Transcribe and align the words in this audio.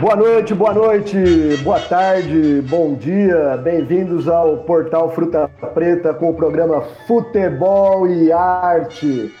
Boa 0.00 0.16
noite, 0.16 0.54
boa 0.54 0.74
noite, 0.74 1.16
boa 1.62 1.78
tarde, 1.78 2.62
bom 2.68 2.94
dia, 2.94 3.56
bem-vindos 3.58 4.26
ao 4.26 4.58
Portal 4.58 5.14
Fruta 5.14 5.48
Preta 5.72 6.12
com 6.12 6.30
o 6.30 6.34
programa 6.34 6.80
Futebol 7.06 8.08
e 8.08 8.32
Arte. 8.32 9.32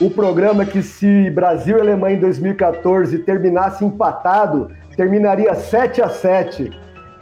O 0.00 0.10
programa 0.10 0.64
que, 0.64 0.80
se 0.80 1.28
Brasil 1.30 1.78
e 1.78 1.80
Alemanha 1.80 2.16
em 2.16 2.20
2014 2.20 3.18
terminasse 3.18 3.84
empatado, 3.84 4.70
terminaria 4.96 5.54
7 5.54 6.02
a 6.02 6.08
7 6.08 6.70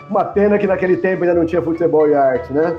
Uma 0.08 0.24
pena 0.24 0.58
que 0.58 0.66
naquele 0.66 0.96
tempo 0.96 1.22
ainda 1.22 1.34
não 1.34 1.44
tinha 1.44 1.60
futebol 1.60 2.08
e 2.08 2.14
arte, 2.14 2.50
né? 2.52 2.74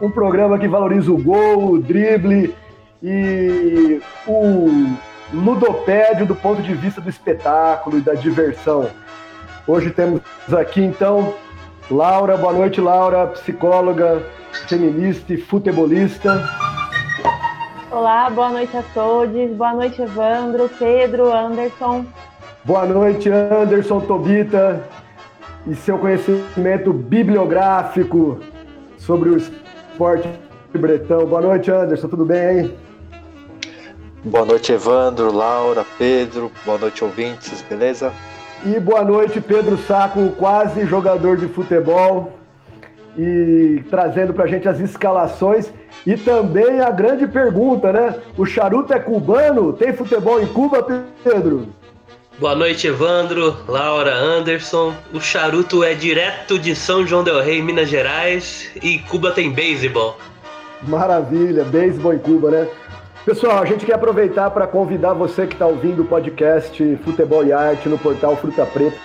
Um 0.00 0.10
programa 0.10 0.58
que 0.58 0.68
valoriza 0.68 1.10
o 1.10 1.16
gol, 1.16 1.72
o 1.72 1.78
drible 1.78 2.54
e 3.02 4.00
o 4.26 4.94
ludopédio 5.32 6.26
do 6.26 6.34
ponto 6.34 6.60
de 6.60 6.74
vista 6.74 7.00
do 7.00 7.08
espetáculo 7.08 7.98
e 7.98 8.00
da 8.02 8.12
diversão. 8.12 8.90
Hoje 9.66 9.90
temos 9.90 10.20
aqui 10.52 10.82
então 10.82 11.34
Laura, 11.90 12.36
boa 12.36 12.52
noite 12.52 12.80
Laura, 12.82 13.28
psicóloga, 13.28 14.22
feminista 14.68 15.32
e 15.32 15.38
futebolista. 15.38 16.44
Olá, 17.90 18.28
boa 18.28 18.50
noite 18.50 18.76
a 18.76 18.82
todos, 18.92 19.50
boa 19.52 19.72
noite 19.72 20.02
Evandro, 20.02 20.68
Pedro, 20.78 21.32
Anderson. 21.32 22.04
Boa 22.62 22.84
noite 22.84 23.30
Anderson, 23.30 24.00
Tobita 24.00 24.82
e 25.66 25.74
seu 25.74 25.98
conhecimento 25.98 26.92
bibliográfico 26.92 28.40
sobre 28.98 29.30
o 29.30 29.36
esporte 29.36 30.28
bretão. 30.72 31.26
Boa 31.26 31.40
noite 31.40 31.70
Anderson, 31.70 32.08
tudo 32.08 32.24
bem 32.24 32.58
hein? 32.58 32.74
Boa 34.24 34.44
noite 34.44 34.72
Evandro, 34.72 35.32
Laura, 35.32 35.84
Pedro, 35.98 36.50
boa 36.64 36.78
noite 36.78 37.04
ouvintes, 37.04 37.62
beleza? 37.62 38.12
E 38.64 38.80
boa 38.80 39.04
noite, 39.04 39.42
Pedro 39.42 39.76
Saco, 39.76 40.30
quase 40.38 40.86
jogador 40.86 41.36
de 41.36 41.46
futebol, 41.46 42.32
e 43.16 43.84
trazendo 43.90 44.32
para 44.32 44.44
a 44.44 44.46
gente 44.46 44.66
as 44.68 44.80
escalações 44.80 45.70
e 46.06 46.16
também 46.16 46.80
a 46.80 46.90
grande 46.90 47.26
pergunta, 47.26 47.92
né? 47.92 48.14
O 48.36 48.44
charuto 48.44 48.92
é 48.92 48.98
cubano? 48.98 49.72
Tem 49.72 49.92
futebol 49.92 50.40
em 50.40 50.46
Cuba, 50.46 50.84
Pedro? 51.22 51.68
Boa 52.38 52.56
noite, 52.56 52.88
Evandro, 52.88 53.56
Laura, 53.68 54.12
Anderson. 54.12 54.92
O 55.12 55.20
charuto 55.20 55.84
é 55.84 55.94
direto 55.94 56.58
de 56.58 56.74
São 56.74 57.06
João 57.06 57.22
del 57.22 57.40
Rei, 57.40 57.62
Minas 57.62 57.88
Gerais, 57.88 58.68
e 58.82 58.98
Cuba 58.98 59.30
tem 59.30 59.52
beisebol. 59.52 60.18
Maravilha, 60.82 61.62
beisebol 61.62 62.12
em 62.12 62.18
Cuba, 62.18 62.50
né? 62.50 62.68
Pessoal, 63.24 63.62
a 63.62 63.64
gente 63.64 63.86
quer 63.86 63.94
aproveitar 63.94 64.50
para 64.50 64.66
convidar 64.66 65.12
você 65.12 65.46
que 65.46 65.54
está 65.54 65.66
ouvindo 65.66 66.02
o 66.02 66.06
podcast 66.06 66.98
Futebol 67.04 67.44
e 67.44 67.52
Arte 67.52 67.88
no 67.88 67.96
portal 67.96 68.36
Fruta 68.36 68.66
Preta 68.66 68.98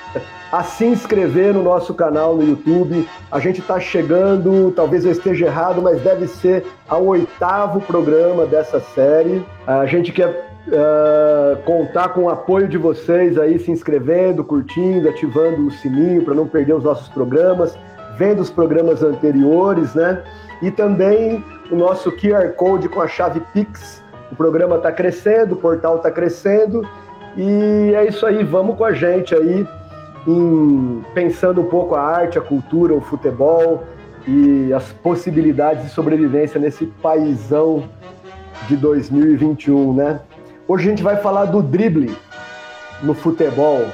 a 0.52 0.64
se 0.64 0.86
inscrever 0.86 1.54
no 1.54 1.62
nosso 1.62 1.94
canal 1.94 2.36
no 2.36 2.44
YouTube. 2.44 3.08
A 3.32 3.40
gente 3.40 3.62
está 3.62 3.80
chegando, 3.80 4.74
talvez 4.76 5.06
eu 5.06 5.12
esteja 5.12 5.46
errado, 5.46 5.82
mas 5.82 6.02
deve 6.02 6.28
ser 6.28 6.66
ao 6.88 7.06
oitavo 7.06 7.80
programa 7.82 8.48
dessa 8.48 8.80
série. 8.80 9.46
A 9.68 9.86
gente 9.86 10.12
quer 10.12 10.28
uh, 10.28 11.29
contar 11.58 12.10
com 12.10 12.24
o 12.24 12.30
apoio 12.30 12.68
de 12.68 12.78
vocês 12.78 13.38
aí, 13.38 13.60
se 13.60 13.72
inscrevendo, 13.72 14.44
curtindo, 14.44 15.10
ativando 15.10 15.68
o 15.68 15.72
sininho 15.72 16.24
para 16.24 16.34
não 16.34 16.48
perder 16.48 16.74
os 16.74 16.84
nossos 16.84 17.08
programas, 17.10 17.78
vendo 18.18 18.42
os 18.42 18.50
programas 18.50 19.04
anteriores, 19.04 19.94
né? 19.96 20.24
E 20.62 20.72
também 20.72 21.44
o 21.72 21.76
nosso 21.76 22.12
QR 22.12 22.50
Code 22.56 22.90
com 22.90 23.02
a 23.02 23.08
chave 23.08 23.42
Pix 23.54 24.04
o 24.32 24.36
programa 24.36 24.76
está 24.76 24.92
crescendo, 24.92 25.56
o 25.56 25.58
portal 25.58 25.98
está 25.98 26.12
crescendo 26.12 26.88
e 27.36 27.94
é 27.96 28.08
isso 28.08 28.26
aí. 28.26 28.44
Vamos 28.44 28.78
com 28.78 28.86
a 28.86 28.94
gente 28.94 29.34
aí, 29.34 29.68
em, 30.28 31.04
pensando 31.14 31.62
um 31.62 31.66
pouco 31.66 31.96
a 31.96 32.02
arte, 32.02 32.38
a 32.38 32.42
cultura, 32.42 32.94
o 32.94 33.02
futebol 33.02 33.84
e 34.28 34.72
as 34.74 34.92
possibilidades 34.92 35.84
de 35.84 35.90
sobrevivência 35.90 36.60
nesse 36.60 36.86
paizão 37.02 37.86
de 38.68 38.76
2021, 38.76 39.94
né? 39.94 40.20
Hoje 40.70 40.86
a 40.86 40.90
gente 40.92 41.02
vai 41.02 41.18
falar 41.18 41.46
do 41.46 41.64
drible 41.64 42.16
no 43.02 43.16
futebol. 43.16 43.88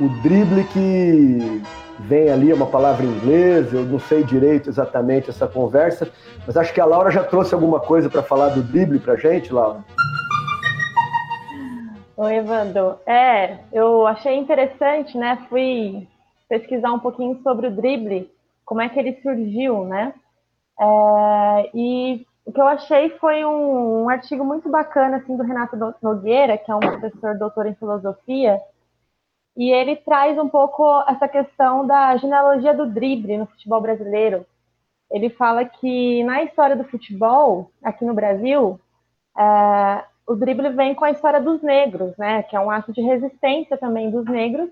O 0.00 0.08
drible 0.24 0.64
que 0.64 1.62
vem 2.00 2.30
ali, 2.30 2.50
é 2.50 2.54
uma 2.54 2.66
palavra 2.66 3.06
em 3.06 3.10
inglês, 3.10 3.72
eu 3.72 3.84
não 3.84 4.00
sei 4.00 4.24
direito 4.24 4.68
exatamente 4.68 5.30
essa 5.30 5.46
conversa, 5.46 6.10
mas 6.44 6.56
acho 6.56 6.74
que 6.74 6.80
a 6.80 6.84
Laura 6.84 7.12
já 7.12 7.22
trouxe 7.22 7.54
alguma 7.54 7.78
coisa 7.78 8.10
para 8.10 8.24
falar 8.24 8.48
do 8.48 8.60
drible 8.60 8.98
para 8.98 9.14
gente, 9.14 9.52
Laura. 9.52 9.84
Oi, 12.16 12.34
Evandro. 12.38 12.96
É, 13.06 13.58
eu 13.72 14.04
achei 14.04 14.36
interessante, 14.36 15.16
né? 15.16 15.46
Fui 15.48 16.08
pesquisar 16.48 16.90
um 16.90 16.98
pouquinho 16.98 17.40
sobre 17.44 17.68
o 17.68 17.70
drible, 17.70 18.28
como 18.64 18.80
é 18.80 18.88
que 18.88 18.98
ele 18.98 19.20
surgiu, 19.22 19.84
né? 19.84 20.12
É, 20.76 21.70
e 21.72 22.26
o 22.44 22.52
que 22.52 22.60
eu 22.60 22.66
achei 22.66 23.10
foi 23.18 23.44
um, 23.44 24.04
um, 24.04 24.08
artigo 24.08 24.44
muito 24.44 24.68
bacana 24.68 25.16
assim 25.16 25.36
do 25.36 25.42
Renato 25.42 25.76
Nogueira, 26.02 26.58
que 26.58 26.70
é 26.70 26.74
um 26.74 26.80
professor 26.80 27.38
doutor 27.38 27.66
em 27.66 27.74
filosofia, 27.74 28.60
e 29.56 29.70
ele 29.70 29.96
traz 29.96 30.38
um 30.38 30.48
pouco 30.48 30.84
essa 31.08 31.26
questão 31.26 31.86
da 31.86 32.16
genealogia 32.16 32.74
do 32.74 32.86
drible 32.86 33.38
no 33.38 33.46
futebol 33.46 33.80
brasileiro. 33.80 34.44
Ele 35.10 35.30
fala 35.30 35.64
que 35.64 36.22
na 36.24 36.42
história 36.42 36.76
do 36.76 36.84
futebol, 36.84 37.70
aqui 37.82 38.04
no 38.04 38.14
Brasil, 38.14 38.80
é, 39.38 40.04
o 40.26 40.34
drible 40.34 40.70
vem 40.70 40.94
com 40.94 41.04
a 41.04 41.10
história 41.10 41.40
dos 41.40 41.62
negros, 41.62 42.16
né, 42.16 42.42
que 42.42 42.56
é 42.56 42.60
um 42.60 42.70
ato 42.70 42.92
de 42.92 43.00
resistência 43.00 43.76
também 43.78 44.10
dos 44.10 44.26
negros, 44.26 44.70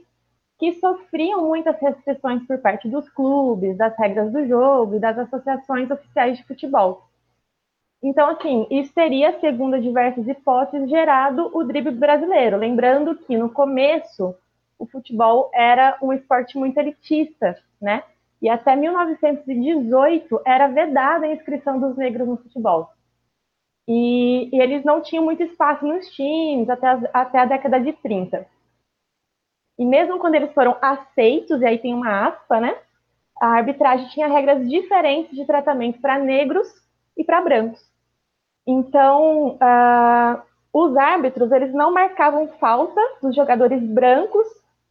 que 0.58 0.74
sofriam 0.74 1.46
muitas 1.46 1.78
restrições 1.80 2.46
por 2.46 2.58
parte 2.58 2.88
dos 2.88 3.08
clubes, 3.08 3.76
das 3.76 3.96
regras 3.98 4.32
do 4.32 4.46
jogo 4.46 4.96
e 4.96 5.00
das 5.00 5.18
associações 5.18 5.90
oficiais 5.90 6.38
de 6.38 6.44
futebol. 6.44 7.11
Então, 8.02 8.30
assim, 8.30 8.66
isso 8.68 8.92
teria, 8.92 9.38
segundo 9.38 9.80
diversas 9.80 10.26
hipóteses, 10.26 10.90
gerado 10.90 11.50
o 11.56 11.62
drible 11.62 11.92
brasileiro. 11.92 12.56
Lembrando 12.56 13.14
que 13.14 13.36
no 13.36 13.48
começo 13.48 14.34
o 14.76 14.86
futebol 14.86 15.48
era 15.54 15.96
um 16.02 16.12
esporte 16.12 16.58
muito 16.58 16.76
elitista, 16.78 17.56
né? 17.80 18.02
E 18.40 18.48
até 18.48 18.74
1918 18.74 20.40
era 20.44 20.66
vedada 20.66 21.26
a 21.26 21.32
inscrição 21.32 21.78
dos 21.78 21.96
negros 21.96 22.26
no 22.26 22.36
futebol. 22.36 22.90
E, 23.86 24.48
e 24.52 24.60
eles 24.60 24.84
não 24.84 25.00
tinham 25.00 25.24
muito 25.24 25.44
espaço 25.44 25.86
nos 25.86 26.08
times 26.08 26.68
até, 26.68 26.88
as, 26.88 27.04
até 27.12 27.38
a 27.38 27.44
década 27.44 27.80
de 27.80 27.92
30. 27.92 28.44
E 29.78 29.84
mesmo 29.84 30.18
quando 30.18 30.34
eles 30.34 30.52
foram 30.52 30.76
aceitos, 30.82 31.60
e 31.60 31.64
aí 31.64 31.78
tem 31.78 31.94
uma 31.94 32.26
aspa, 32.26 32.60
né? 32.60 32.76
A 33.40 33.46
arbitragem 33.48 34.08
tinha 34.08 34.26
regras 34.26 34.68
diferentes 34.68 35.36
de 35.36 35.44
tratamento 35.44 36.00
para 36.00 36.18
negros 36.18 36.68
e 37.16 37.22
para 37.22 37.40
brancos. 37.40 37.91
Então, 38.66 39.56
uh, 39.56 40.42
os 40.72 40.96
árbitros 40.96 41.50
eles 41.52 41.72
não 41.72 41.92
marcavam 41.92 42.48
falta 42.60 43.00
dos 43.20 43.34
jogadores 43.34 43.82
brancos 43.82 44.46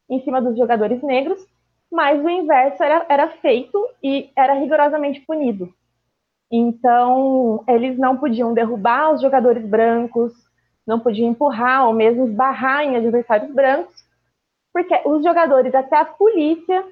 em 0.09 0.21
cima 0.23 0.41
dos 0.41 0.57
jogadores 0.57 1.01
negros, 1.01 1.45
mas 1.91 2.23
o 2.23 2.29
inverso 2.29 2.83
era, 2.83 3.05
era 3.09 3.27
feito 3.37 3.87
e 4.03 4.29
era 4.35 4.53
rigorosamente 4.53 5.21
punido. 5.21 5.73
Então, 6.51 7.63
eles 7.67 7.97
não 7.97 8.17
podiam 8.17 8.53
derrubar 8.53 9.13
os 9.13 9.21
jogadores 9.21 9.65
brancos, 9.65 10.33
não 10.85 10.99
podiam 10.99 11.29
empurrar 11.29 11.87
ou 11.87 11.93
mesmo 11.93 12.27
esbarrar 12.27 12.83
em 12.83 12.97
adversários 12.97 13.53
brancos, 13.53 13.95
porque 14.73 15.01
os 15.05 15.23
jogadores, 15.23 15.73
até 15.73 15.97
a 15.97 16.05
polícia, 16.05 16.83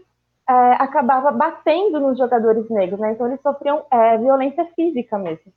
é, 0.47 0.53
acabava 0.73 1.31
batendo 1.31 1.99
nos 1.99 2.17
jogadores 2.17 2.69
negros, 2.69 2.99
né? 2.99 3.11
Então, 3.11 3.27
eles 3.27 3.41
sofriam 3.41 3.85
é, 3.91 4.17
violência 4.17 4.65
física 4.75 5.17
mesmo. 5.17 5.51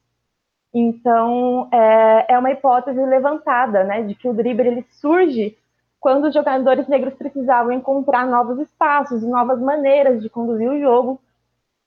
Então, 0.74 1.68
é, 1.70 2.32
é, 2.32 2.38
uma 2.38 2.50
hipótese 2.50 2.98
levantada, 3.04 3.84
né, 3.84 4.02
de 4.02 4.14
que 4.14 4.26
o 4.26 4.32
drible 4.32 4.68
ele 4.68 4.86
surge 4.90 5.58
quando 6.00 6.28
os 6.28 6.34
jogadores 6.34 6.88
negros 6.88 7.14
precisavam 7.14 7.72
encontrar 7.72 8.26
novos 8.26 8.58
espaços 8.58 9.22
novas 9.22 9.60
maneiras 9.60 10.20
de 10.20 10.30
conduzir 10.30 10.68
o 10.68 10.80
jogo 10.80 11.20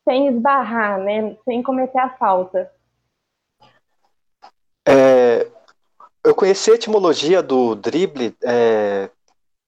sem 0.04 0.28
esbarrar, 0.28 0.98
né, 1.00 1.36
sem 1.44 1.62
cometer 1.62 1.98
a 1.98 2.10
falta. 2.10 2.70
É, 4.88 5.48
eu 6.24 6.34
conheci 6.34 6.70
a 6.70 6.74
etimologia 6.74 7.42
do 7.42 7.74
drible 7.74 8.36
é, 8.44 9.10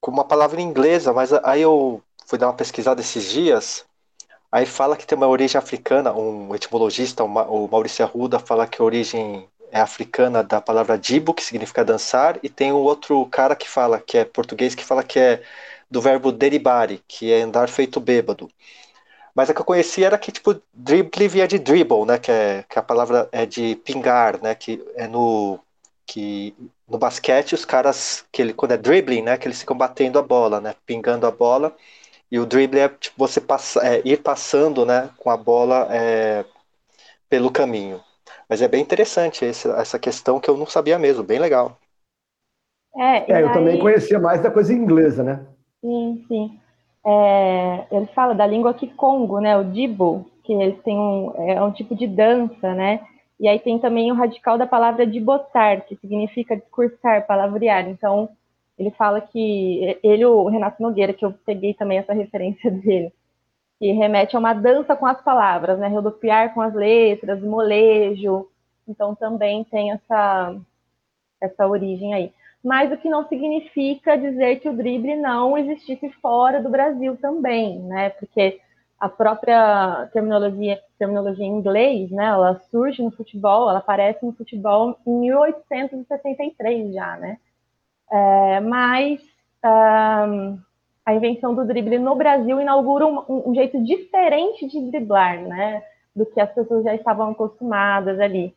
com 0.01 0.13
uma 0.13 0.25
palavra 0.25 0.61
inglesa, 0.61 1.13
mas 1.13 1.33
aí 1.33 1.63
eu 1.63 2.01
fui 2.25 2.39
dar 2.39 2.47
uma 2.47 2.55
pesquisada 2.55 3.01
esses 3.01 3.25
dias. 3.25 3.85
Aí 4.51 4.65
fala 4.67 4.97
que 4.97 5.07
tem 5.07 5.17
uma 5.17 5.29
origem 5.29 5.59
africana, 5.59 6.13
um 6.13 6.55
etimologista, 6.55 7.23
o 7.25 7.69
Maurício 7.69 8.05
Arruda, 8.05 8.39
fala 8.39 8.67
que 8.67 8.81
a 8.81 8.85
origem 8.85 9.49
é 9.71 9.81
africana 9.81 10.43
da 10.43 10.61
palavra 10.61 10.99
dibo, 10.99 11.35
que 11.35 11.45
significa 11.45 11.85
dançar, 11.85 12.39
e 12.43 12.49
tem 12.49 12.73
um 12.73 12.77
outro 12.77 13.25
cara 13.27 13.55
que 13.55 13.69
fala, 13.69 14.01
que 14.01 14.17
é 14.19 14.25
português, 14.25 14.75
que 14.75 14.85
fala 14.85 15.05
que 15.05 15.19
é 15.19 15.43
do 15.91 16.01
verbo 16.01 16.33
deribare, 16.33 17.03
que 17.07 17.31
é 17.33 17.43
andar 17.43 17.69
feito 17.69 18.01
bêbado. 18.01 18.51
Mas 19.35 19.51
a 19.51 19.55
que 19.55 19.61
eu 19.61 19.65
conheci 19.65 20.03
era 20.05 20.19
que, 20.19 20.33
tipo, 20.33 20.61
drible 20.75 21.29
via 21.29 21.47
de 21.47 21.59
dribble, 21.59 22.05
né? 22.05 22.19
Que, 22.19 22.31
é, 22.31 22.65
que 22.69 22.79
a 22.79 22.83
palavra 22.83 23.29
é 23.33 23.47
de 23.47 23.77
pingar, 23.77 24.43
né? 24.43 24.55
Que 24.55 24.83
é 24.97 25.07
no. 25.07 25.61
Que 26.07 26.55
no 26.89 26.99
basquete 26.99 27.55
os 27.55 27.65
caras, 27.65 28.25
que 28.33 28.41
ele, 28.43 28.55
quando 28.55 28.73
é 28.73 28.77
dribbling, 28.79 29.23
né? 29.23 29.37
Que 29.37 29.47
eles 29.47 29.61
ficam 29.61 29.77
batendo 29.77 30.19
a 30.19 30.23
bola, 30.23 30.61
né? 30.61 30.75
Pingando 30.87 31.27
a 31.27 31.31
bola. 31.31 31.77
E 32.31 32.39
o 32.39 32.47
drible 32.47 32.81
é 32.81 32.89
tipo 32.89 33.17
você 33.19 33.41
passa, 33.41 33.81
é, 33.87 34.03
ir 34.05 34.23
passando, 34.23 34.85
né? 34.85 35.11
Com 35.19 35.31
a 35.31 35.37
bola 35.37 35.89
é, 35.91 36.45
pelo 37.29 37.51
caminho. 37.51 38.01
Mas 38.49 38.63
é 38.63 38.69
bem 38.69 38.83
interessante 38.83 39.45
esse, 39.45 39.69
essa 39.71 39.99
questão 39.99 40.41
que 40.41 40.49
eu 40.49 40.57
não 40.57 40.67
sabia 40.67 40.99
mesmo, 40.99 41.23
bem 41.23 41.39
legal. 41.39 41.79
É, 42.97 43.33
é 43.33 43.43
eu 43.43 43.49
aí... 43.49 43.55
também 43.55 43.79
conhecia 43.79 44.19
mais 44.19 44.43
da 44.43 44.51
coisa 44.51 44.73
inglesa, 44.73 45.23
né? 45.23 45.47
Sim, 45.81 46.25
sim 46.27 46.61
é, 47.09 47.87
ele 47.91 48.07
fala 48.15 48.35
da 48.35 48.47
língua 48.47 48.75
Kikongo, 48.75 49.41
né, 49.41 49.57
o 49.57 49.65
Dibo, 49.65 50.27
que 50.45 50.53
eles 50.53 50.81
têm 50.83 50.99
um, 50.99 51.33
é 51.37 51.63
um 51.63 51.73
tipo 51.73 51.95
de 51.95 52.07
dança, 52.07 52.75
né, 52.75 53.01
e 53.41 53.49
aí 53.49 53.59
tem 53.59 53.79
também 53.79 54.13
o 54.13 54.15
radical 54.15 54.59
da 54.59 54.67
palavra 54.67 55.07
dibotar, 55.07 55.87
que 55.87 55.97
significa 55.97 56.57
discursar, 56.57 57.27
palavrear, 57.27 57.89
então 57.89 58.29
ele 58.79 58.91
fala 58.93 59.21
que, 59.21 59.99
ele, 60.03 60.25
o 60.25 60.49
Renato 60.49 60.83
Nogueira, 60.83 61.13
que 61.13 61.25
eu 61.25 61.33
peguei 61.45 61.75
também 61.75 61.99
essa 61.99 62.13
referência 62.13 62.71
dele, 62.73 63.13
que 63.79 63.93
remete 63.93 64.37
a 64.37 64.39
uma 64.39 64.55
dança 64.55 64.97
com 64.97 65.07
as 65.07 65.21
palavras, 65.23 65.79
né, 65.79 65.89
rodopiar 65.89 66.55
com 66.55 66.61
as 66.61 66.75
letras, 66.75 67.43
molejo, 67.43 68.49
então 68.87 69.15
também 69.15 69.65
tem 69.65 69.93
essa, 69.93 70.57
essa 71.41 71.67
origem 71.67 72.15
aí 72.15 72.33
mas 72.63 72.91
o 72.93 72.97
que 72.97 73.09
não 73.09 73.27
significa 73.29 74.17
dizer 74.17 74.61
que 74.61 74.69
o 74.69 74.77
drible 74.77 75.17
não 75.17 75.57
existisse 75.57 76.11
fora 76.21 76.61
do 76.63 76.69
Brasil 76.69 77.17
também, 77.17 77.79
né? 77.81 78.11
Porque 78.11 78.61
a 78.99 79.09
própria 79.09 80.09
terminologia, 80.13 80.81
terminologia 80.99 81.47
em 81.47 81.57
inglês, 81.57 82.11
né? 82.11 82.27
Ela 82.27 82.61
surge 82.71 83.03
no 83.03 83.13
futebol, 83.13 83.71
ela 83.71 83.79
aparece 83.79 84.25
no 84.27 84.33
futebol 84.33 84.99
em 85.07 85.21
1863 85.21 86.93
já, 86.93 87.17
né? 87.17 87.39
É, 88.11 88.61
mas 88.61 89.21
um, 89.65 90.59
a 91.05 91.15
invenção 91.15 91.55
do 91.55 91.67
drible 91.67 91.99
no 91.99 92.15
Brasil 92.15 92.61
inaugura 92.61 93.07
um, 93.07 93.51
um, 93.51 93.55
jeito 93.55 93.83
diferente 93.83 94.67
de 94.67 94.91
driblar, 94.91 95.41
né? 95.41 95.83
Do 96.15 96.27
que 96.27 96.41
as 96.41 96.53
pessoas 96.53 96.85
já 96.85 96.95
estavam 96.95 97.31
acostumadas 97.31 98.19
ali. 98.19 98.55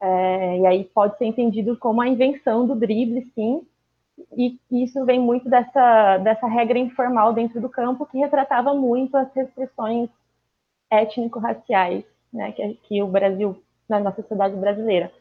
É, 0.00 0.58
e 0.58 0.66
aí 0.66 0.84
pode 0.84 1.16
ser 1.18 1.24
entendido 1.24 1.76
como 1.76 2.00
a 2.00 2.08
invenção 2.08 2.66
do 2.66 2.74
drible, 2.74 3.30
sim, 3.34 3.66
e 4.36 4.58
isso 4.70 5.04
vem 5.04 5.20
muito 5.20 5.48
dessa, 5.48 6.18
dessa 6.18 6.46
regra 6.46 6.78
informal 6.78 7.32
dentro 7.32 7.60
do 7.60 7.68
campo 7.68 8.06
que 8.06 8.18
retratava 8.18 8.74
muito 8.74 9.16
as 9.16 9.32
restrições 9.32 10.08
étnico-raciais 10.90 12.04
né, 12.32 12.52
que, 12.52 12.74
que, 12.84 13.02
o 13.02 13.06
Brasil, 13.06 13.60
na 13.88 14.00
nossa 14.00 14.22
sociedade 14.22 14.56
brasileira. 14.56 15.12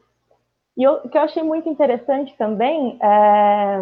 E 0.77 0.87
o 0.87 1.09
que 1.09 1.17
eu 1.17 1.23
achei 1.23 1.41
muito 1.41 1.67
interessante 1.67 2.35
também 2.37 2.99
é, 3.01 3.79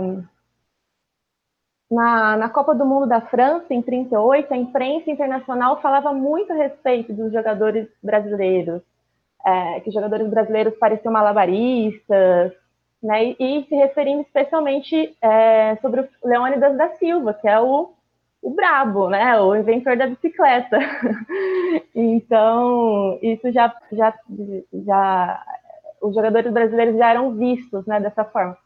na, 1.91 2.37
na 2.37 2.49
Copa 2.49 2.73
do 2.73 2.85
Mundo 2.85 3.05
da 3.05 3.21
França, 3.21 3.73
em 3.73 3.81
38, 3.81 4.53
a 4.53 4.57
imprensa 4.57 5.11
internacional 5.11 5.81
falava 5.81 6.13
muito 6.13 6.53
a 6.53 6.55
respeito 6.55 7.13
dos 7.13 7.31
jogadores 7.31 7.87
brasileiros, 8.01 8.81
é, 9.45 9.79
que 9.81 9.89
os 9.89 9.93
jogadores 9.93 10.27
brasileiros 10.29 10.75
pareciam 10.77 11.11
malabaristas, 11.11 12.53
né, 13.03 13.25
e, 13.25 13.35
e 13.39 13.65
se 13.65 13.75
referindo 13.75 14.21
especialmente 14.21 15.15
é, 15.21 15.75
sobre 15.77 16.01
o 16.01 16.09
Leônidas 16.23 16.75
da 16.77 16.89
Silva, 16.95 17.33
que 17.33 17.47
é 17.47 17.59
o, 17.59 17.93
o 18.41 18.49
brabo, 18.49 19.09
né, 19.09 19.39
o 19.39 19.55
inventor 19.55 19.95
da 19.95 20.07
bicicleta. 20.07 20.79
então, 21.93 23.19
isso 23.21 23.51
já, 23.51 23.75
já, 23.91 24.13
já, 24.85 25.43
os 26.07 26.15
jogadores 26.15 26.51
brasileiros 26.51 26.97
já 26.97 27.09
eram 27.09 27.35
vistos, 27.35 27.85
né, 27.85 27.99
dessa 27.99 28.23
forma. 28.23 28.57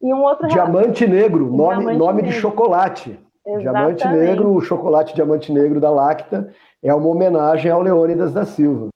E 0.00 0.12
um 0.12 0.22
outro 0.22 0.48
Diamante 0.48 1.06
Negro, 1.06 1.46
nome, 1.46 1.78
diamante 1.78 1.98
nome 1.98 2.22
negro. 2.22 2.30
de 2.30 2.40
chocolate. 2.40 3.20
Exatamente. 3.46 3.98
Diamante 3.98 4.08
Negro, 4.08 4.54
o 4.54 4.60
chocolate 4.60 5.14
Diamante 5.14 5.52
Negro 5.52 5.80
da 5.80 5.90
Lacta, 5.90 6.52
é 6.82 6.92
uma 6.92 7.08
homenagem 7.08 7.70
ao 7.70 7.80
Leônidas 7.80 8.32
da 8.32 8.44
Silva. 8.44 8.88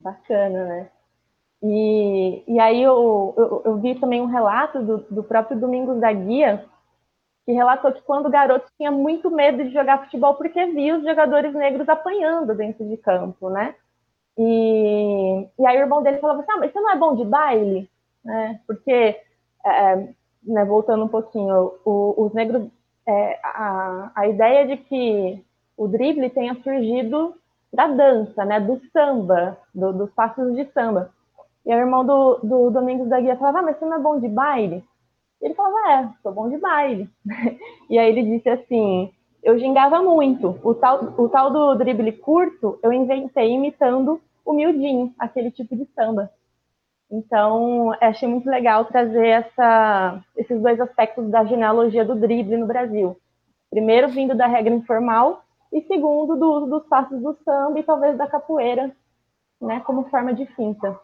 Bacana, 0.00 0.64
né? 0.64 0.88
E, 1.62 2.42
e 2.46 2.58
aí 2.58 2.82
eu, 2.82 3.34
eu, 3.36 3.62
eu 3.64 3.76
vi 3.78 3.94
também 3.94 4.20
um 4.20 4.26
relato 4.26 4.82
do, 4.82 4.98
do 5.10 5.22
próprio 5.22 5.58
Domingos 5.58 6.00
da 6.00 6.12
Guia, 6.12 6.64
que 7.46 7.52
relatou 7.52 7.92
que 7.92 8.02
quando 8.02 8.26
o 8.26 8.30
garoto 8.30 8.66
tinha 8.76 8.90
muito 8.90 9.30
medo 9.30 9.64
de 9.64 9.72
jogar 9.72 10.04
futebol 10.04 10.34
porque 10.34 10.66
via 10.66 10.96
os 10.96 11.04
jogadores 11.04 11.54
negros 11.54 11.88
apanhando 11.88 12.54
dentro 12.54 12.86
de 12.86 12.96
campo, 12.96 13.48
né? 13.48 13.74
E, 14.38 15.48
e 15.58 15.66
aí 15.66 15.76
o 15.78 15.80
irmão 15.80 16.02
dele 16.02 16.18
falava 16.18 16.40
assim, 16.40 16.52
ah, 16.52 16.58
mas 16.58 16.72
você 16.72 16.80
não 16.80 16.90
é 16.90 16.96
bom 16.96 17.14
de 17.14 17.24
baile? 17.24 17.90
Né? 18.24 18.60
Porque, 18.66 19.20
é, 19.64 20.08
né, 20.42 20.64
voltando 20.64 21.04
um 21.04 21.08
pouquinho, 21.08 21.72
o, 21.84 22.14
os 22.24 22.32
negros, 22.32 22.68
é, 23.06 23.38
a, 23.42 24.12
a 24.14 24.28
ideia 24.28 24.66
de 24.66 24.76
que 24.76 25.44
o 25.76 25.88
drible 25.88 26.30
tenha 26.30 26.54
surgido 26.62 27.34
da 27.72 27.86
dança, 27.86 28.44
né, 28.44 28.60
do 28.60 28.80
samba, 28.92 29.58
do, 29.74 29.92
dos 29.92 30.10
passos 30.12 30.54
de 30.54 30.64
samba. 30.72 31.10
E 31.64 31.74
o 31.74 31.78
irmão 31.78 32.04
do, 32.04 32.40
do 32.42 32.70
Domingos 32.70 33.08
da 33.08 33.20
Guia 33.20 33.36
falava, 33.36 33.60
ah, 33.60 33.62
mas 33.62 33.78
você 33.78 33.84
não 33.84 33.96
é 33.96 34.00
bom 34.00 34.18
de 34.18 34.28
baile? 34.28 34.84
Ele 35.40 35.54
falava, 35.54 35.92
é, 35.92 36.08
sou 36.22 36.32
bom 36.32 36.48
de 36.48 36.58
baile. 36.58 37.08
e 37.88 37.98
aí 37.98 38.08
ele 38.08 38.22
disse 38.36 38.48
assim, 38.48 39.12
eu 39.42 39.58
gingava 39.58 40.02
muito. 40.02 40.58
O 40.62 40.74
tal, 40.74 41.14
o 41.18 41.28
tal 41.28 41.50
do 41.50 41.74
drible 41.74 42.12
curto, 42.12 42.78
eu 42.82 42.92
inventei 42.92 43.50
imitando 43.50 44.20
o 44.44 44.52
miudinho, 44.52 45.12
aquele 45.18 45.50
tipo 45.50 45.76
de 45.76 45.86
samba. 45.94 46.30
Então, 47.10 47.92
achei 48.00 48.28
muito 48.28 48.48
legal 48.48 48.86
trazer 48.86 49.26
essa, 49.26 50.24
esses 50.36 50.60
dois 50.62 50.80
aspectos 50.80 51.28
da 51.28 51.44
genealogia 51.44 52.04
do 52.04 52.14
drible 52.14 52.56
no 52.56 52.66
Brasil. 52.66 53.16
Primeiro, 53.70 54.08
vindo 54.08 54.34
da 54.34 54.46
regra 54.46 54.72
informal, 54.72 55.42
e 55.72 55.82
segundo, 55.82 56.36
do 56.36 56.52
uso 56.52 56.66
dos 56.66 56.86
passos 56.86 57.20
do 57.20 57.36
samba 57.44 57.78
e 57.78 57.82
talvez 57.82 58.16
da 58.16 58.26
capoeira, 58.26 58.94
né, 59.60 59.80
como 59.80 60.08
forma 60.08 60.32
de 60.34 60.46
finta. 60.46 60.98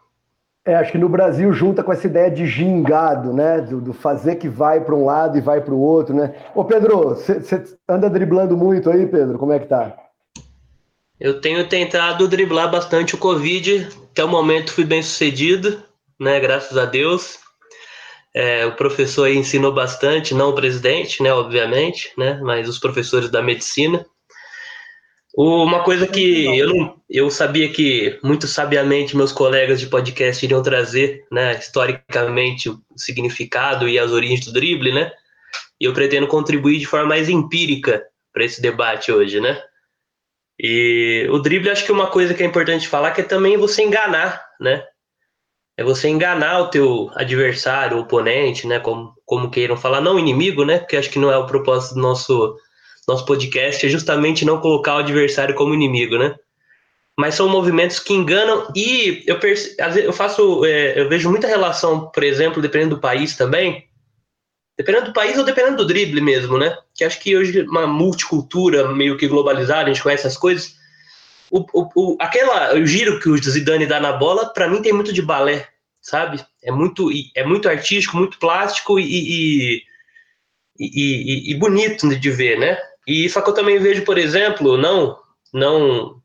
É, 0.69 0.75
acho 0.75 0.93
que 0.93 0.99
no 0.99 1.09
Brasil 1.09 1.51
junta 1.51 1.83
com 1.83 1.91
essa 1.91 2.07
ideia 2.07 2.31
de 2.31 2.47
gingado, 2.47 3.33
né? 3.33 3.63
Do, 3.63 3.81
do 3.81 3.95
fazer 3.95 4.37
que 4.37 4.51
vai 4.51 4.85
para 4.85 4.95
um 4.95 5.07
lado 5.07 5.39
e 5.39 5.41
vai 5.41 5.63
para 5.63 5.73
o 5.73 5.81
outro, 5.81 6.15
né? 6.15 6.35
Ô 6.55 6.63
Pedro, 6.63 7.15
você 7.15 7.65
anda 7.89 8.11
driblando 8.11 8.55
muito 8.55 8.91
aí, 8.91 9.07
Pedro? 9.07 9.39
Como 9.39 9.51
é 9.51 9.59
que 9.59 9.67
tá? 9.67 9.97
Eu 11.19 11.41
tenho 11.41 11.67
tentado 11.67 12.29
driblar 12.29 12.71
bastante 12.71 13.15
o 13.15 13.19
Covid. 13.19 13.89
Até 14.11 14.23
o 14.23 14.29
momento 14.29 14.75
fui 14.75 14.85
bem 14.85 15.03
sucedido, 15.03 15.83
né? 16.21 16.39
Graças 16.39 16.77
a 16.77 16.85
Deus. 16.85 17.39
É, 18.35 18.67
o 18.67 18.77
professor 18.77 19.27
ensinou 19.27 19.73
bastante, 19.73 20.35
não 20.35 20.51
o 20.51 20.55
presidente, 20.55 21.23
né? 21.23 21.33
Obviamente, 21.33 22.13
né? 22.19 22.39
Mas 22.43 22.69
os 22.69 22.79
professores 22.79 23.31
da 23.31 23.41
medicina. 23.41 24.05
Uma 25.41 25.85
coisa 25.85 26.05
que 26.05 26.59
eu, 26.59 26.67
não, 26.67 27.01
eu 27.09 27.31
sabia 27.31 27.69
que 27.73 28.19
muito 28.25 28.49
sabiamente 28.49 29.17
meus 29.17 29.31
colegas 29.31 29.79
de 29.79 29.87
podcast 29.87 30.45
iriam 30.45 30.61
trazer, 30.61 31.25
né, 31.31 31.57
historicamente, 31.57 32.69
o 32.69 32.83
significado 32.97 33.89
e 33.89 34.01
as 34.01 34.11
origens 34.11 34.45
do 34.45 34.53
drible, 34.53 34.91
né? 34.91 35.13
E 35.81 35.85
eu 35.85 35.93
pretendo 35.93 36.27
contribuir 36.27 36.81
de 36.81 36.87
forma 36.87 37.07
mais 37.07 37.29
empírica 37.29 38.05
para 38.33 38.45
esse 38.45 38.61
debate 38.61 39.13
hoje, 39.13 39.41
né? 39.41 39.63
E 40.59 41.29
o 41.31 41.39
drible, 41.39 41.71
acho 41.71 41.87
que 41.87 41.93
uma 41.93 42.09
coisa 42.09 42.35
que 42.35 42.43
é 42.43 42.47
importante 42.47 42.89
falar 42.89 43.13
que 43.13 43.21
é 43.21 43.25
também 43.25 43.57
você 43.57 43.85
enganar, 43.85 44.45
né? 44.61 44.85
É 45.77 45.85
você 45.85 46.09
enganar 46.09 46.63
o 46.63 46.69
teu 46.69 47.13
adversário, 47.15 47.97
o 47.97 48.01
oponente, 48.01 48.67
né? 48.67 48.81
Como, 48.81 49.15
como 49.25 49.53
queiram 49.53 49.77
falar, 49.77 50.01
não 50.01 50.19
inimigo, 50.19 50.65
né? 50.65 50.79
Porque 50.79 50.97
acho 50.97 51.11
que 51.11 51.21
não 51.21 51.31
é 51.31 51.39
o 51.39 51.47
propósito 51.47 51.95
do 51.95 52.01
nosso 52.01 52.57
nosso 53.09 53.25
podcast 53.25 53.87
é 53.87 53.89
justamente 53.89 54.45
não 54.45 54.61
colocar 54.61 54.97
o 54.97 54.99
adversário 54.99 55.55
como 55.55 55.73
inimigo, 55.73 56.19
né? 56.19 56.37
Mas 57.17 57.35
são 57.35 57.49
movimentos 57.49 57.99
que 57.99 58.13
enganam 58.13 58.71
e 58.77 59.25
eu, 59.27 59.41
eu 60.05 60.13
faço, 60.13 60.65
é, 60.65 61.01
eu 61.01 61.09
vejo 61.09 61.31
muita 61.31 61.49
relação, 61.49 62.11
por 62.11 62.23
exemplo, 62.23 62.63
dependendo 62.63 62.97
do 62.97 63.01
país 63.01 63.35
também, 63.35 63.89
dependendo 64.77 65.07
do 65.07 65.13
país 65.13 65.37
ou 65.39 65.45
dependendo 65.45 65.79
do 65.79 65.87
drible 65.87 66.21
mesmo, 66.21 66.59
né? 66.59 66.77
Que 66.95 67.03
acho 67.03 67.19
que 67.19 67.37
hoje 67.37 67.63
uma 67.63 67.87
multicultura 67.87 68.93
meio 68.93 69.17
que 69.17 69.27
globalizada, 69.27 69.85
a 69.85 69.93
gente 69.93 70.03
conhece 70.03 70.27
as 70.27 70.37
coisas. 70.37 70.77
O, 71.51 71.65
o, 71.73 71.89
o, 71.97 72.17
aquela, 72.21 72.75
o 72.75 72.87
giro 72.87 73.19
que 73.19 73.31
o 73.31 73.37
Zidane 73.39 73.87
dá 73.87 73.99
na 73.99 74.13
bola, 74.13 74.53
para 74.53 74.69
mim 74.69 74.83
tem 74.83 74.93
muito 74.93 75.15
de 75.15 75.23
balé, 75.23 75.67
sabe? 76.01 76.45
É 76.63 76.71
muito, 76.71 77.09
é 77.35 77.43
muito 77.43 77.69
artístico, 77.69 78.19
muito 78.19 78.39
plástico 78.39 79.01
e, 79.01 79.03
e, 79.05 79.83
e, 80.79 81.51
e 81.53 81.55
bonito 81.55 82.07
de 82.07 82.31
ver, 82.31 82.59
né? 82.59 82.79
E 83.09 83.27
só 83.31 83.41
que 83.41 83.49
eu 83.49 83.55
também 83.55 83.79
vejo, 83.79 84.05
por 84.05 84.19
exemplo, 84.19 84.77
não 84.77 85.19
não 85.51 86.21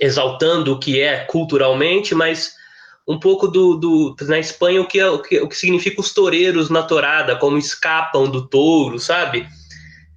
exaltando 0.00 0.72
o 0.72 0.80
que 0.80 0.98
é 0.98 1.18
culturalmente, 1.26 2.14
mas 2.14 2.54
um 3.06 3.20
pouco 3.20 3.46
do, 3.46 3.74
do 3.74 4.16
na 4.22 4.38
Espanha 4.38 4.80
o 4.80 4.86
que, 4.86 4.98
é, 4.98 5.06
o 5.06 5.20
que 5.20 5.38
o 5.38 5.46
que 5.46 5.54
significa 5.54 6.00
os 6.00 6.14
toureiros 6.14 6.70
na 6.70 6.82
torada, 6.82 7.36
como 7.36 7.58
escapam 7.58 8.24
do 8.30 8.48
touro, 8.48 8.98
sabe? 8.98 9.46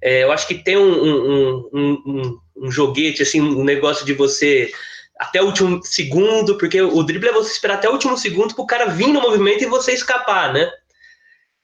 É, 0.00 0.22
eu 0.22 0.32
acho 0.32 0.48
que 0.48 0.54
tem 0.54 0.78
um, 0.78 1.04
um, 1.04 1.68
um, 1.74 2.40
um, 2.56 2.70
joguete, 2.70 3.22
assim, 3.22 3.42
um 3.42 3.62
negócio 3.62 4.06
de 4.06 4.14
você 4.14 4.72
até 5.18 5.42
o 5.42 5.46
último 5.46 5.82
segundo, 5.82 6.56
porque 6.56 6.80
o 6.80 7.02
drible 7.02 7.28
é 7.28 7.32
você 7.32 7.52
esperar 7.52 7.74
até 7.74 7.88
o 7.88 7.92
último 7.92 8.16
segundo 8.16 8.54
para 8.54 8.64
o 8.64 8.66
cara 8.66 8.86
vir 8.86 9.08
no 9.08 9.20
movimento 9.20 9.62
e 9.62 9.66
você 9.66 9.92
escapar, 9.92 10.54
né? 10.54 10.70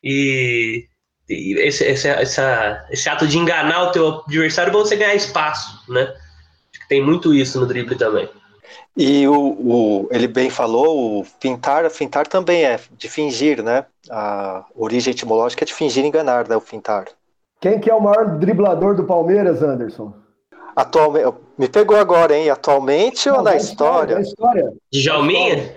E 0.03 0.87
esse, 1.28 1.85
esse, 1.85 2.09
essa, 2.09 2.87
esse 2.90 3.09
ato 3.09 3.26
de 3.26 3.38
enganar 3.38 3.85
o 3.85 3.93
teu 3.93 4.23
adversário 4.26 4.73
para 4.73 4.81
você 4.81 4.97
ganhar 4.97 5.14
espaço, 5.14 5.81
né? 5.88 6.02
Acho 6.02 6.81
que 6.83 6.88
tem 6.88 7.02
muito 7.02 7.35
isso 7.35 7.61
no 7.61 7.66
drible 7.66 7.97
também. 7.97 8.28
E 8.97 9.26
o, 9.26 9.35
o, 9.35 10.09
ele 10.11 10.28
bem 10.28 10.50
falou, 10.50 11.21
o 11.21 11.25
fintar, 11.40 11.88
fintar 11.90 12.26
também 12.26 12.64
é 12.64 12.78
de 12.93 13.09
fingir, 13.09 13.62
né? 13.62 13.87
A 14.09 14.64
origem 14.75 15.11
etimológica 15.11 15.64
é 15.64 15.66
de 15.66 15.75
fingir 15.75 16.04
enganar, 16.04 16.47
né? 16.49 16.57
O 16.57 16.61
fintar. 16.61 17.07
Quem 17.61 17.81
que 17.81 17.90
é 17.90 17.95
o 17.95 18.00
maior 18.00 18.38
driblador 18.38 18.95
do 18.95 19.04
Palmeiras, 19.04 19.62
Anderson? 19.62 20.14
Atualmente, 20.76 21.35
me 21.57 21.69
pegou 21.69 21.97
agora, 21.97 22.37
hein? 22.37 22.50
Atualmente 22.50 23.28
Não, 23.28 23.38
ou 23.38 23.43
na 23.43 23.57
história? 23.57 24.21
história? 24.21 24.73
Djalminha? 24.93 25.75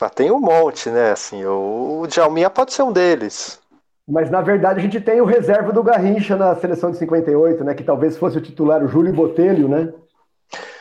Ah, 0.00 0.10
tem 0.10 0.30
um 0.30 0.40
monte, 0.40 0.88
né? 0.88 1.12
Assim, 1.12 1.44
o 1.44 2.06
Djalminha 2.08 2.50
pode 2.50 2.72
ser 2.72 2.82
um 2.82 2.92
deles. 2.92 3.60
Mas 4.08 4.30
na 4.30 4.40
verdade 4.40 4.78
a 4.78 4.82
gente 4.82 5.00
tem 5.00 5.20
o 5.20 5.24
reserva 5.24 5.72
do 5.72 5.82
Garrincha 5.82 6.36
na 6.36 6.54
seleção 6.54 6.90
de 6.90 6.98
58, 6.98 7.64
né? 7.64 7.74
Que 7.74 7.82
talvez 7.82 8.16
fosse 8.16 8.38
o 8.38 8.40
titular, 8.40 8.84
o 8.84 8.88
Júlio 8.88 9.12
Botelho, 9.12 9.68
né? 9.68 9.92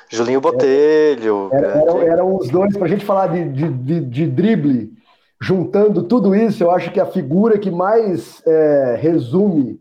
Julinho 0.10 0.40
Botelho. 0.40 1.50
Era, 1.52 1.68
eram, 1.68 2.02
eram, 2.02 2.36
os 2.36 2.50
dois, 2.50 2.78
para 2.78 2.86
a 2.86 2.90
gente 2.90 3.04
falar 3.04 3.28
de, 3.28 3.50
de, 3.50 3.70
de, 3.70 4.02
de, 4.02 4.28
drible, 4.28 4.94
juntando 5.42 6.04
tudo 6.04 6.36
isso, 6.36 6.64
eu 6.64 6.72
acho 6.72 6.92
que 6.92 7.00
a 7.00 7.06
figura 7.06 7.58
que 7.58 7.72
mais 7.72 8.42
é, 8.46 8.98
resume, 9.00 9.80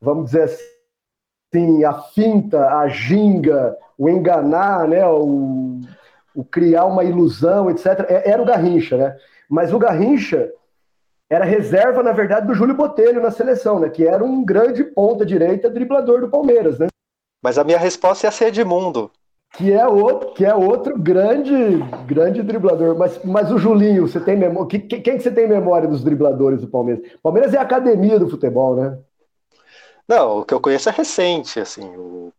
vamos 0.00 0.26
dizer 0.26 0.42
assim, 0.42 1.84
a 1.84 1.94
finta, 1.94 2.78
a 2.78 2.88
ginga, 2.88 3.76
o 3.96 4.08
enganar, 4.08 4.88
né, 4.88 5.06
o, 5.06 5.80
o 6.34 6.44
criar 6.44 6.86
uma 6.86 7.04
ilusão, 7.04 7.70
etc., 7.70 8.04
é, 8.08 8.30
era 8.30 8.42
o 8.42 8.46
Garrincha, 8.46 8.96
né? 8.96 9.16
Mas 9.48 9.72
o 9.72 9.78
Garrincha 9.78 10.50
era 11.32 11.46
reserva, 11.46 12.02
na 12.02 12.12
verdade, 12.12 12.46
do 12.46 12.52
Júlio 12.54 12.74
Botelho 12.74 13.22
na 13.22 13.30
seleção, 13.30 13.80
né? 13.80 13.88
Que 13.88 14.06
era 14.06 14.22
um 14.22 14.44
grande 14.44 14.84
ponta 14.84 15.24
direita 15.24 15.70
driblador 15.70 16.20
do 16.20 16.28
Palmeiras, 16.28 16.78
né? 16.78 16.88
Mas 17.42 17.56
a 17.56 17.64
minha 17.64 17.78
resposta 17.78 18.26
ia 18.26 18.30
ser 18.30 18.48
Edmundo. 18.48 19.10
Que 19.54 19.72
é 19.72 19.86
outro, 19.86 20.34
que 20.34 20.44
é 20.44 20.54
outro 20.54 20.98
grande, 20.98 21.78
grande 22.06 22.42
driblador. 22.42 22.98
Mas, 22.98 23.24
mas 23.24 23.50
o 23.50 23.56
Julinho, 23.56 24.06
você 24.06 24.20
tem 24.20 24.36
memória? 24.36 24.68
Quem 24.78 25.00
que 25.00 25.20
você 25.20 25.30
tem 25.30 25.48
memória 25.48 25.88
dos 25.88 26.04
dribladores 26.04 26.60
do 26.60 26.68
Palmeiras? 26.68 27.02
Palmeiras 27.22 27.54
é 27.54 27.58
a 27.58 27.62
academia 27.62 28.18
do 28.18 28.28
futebol, 28.28 28.76
né? 28.76 28.98
Não, 30.06 30.40
o 30.40 30.44
que 30.44 30.52
eu 30.52 30.60
conheço 30.60 30.90
é 30.90 30.92
recente, 30.92 31.58
assim. 31.58 31.96
O... 31.96 32.30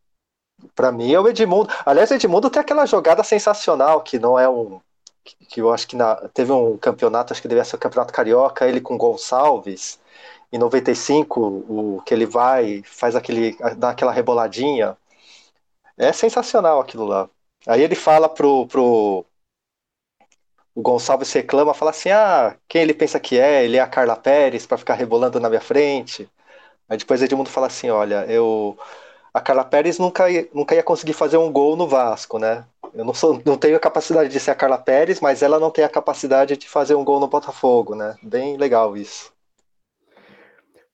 Para 0.75 0.91
mim 0.91 1.11
é 1.11 1.19
o 1.19 1.27
Edmundo. 1.27 1.67
Aliás, 1.83 2.11
o 2.11 2.13
Edmundo 2.13 2.47
tem 2.47 2.59
aquela 2.59 2.85
jogada 2.85 3.23
sensacional 3.23 4.01
que 4.01 4.19
não 4.19 4.37
é 4.37 4.47
um 4.47 4.79
que 5.23 5.61
eu 5.61 5.71
acho 5.73 5.87
que 5.87 5.95
na... 5.95 6.15
teve 6.29 6.51
um 6.51 6.77
campeonato, 6.77 7.33
acho 7.33 7.41
que 7.41 7.47
devia 7.47 7.63
ser 7.65 7.75
o 7.75 7.79
Campeonato 7.79 8.13
Carioca, 8.13 8.67
ele 8.67 8.81
com 8.81 8.97
Gonçalves, 8.97 9.99
em 10.51 10.57
95, 10.57 11.41
o 11.69 12.01
que 12.05 12.13
ele 12.13 12.25
vai, 12.25 12.83
faz 12.85 13.15
aquele, 13.15 13.57
dá 13.77 13.89
aquela 13.91 14.11
reboladinha. 14.11 14.97
É 15.97 16.11
sensacional 16.13 16.79
aquilo 16.79 17.05
lá. 17.05 17.27
Aí 17.67 17.81
ele 17.81 17.95
fala 17.95 18.29
pro, 18.29 18.67
pro 18.67 19.25
o 20.75 20.81
Gonçalves 20.81 21.31
reclama, 21.33 21.73
fala 21.73 21.91
assim: 21.91 22.09
"Ah, 22.09 22.55
quem 22.67 22.81
ele 22.81 22.93
pensa 22.93 23.19
que 23.19 23.37
é? 23.39 23.63
Ele 23.65 23.77
é 23.77 23.79
a 23.81 23.87
Carla 23.87 24.15
Pérez 24.15 24.65
para 24.65 24.77
ficar 24.77 24.95
rebolando 24.95 25.39
na 25.39 25.49
minha 25.49 25.61
frente". 25.61 26.29
Aí 26.89 26.97
depois 26.97 27.21
Edmundo 27.23 27.49
fala 27.49 27.67
assim: 27.67 27.89
"Olha, 27.91 28.25
eu 28.31 28.77
a 29.33 29.41
Carla 29.41 29.65
Pérez 29.65 29.99
nunca 29.99 30.25
nunca 30.53 30.75
ia 30.75 30.83
conseguir 30.83 31.13
fazer 31.13 31.37
um 31.37 31.51
gol 31.53 31.77
no 31.77 31.87
Vasco, 31.87 32.39
né? 32.39 32.65
Eu 32.93 33.03
não, 33.03 33.13
sou, 33.13 33.41
não 33.43 33.57
tenho 33.57 33.75
a 33.75 33.79
capacidade 33.79 34.29
de 34.29 34.39
ser 34.39 34.51
a 34.51 34.55
Carla 34.55 34.77
Pérez, 34.77 35.19
mas 35.19 35.41
ela 35.41 35.59
não 35.59 35.71
tem 35.71 35.83
a 35.83 35.89
capacidade 35.89 36.55
de 36.55 36.69
fazer 36.69 36.93
um 36.93 37.03
gol 37.03 37.19
no 37.19 37.27
Botafogo, 37.27 37.95
né? 37.95 38.15
Bem 38.21 38.55
legal 38.55 38.95
isso. 38.95 39.33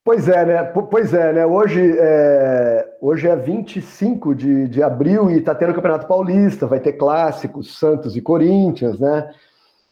Pois 0.04 0.30
é, 0.30 0.46
né? 0.46 0.64
Pois 0.64 1.14
é, 1.14 1.34
né? 1.34 1.46
Hoje 1.46 1.96
é, 2.00 2.98
hoje 3.02 3.28
é 3.28 3.36
25 3.36 4.34
de, 4.34 4.68
de 4.68 4.82
abril 4.82 5.30
e 5.30 5.38
está 5.38 5.54
tendo 5.54 5.72
o 5.72 5.76
Campeonato 5.76 6.08
Paulista, 6.08 6.66
vai 6.66 6.80
ter 6.80 6.94
clássicos, 6.94 7.78
Santos 7.78 8.16
e 8.16 8.22
Corinthians, 8.22 8.98
né? 9.00 9.30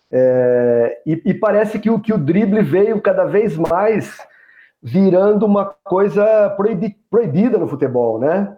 É, 0.10 1.02
e, 1.06 1.22
e, 1.26 1.34
parece 1.34 1.78
que 1.78 1.90
o, 1.90 2.00
que 2.00 2.14
o 2.14 2.18
drible 2.18 2.64
veio 2.64 3.02
cada 3.02 3.26
vez 3.26 3.58
mais 3.58 4.18
virando 4.82 5.46
uma 5.46 5.76
coisa 5.84 6.50
proibi, 6.52 6.96
proibida 7.10 7.58
no 7.58 7.68
futebol, 7.68 8.18
né? 8.18 8.56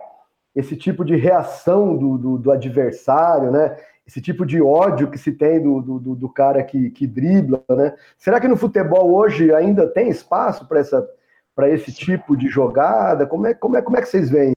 Esse 0.59 0.75
tipo 0.75 1.05
de 1.05 1.15
reação 1.15 1.97
do, 1.97 2.17
do, 2.17 2.37
do, 2.37 2.51
adversário, 2.51 3.51
né? 3.51 3.77
Esse 4.05 4.21
tipo 4.21 4.45
de 4.45 4.61
ódio 4.61 5.09
que 5.09 5.17
se 5.17 5.31
tem 5.31 5.61
do, 5.61 5.81
do, 5.81 6.15
do 6.15 6.29
cara 6.29 6.63
que, 6.63 6.89
que 6.89 7.05
dribla, 7.07 7.63
né? 7.69 7.93
Será 8.17 8.39
que 8.39 8.47
no 8.47 8.57
futebol 8.57 9.13
hoje 9.13 9.53
ainda 9.53 9.87
tem 9.87 10.09
espaço 10.09 10.67
para 10.67 10.79
essa 10.79 11.07
para 11.55 11.69
esse 11.69 11.91
tipo 11.91 12.37
de 12.37 12.47
jogada? 12.47 13.25
Como 13.25 13.45
é, 13.45 13.53
como 13.53 13.75
é, 13.75 13.81
como 13.81 13.97
é 13.97 14.01
que 14.01 14.07
vocês 14.07 14.29
veem? 14.29 14.53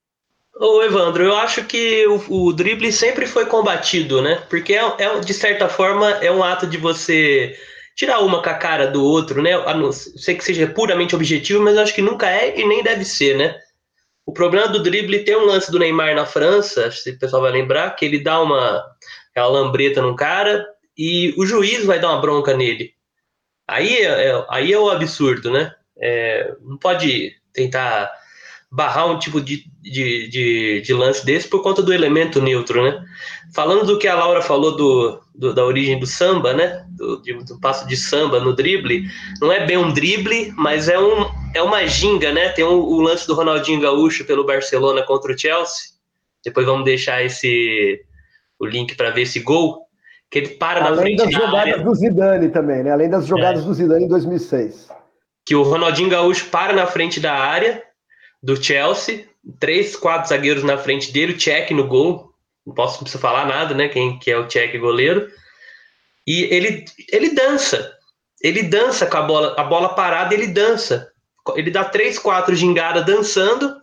Ô 0.57 0.83
Evandro, 0.83 1.25
eu 1.25 1.35
acho 1.35 1.65
que 1.65 2.07
o, 2.07 2.47
o 2.47 2.53
drible 2.53 2.93
sempre 2.93 3.27
foi 3.27 3.47
combatido, 3.47 4.23
né? 4.23 4.43
Porque 4.49 4.75
é, 4.75 4.85
é, 4.99 5.19
de 5.19 5.35
certa 5.35 5.69
forma 5.69 6.09
é 6.23 6.31
um 6.31 6.45
ato 6.45 6.67
de 6.67 6.77
você 6.77 7.57
tirar 7.97 8.21
uma 8.21 8.43
com 8.43 8.49
a 8.49 8.55
cara 8.55 8.87
do 8.87 9.05
outro, 9.05 9.43
né? 9.43 9.55
A 9.55 9.75
não 9.75 9.91
ser 9.93 10.37
que 10.37 10.45
seja 10.45 10.67
puramente 10.69 11.17
objetivo, 11.17 11.63
mas 11.63 11.77
eu 11.77 11.83
acho 11.83 11.95
que 11.95 12.03
nunca 12.03 12.31
é 12.31 12.59
e 12.59 12.67
nem 12.67 12.83
deve 12.83 13.05
ser, 13.05 13.37
né? 13.37 13.57
O 14.25 14.33
problema 14.33 14.69
do 14.69 14.83
drible 14.83 15.25
tem 15.25 15.37
um 15.37 15.47
lance 15.47 15.71
do 15.71 15.79
Neymar 15.79 16.15
na 16.15 16.25
França, 16.25 16.91
se 16.91 17.11
o 17.11 17.19
pessoal 17.19 17.43
vai 17.43 17.53
lembrar, 17.53 17.91
que 17.97 18.05
ele 18.05 18.23
dá 18.23 18.41
uma, 18.41 18.85
uma 19.37 19.47
lambreta 19.47 20.01
num 20.01 20.15
cara 20.15 20.65
e 20.97 21.35
o 21.37 21.45
juiz 21.45 21.85
vai 21.85 21.99
dar 21.99 22.11
uma 22.11 22.21
bronca 22.21 22.57
nele. 22.57 22.93
Aí 23.67 23.97
é, 23.97 24.29
é 24.29 24.47
aí 24.49 24.73
é 24.73 24.79
o 24.79 24.91
absurdo, 24.91 25.51
né? 25.51 25.73
É, 25.99 26.55
não 26.61 26.79
pode 26.79 27.33
tentar 27.53 28.11
barrar 28.71 29.07
um 29.07 29.19
tipo 29.19 29.41
de, 29.41 29.65
de, 29.83 30.29
de, 30.29 30.81
de, 30.81 30.95
lance 30.95 31.25
desse 31.27 31.47
por 31.47 31.63
conta 31.63 31.83
do 31.83 31.93
elemento 31.93 32.41
neutro, 32.41 32.83
né? 32.83 33.05
Falando 33.55 33.85
do 33.85 33.99
que 33.99 34.09
a 34.09 34.15
Laura 34.15 34.41
falou 34.41 34.75
do, 34.75 35.21
do 35.35 35.55
da 35.55 35.65
origem 35.65 35.99
do 35.99 36.07
samba, 36.07 36.55
né? 36.55 36.85
Do, 36.91 37.19
do, 37.19 37.61
passo 37.61 37.87
de 37.87 37.97
samba 37.97 38.41
no 38.41 38.55
drible, 38.55 39.05
não 39.41 39.53
é 39.53 39.67
bem 39.67 39.77
um 39.77 39.93
drible, 39.93 40.53
mas 40.57 40.89
é, 40.89 40.99
um, 40.99 41.27
é 41.55 41.63
uma 41.63 41.87
ginga, 41.87 42.33
né? 42.33 42.51
Tem 42.51 42.65
o, 42.65 42.73
o 42.73 43.01
lance 43.01 43.27
do 43.27 43.35
Ronaldinho 43.35 43.81
Gaúcho 43.81 44.25
pelo 44.25 44.47
Barcelona 44.47 45.03
contra 45.03 45.33
o 45.33 45.39
Chelsea. 45.39 45.93
Depois 46.45 46.67
vamos 46.67 46.85
deixar 46.85 47.23
esse 47.25 48.01
o 48.59 48.67
link 48.67 48.95
para 48.95 49.11
ver 49.11 49.23
esse 49.23 49.41
gol 49.41 49.87
que 50.31 50.39
ele 50.39 50.49
para 50.51 50.85
Além 50.85 50.91
na 50.91 51.03
frente 51.03 51.19
das 51.19 51.33
jogadas 51.33 51.57
área. 51.57 51.79
do 51.79 51.95
Zidane 51.95 52.49
também, 52.49 52.83
né? 52.83 52.91
Além 52.91 53.11
das 53.11 53.27
jogadas 53.27 53.63
é. 53.63 53.67
do 53.67 53.75
Zidane 53.75 54.05
em 54.05 54.09
2006 54.09 54.89
que 55.45 55.55
o 55.55 55.63
Ronaldinho 55.63 56.09
Gaúcho 56.09 56.47
para 56.47 56.73
na 56.73 56.87
frente 56.87 57.21
da 57.21 57.35
área 57.35 57.83
do 58.43 58.63
Chelsea, 58.63 59.27
três, 59.59 59.97
quatro 59.97 60.29
zagueiros 60.29 60.63
na 60.63 60.79
frente 60.79 61.13
dele, 61.13 61.33
o 61.33 61.39
Check 61.39 61.71
no 61.71 61.87
gol, 61.87 62.33
não 62.67 62.75
posso 62.75 63.03
não 63.03 63.11
falar 63.21 63.47
nada, 63.47 63.75
né? 63.75 63.89
Quem 63.89 64.19
que 64.19 64.31
é 64.31 64.39
o 64.39 64.47
Check 64.47 64.79
goleiro? 64.79 65.29
E 66.27 66.45
ele 66.45 66.85
ele 67.13 67.35
dança, 67.35 67.93
ele 68.41 68.63
dança 68.63 69.07
com 69.07 69.17
a 69.17 69.23
bola, 69.23 69.55
a 69.59 69.65
bola 69.65 69.95
parada, 69.95 70.35
ele 70.35 70.47
dança. 70.47 71.12
Ele 71.57 71.71
dá 71.71 71.85
três, 71.85 72.19
quatro 72.19 72.55
gingadas 72.55 73.05
dançando 73.05 73.75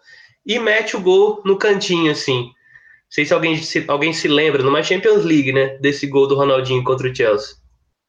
e 0.46 0.58
mete 0.60 0.96
o 0.96 1.02
gol 1.02 1.42
no 1.46 1.58
cantinho 1.58 2.12
assim. 2.12 2.44
Não 2.44 3.12
sei 3.12 3.26
se 3.26 3.34
alguém 3.34 3.58
se, 3.58 3.86
alguém 3.88 4.14
se 4.14 4.28
lembra, 4.28 4.64
numa 4.64 4.84
Champions 4.84 5.26
League, 5.26 5.52
né? 5.52 5.78
Desse 5.80 6.08
gol 6.08 6.28
do 6.28 6.36
Ronaldinho 6.36 6.84
contra 6.84 7.10
o 7.10 7.16
Chelsea. 7.16 7.56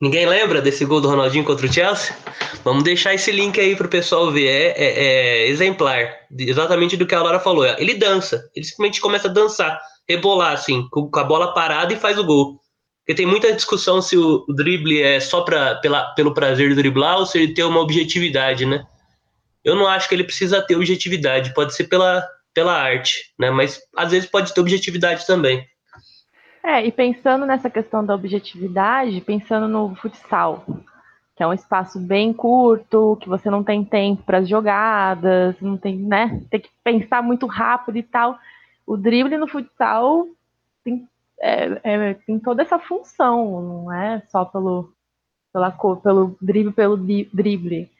Ninguém 0.01 0.25
lembra 0.25 0.63
desse 0.63 0.85
gol 0.87 1.01
do 1.01 1.09
Ronaldinho 1.09 1.45
contra 1.45 1.67
o 1.67 1.73
Chelsea? 1.73 2.17
Vamos 2.65 2.85
deixar 2.85 3.13
esse 3.13 3.31
link 3.31 3.61
aí 3.61 3.77
para 3.77 3.87
o 3.87 3.91
pessoal 3.91 4.31
ver. 4.31 4.47
É, 4.47 4.69
é, 4.69 5.05
é, 5.05 5.49
exemplar, 5.49 6.11
exatamente 6.39 6.97
do 6.97 7.07
que 7.07 7.15
a 7.15 7.23
Laura 7.23 7.39
falou. 7.39 7.67
Ele 7.67 7.95
dança, 7.95 8.43
ele 8.55 8.65
simplesmente 8.65 9.01
começa 9.01 9.29
a 9.29 9.33
dançar, 9.33 9.79
rebolar 10.09 10.53
assim, 10.53 10.89
com 10.91 11.11
a 11.15 11.25
bola 11.25 11.53
parada 11.53 11.93
e 11.93 11.99
faz 11.99 12.19
o 12.19 12.25
gol. 12.25 12.59
Porque 13.05 13.15
tem 13.15 13.27
muita 13.27 13.53
discussão 13.53 14.01
se 14.01 14.17
o 14.17 14.47
drible 14.55 15.03
é 15.03 15.21
só 15.21 15.43
pra, 15.43 15.75
pela, 15.77 16.15
pelo 16.15 16.33
prazer 16.33 16.69
de 16.71 16.77
driblar 16.77 17.19
ou 17.19 17.27
se 17.27 17.39
ele 17.39 17.53
tem 17.53 17.65
uma 17.65 17.81
objetividade, 17.81 18.65
né? 18.65 18.83
Eu 19.65 19.77
não 19.77 19.87
acho 19.87 20.09
que 20.09 20.15
ele 20.15 20.25
precisa 20.25 20.63
ter 20.63 20.77
objetividade, 20.77 21.55
pode 21.55 21.75
ser 21.75 21.85
pela, 21.85 22.27
pela 22.55 22.73
arte, 22.73 23.33
né? 23.39 23.51
Mas 23.51 23.81
às 23.97 24.11
vezes 24.11 24.29
pode 24.29 24.55
ter 24.55 24.61
objetividade 24.61 25.27
também. 25.27 25.67
É, 26.63 26.85
e 26.85 26.93
pensando 26.93 27.47
nessa 27.47 27.71
questão 27.71 28.05
da 28.05 28.15
objetividade, 28.15 29.21
pensando 29.23 29.67
no 29.67 29.95
futsal, 29.97 30.65
que 31.35 31.43
é 31.43 31.47
um 31.47 31.55
espaço 31.55 31.99
bem 31.99 32.35
curto, 32.35 33.17
que 33.21 33.29
você 33.29 33.49
não 33.49 33.65
tem 33.65 33.83
tempo 33.83 34.23
para 34.23 34.39
as 34.39 34.49
jogadas, 34.49 35.57
não 35.61 35.77
tem, 35.79 35.97
né? 35.97 36.43
Tem 36.51 36.61
que 36.61 36.69
pensar 36.85 37.23
muito 37.23 37.47
rápido 37.47 37.97
e 37.97 38.03
tal. 38.03 38.39
O 38.87 38.97
drible 38.97 39.39
no 39.39 39.49
futsal 39.49 40.27
tem, 40.85 41.09
é, 41.41 41.81
é, 41.83 42.15
tem 42.15 42.39
toda 42.39 42.63
essa 42.63 42.79
função, 42.79 43.63
não 43.63 43.93
é 43.93 44.23
só 44.29 44.45
pelo, 44.45 44.93
pela, 45.51 45.71
pelo 46.03 46.37
drible 46.43 46.73
pelo 46.73 46.97
drible. 46.97 47.91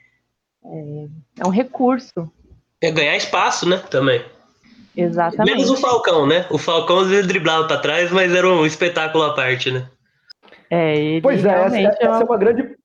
É, 0.65 1.07
é 1.41 1.47
um 1.47 1.51
recurso 1.51 2.31
É 2.83 2.91
ganhar 2.91 3.17
espaço, 3.17 3.69
né? 3.69 3.79
Também. 3.91 4.25
Exatamente. 4.97 5.55
Menos 5.57 5.71
o 5.71 5.77
Falcão, 5.77 6.27
né? 6.27 6.47
O 6.51 6.59
Falcão 6.59 6.99
às 7.01 7.09
vezes 7.09 7.27
driblava 7.27 7.67
para 7.67 7.81
trás, 7.81 8.11
mas 8.11 8.35
era 8.35 8.47
um 8.49 8.67
espetáculo 8.67 9.25
à 9.25 9.35
parte, 9.35 9.71
né? 9.71 9.89
É, 10.69 10.97
ele 10.97 11.21
Pois 11.23 11.45
é, 11.45 11.49
essa, 11.49 11.59
realmente 11.77 11.87
essa 11.87 12.03
é 12.03 12.07
é 12.07 12.09
uma- 12.11 12.25
uma 12.25 12.37
grande. 12.39 12.77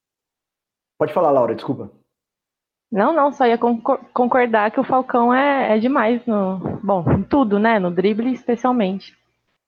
Pode 0.97 1.13
falar, 1.13 1.31
Laura, 1.31 1.55
desculpa. 1.55 1.91
Não, 2.91 3.11
não, 3.13 3.31
só 3.33 3.45
ia 3.45 3.57
concor- 3.57 3.99
concordar 4.13 4.71
que 4.71 4.79
o 4.79 4.83
Falcão 4.83 5.33
é, 5.33 5.75
é 5.75 5.79
demais 5.79 6.25
no. 6.25 6.79
Bom, 6.83 7.03
em 7.11 7.23
tudo, 7.23 7.59
né? 7.59 7.79
No 7.79 7.91
drible, 7.91 8.31
especialmente. 8.33 9.17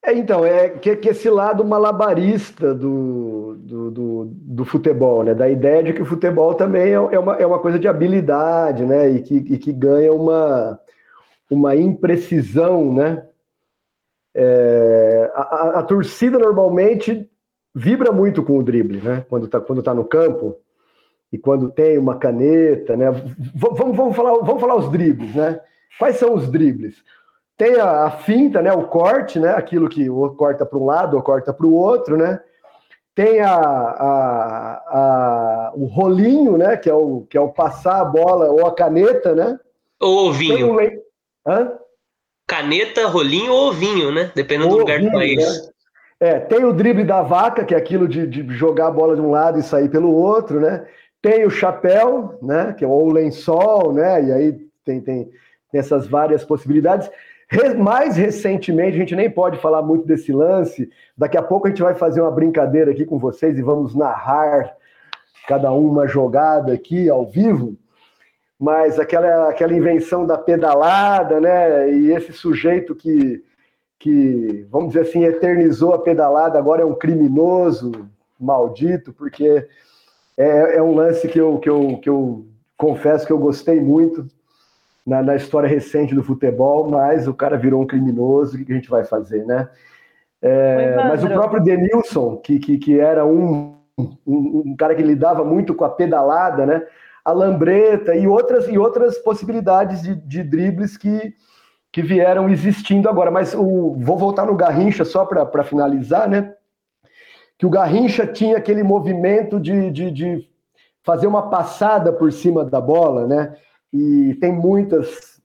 É, 0.03 0.13
então, 0.13 0.45
é 0.45 0.69
que, 0.69 0.95
que 0.95 1.09
esse 1.09 1.29
lado 1.29 1.65
malabarista 1.65 2.73
do, 2.73 3.55
do, 3.59 3.91
do, 3.91 4.25
do 4.31 4.65
futebol, 4.65 5.23
né? 5.23 5.33
Da 5.33 5.49
ideia 5.49 5.83
de 5.83 5.93
que 5.93 6.01
o 6.01 6.05
futebol 6.05 6.53
também 6.55 6.83
é, 6.83 6.93
é 6.93 7.19
uma, 7.19 7.35
é 7.35 7.45
uma 7.45 7.59
coisa 7.59 7.77
de 7.79 7.87
habilidade, 7.87 8.85
né? 8.85 9.09
E 9.09 9.21
que, 9.21 9.35
e 9.35 9.57
que 9.57 9.73
ganha 9.73 10.13
uma, 10.13 10.79
uma 11.51 11.75
imprecisão, 11.75 12.93
né? 12.93 13.25
É, 14.35 15.31
a, 15.33 15.79
a- 15.79 15.83
torcida 15.83 16.37
normalmente 16.37 17.27
vibra 17.73 18.11
muito 18.11 18.43
com 18.43 18.57
o 18.57 18.63
drible, 18.63 19.01
né? 19.01 19.25
Quando 19.29 19.47
tá, 19.47 19.59
quando 19.59 19.81
tá 19.83 19.93
no 19.93 20.05
campo 20.05 20.57
e 21.31 21.37
quando 21.37 21.71
tem 21.71 21.97
uma 21.97 22.17
caneta, 22.17 22.97
né? 22.97 23.07
Vamos, 23.55 23.97
vamos, 23.97 24.15
falar, 24.15 24.33
vamos 24.39 24.61
falar 24.61 24.75
os 24.77 24.91
dribles, 24.91 25.35
né? 25.35 25.59
Quais 25.99 26.17
são 26.17 26.35
os 26.35 26.49
dribles? 26.51 27.03
Tem 27.57 27.75
a, 27.79 28.05
a 28.05 28.11
finta, 28.11 28.61
né? 28.61 28.71
O 28.71 28.83
corte, 28.83 29.39
né? 29.39 29.49
Aquilo 29.49 29.89
que 29.89 30.09
ou 30.09 30.29
corta 30.35 30.65
para 30.65 30.77
um 30.77 30.85
lado 30.85 31.15
ou 31.17 31.23
corta 31.23 31.51
para 31.51 31.65
o 31.65 31.73
outro, 31.73 32.15
né? 32.15 32.39
Tem 33.15 33.39
a, 33.41 33.55
a- 33.55 34.83
a- 34.87 35.71
o 35.75 35.85
rolinho, 35.85 36.57
né? 36.57 36.77
Que 36.77 36.89
é 36.89 36.93
o, 36.93 37.25
que 37.27 37.35
é 37.37 37.41
o 37.41 37.49
passar 37.49 37.99
a 38.01 38.05
bola 38.05 38.45
ou 38.51 38.65
a 38.67 38.75
caneta, 38.75 39.33
né? 39.33 39.59
Ou 39.99 40.27
ovinho. 40.29 40.75
le-? 40.75 41.01
Caneta, 42.47 43.07
rolinho 43.07 43.51
ou 43.51 43.69
ovinho, 43.69 44.11
né? 44.11 44.31
Dependendo 44.35 44.69
do 44.69 44.73
Ou 44.75 44.79
lugar 44.81 45.01
do 45.01 45.11
país. 45.11 45.37
né? 45.37 45.69
É, 46.19 46.39
tem 46.39 46.63
o 46.63 46.73
drible 46.73 47.03
da 47.03 47.21
vaca, 47.21 47.63
que 47.63 47.75
é 47.75 47.77
aquilo 47.77 48.07
de, 48.07 48.25
de 48.25 48.47
jogar 48.55 48.87
a 48.87 48.91
bola 48.91 49.15
de 49.15 49.21
um 49.21 49.29
lado 49.29 49.59
e 49.59 49.63
sair 49.63 49.89
pelo 49.89 50.11
outro, 50.13 50.59
né? 50.59 50.85
Tem 51.21 51.45
o 51.45 51.49
chapéu, 51.49 52.37
né? 52.41 52.73
Que 52.77 52.85
é 52.85 52.87
o 52.87 53.09
lençol, 53.11 53.93
né? 53.93 54.23
E 54.23 54.31
aí 54.31 54.53
tem, 54.85 55.01
tem, 55.01 55.25
tem 55.71 55.79
essas 55.79 56.07
várias 56.07 56.43
possibilidades. 56.45 57.09
Mais 57.77 58.17
recentemente, 58.17 58.97
a 58.97 58.99
gente 58.99 59.15
nem 59.15 59.29
pode 59.29 59.57
falar 59.59 59.81
muito 59.81 60.05
desse 60.05 60.33
lance. 60.33 60.89
Daqui 61.17 61.37
a 61.37 61.41
pouco 61.41 61.67
a 61.67 61.69
gente 61.69 61.81
vai 61.81 61.95
fazer 61.95 62.19
uma 62.21 62.31
brincadeira 62.31 62.91
aqui 62.91 63.05
com 63.05 63.17
vocês 63.17 63.57
e 63.57 63.61
vamos 63.61 63.95
narrar 63.95 64.75
cada 65.47 65.71
um 65.71 65.89
uma 65.89 66.07
jogada 66.07 66.73
aqui 66.73 67.09
ao 67.09 67.25
vivo. 67.25 67.77
Mas 68.59 68.99
aquela, 68.99 69.49
aquela 69.49 69.73
invenção 69.73 70.25
da 70.25 70.37
pedalada, 70.37 71.39
né? 71.39 71.89
E 71.89 72.11
esse 72.11 72.33
sujeito 72.33 72.93
que, 72.93 73.41
que, 73.97 74.67
vamos 74.69 74.89
dizer 74.89 75.01
assim, 75.01 75.23
eternizou 75.23 75.93
a 75.93 75.99
pedalada, 75.99 76.59
agora 76.59 76.81
é 76.81 76.85
um 76.85 76.95
criminoso 76.95 78.09
maldito, 78.37 79.13
porque 79.13 79.65
é, 80.35 80.77
é 80.77 80.83
um 80.83 80.95
lance 80.95 81.27
que 81.29 81.39
eu, 81.39 81.59
que, 81.59 81.69
eu, 81.69 81.97
que 82.01 82.09
eu 82.09 82.45
confesso 82.75 83.25
que 83.25 83.31
eu 83.31 83.39
gostei 83.39 83.79
muito 83.79 84.27
na, 85.07 85.23
na 85.23 85.35
história 85.37 85.69
recente 85.69 86.13
do 86.13 86.21
futebol, 86.21 86.89
mas 86.89 87.29
o 87.29 87.33
cara 87.33 87.57
virou 87.57 87.81
um 87.81 87.87
criminoso, 87.87 88.55
o 88.55 88.57
que 88.59 88.65
que 88.65 88.73
a 88.73 88.75
gente 88.75 88.89
vai 88.89 89.05
fazer, 89.05 89.45
né? 89.45 89.69
É, 90.41 90.95
mas 90.97 91.23
o 91.23 91.29
próprio 91.29 91.63
Denilson, 91.63 92.35
que, 92.37 92.59
que, 92.59 92.77
que 92.77 92.99
era 92.99 93.25
um, 93.25 93.77
um, 93.97 94.63
um 94.65 94.75
cara 94.75 94.93
que 94.93 95.01
lidava 95.01 95.45
muito 95.45 95.73
com 95.73 95.85
a 95.85 95.89
pedalada, 95.89 96.65
né? 96.65 96.83
A 97.23 97.31
lambreta 97.31 98.15
e 98.15 98.27
outras, 98.27 98.67
e 98.67 98.77
outras 98.77 99.17
possibilidades 99.17 100.01
de, 100.01 100.13
de 100.13 100.43
dribles 100.43 100.97
que, 100.97 101.33
que 101.91 102.01
vieram 102.01 102.49
existindo 102.49 103.07
agora. 103.09 103.31
Mas 103.31 103.53
o, 103.55 103.95
vou 103.97 104.17
voltar 104.17 104.45
no 104.45 104.55
Garrincha 104.55 105.05
só 105.05 105.25
para 105.25 105.63
finalizar, 105.63 106.29
né? 106.29 106.53
Que 107.57 107.65
o 107.65 107.69
Garrincha 107.69 108.27
tinha 108.27 108.57
aquele 108.57 108.83
movimento 108.83 109.59
de, 109.59 109.89
de, 109.89 110.11
de 110.11 110.49
fazer 111.01 111.27
uma 111.27 111.49
passada 111.49 112.11
por 112.11 112.31
cima 112.31 112.65
da 112.65 112.81
bola, 112.81 113.25
né? 113.25 113.55
E 113.93 114.35
tem 114.41 114.51
muitas, 114.51 115.41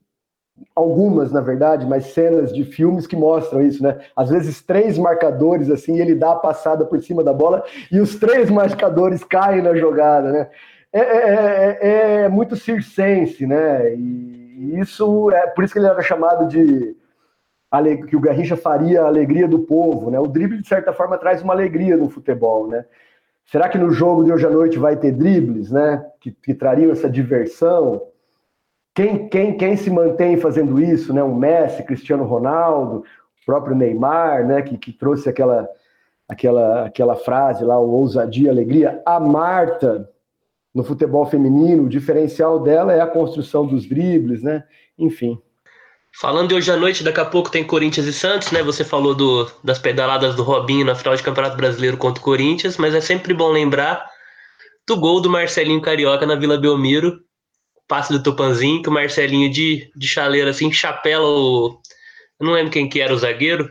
algumas, 0.74 1.32
na 1.32 1.40
verdade, 1.40 1.86
mas 1.86 2.06
cenas 2.06 2.52
de 2.52 2.64
filmes 2.64 3.06
que 3.06 3.16
mostram 3.16 3.62
isso, 3.62 3.82
né? 3.82 3.98
Às 4.16 4.30
vezes 4.30 4.62
três 4.62 4.98
marcadores 4.98 5.70
assim, 5.70 5.98
ele 6.00 6.14
dá 6.14 6.32
a 6.32 6.36
passada 6.36 6.84
por 6.84 7.00
cima 7.02 7.22
da 7.24 7.32
bola 7.32 7.64
e 7.90 8.00
os 8.00 8.16
três 8.16 8.48
marcadores 8.50 9.24
caem 9.24 9.62
na 9.62 9.74
jogada, 9.74 10.32
né? 10.32 10.50
É, 10.92 11.00
é- 11.00 11.78
é- 11.80 12.22
é 12.24 12.28
muito 12.28 12.56
circense, 12.56 13.46
né? 13.46 13.94
E 13.94 14.78
isso 14.78 15.30
é 15.30 15.46
por 15.48 15.64
isso 15.64 15.72
que 15.72 15.78
ele 15.78 15.86
era 15.86 16.02
chamado 16.02 16.46
de 16.48 16.94
que 18.08 18.16
o 18.16 18.20
Garrincha 18.20 18.56
faria 18.56 19.02
a 19.02 19.06
alegria 19.06 19.48
do 19.48 19.60
povo, 19.60 20.10
né? 20.10 20.18
O 20.20 20.26
drible 20.26 20.60
de 20.60 20.68
certa 20.68 20.92
forma 20.92 21.16
traz 21.16 21.42
uma 21.42 21.54
alegria 21.54 21.96
no 21.96 22.10
futebol, 22.10 22.68
né? 22.68 22.84
Será 23.46 23.68
que 23.68 23.78
no 23.78 23.90
jogo 23.92 24.24
de 24.24 24.32
hoje 24.32 24.46
à 24.46 24.50
noite 24.50 24.78
vai 24.78 24.96
ter 24.96 25.12
dribles, 25.12 25.70
né? 25.70 26.04
Que, 26.20 26.32
que 26.32 26.54
trariam 26.54 26.92
essa 26.92 27.10
diversão? 27.10 28.02
Quem, 28.94 29.28
quem, 29.28 29.56
quem 29.56 29.76
se 29.76 29.90
mantém 29.90 30.36
fazendo 30.36 30.80
isso, 30.80 31.14
né? 31.14 31.22
O 31.22 31.34
Messi, 31.34 31.82
Cristiano 31.82 32.24
Ronaldo, 32.24 32.98
o 32.98 33.46
próprio 33.46 33.74
Neymar, 33.74 34.46
né? 34.46 34.62
Que, 34.62 34.76
que 34.76 34.92
trouxe 34.92 35.28
aquela, 35.28 35.68
aquela, 36.28 36.86
aquela 36.86 37.16
frase 37.16 37.64
lá, 37.64 37.78
o 37.78 37.90
ousadia, 37.90 38.50
alegria. 38.50 39.00
A 39.06 39.18
Marta, 39.18 40.08
no 40.74 40.84
futebol 40.84 41.24
feminino, 41.24 41.84
o 41.84 41.88
diferencial 41.88 42.60
dela 42.60 42.92
é 42.92 43.00
a 43.00 43.06
construção 43.06 43.66
dos 43.66 43.86
dribles, 43.86 44.42
né? 44.42 44.64
Enfim. 44.98 45.40
Falando 46.14 46.50
de 46.50 46.54
hoje 46.54 46.70
à 46.70 46.76
noite, 46.76 47.02
daqui 47.02 47.20
a 47.20 47.24
pouco 47.24 47.50
tem 47.50 47.64
Corinthians 47.64 48.06
e 48.06 48.12
Santos, 48.12 48.52
né? 48.52 48.62
Você 48.62 48.84
falou 48.84 49.14
do, 49.14 49.50
das 49.64 49.78
pedaladas 49.78 50.34
do 50.34 50.42
Robinho 50.42 50.84
na 50.84 50.94
final 50.94 51.16
de 51.16 51.22
Campeonato 51.22 51.56
Brasileiro 51.56 51.96
contra 51.96 52.20
o 52.20 52.24
Corinthians, 52.24 52.76
mas 52.76 52.94
é 52.94 53.00
sempre 53.00 53.32
bom 53.32 53.50
lembrar 53.50 54.06
do 54.86 54.98
gol 54.98 55.22
do 55.22 55.30
Marcelinho 55.30 55.80
Carioca 55.80 56.26
na 56.26 56.34
Vila 56.34 56.58
Belmiro, 56.58 57.18
passe 57.92 58.10
do 58.10 58.22
Tupanzinho, 58.22 58.82
que 58.82 58.88
o 58.88 58.92
Marcelinho 58.92 59.50
de, 59.50 59.92
de 59.94 60.08
chaleira 60.08 60.48
assim, 60.48 60.72
chapela 60.72 61.28
o. 61.28 61.78
Eu 62.40 62.46
não 62.46 62.54
lembro 62.54 62.72
quem 62.72 62.88
que 62.88 63.02
era 63.02 63.12
o 63.12 63.18
zagueiro, 63.18 63.70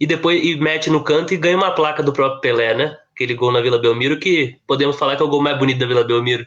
e 0.00 0.08
depois 0.08 0.44
e 0.44 0.56
mete 0.56 0.90
no 0.90 1.04
canto 1.04 1.32
e 1.32 1.36
ganha 1.36 1.56
uma 1.56 1.70
placa 1.70 2.02
do 2.02 2.12
próprio 2.12 2.40
Pelé, 2.40 2.74
né? 2.74 2.98
Aquele 3.14 3.34
gol 3.34 3.52
na 3.52 3.60
Vila 3.60 3.78
Belmiro, 3.78 4.18
que 4.18 4.56
podemos 4.66 4.98
falar 4.98 5.14
que 5.14 5.22
é 5.22 5.24
o 5.24 5.28
gol 5.28 5.40
mais 5.40 5.56
bonito 5.56 5.78
da 5.78 5.86
Vila 5.86 6.02
Belmiro. 6.02 6.44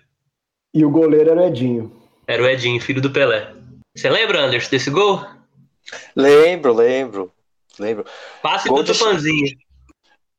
E 0.73 0.83
o 0.83 0.89
goleiro 0.89 1.29
era 1.29 1.43
o 1.43 1.47
Edinho. 1.47 1.95
Era 2.27 2.43
o 2.43 2.45
Edinho, 2.45 2.81
filho 2.81 3.01
do 3.01 3.09
Pelé. 3.09 3.53
Você 3.95 4.09
lembra, 4.09 4.41
Anderson, 4.41 4.69
desse 4.69 4.89
gol? 4.89 5.25
Lembro, 6.13 6.73
lembro, 6.73 7.31
lembro. 7.79 8.03
Passe 8.41 8.67
Gol 8.67 8.83
do 8.83 8.91
de- 8.91 8.99
Tupanzinho. 8.99 9.57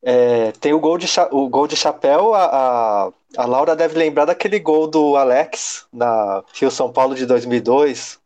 É, 0.02 0.52
tem 0.52 0.72
o 0.72 0.80
gol 0.80 0.98
de, 0.98 1.06
o 1.32 1.48
gol 1.48 1.66
de 1.66 1.74
chapéu, 1.74 2.34
a, 2.34 2.44
a, 2.44 3.12
a 3.36 3.46
Laura 3.46 3.74
deve 3.74 3.98
lembrar 3.98 4.24
daquele 4.24 4.58
gol 4.58 4.86
do 4.86 5.16
Alex 5.16 5.86
na 5.92 6.44
Rio 6.54 6.70
São 6.70 6.92
Paulo 6.92 7.14
de 7.14 7.26
2002, 7.26 8.20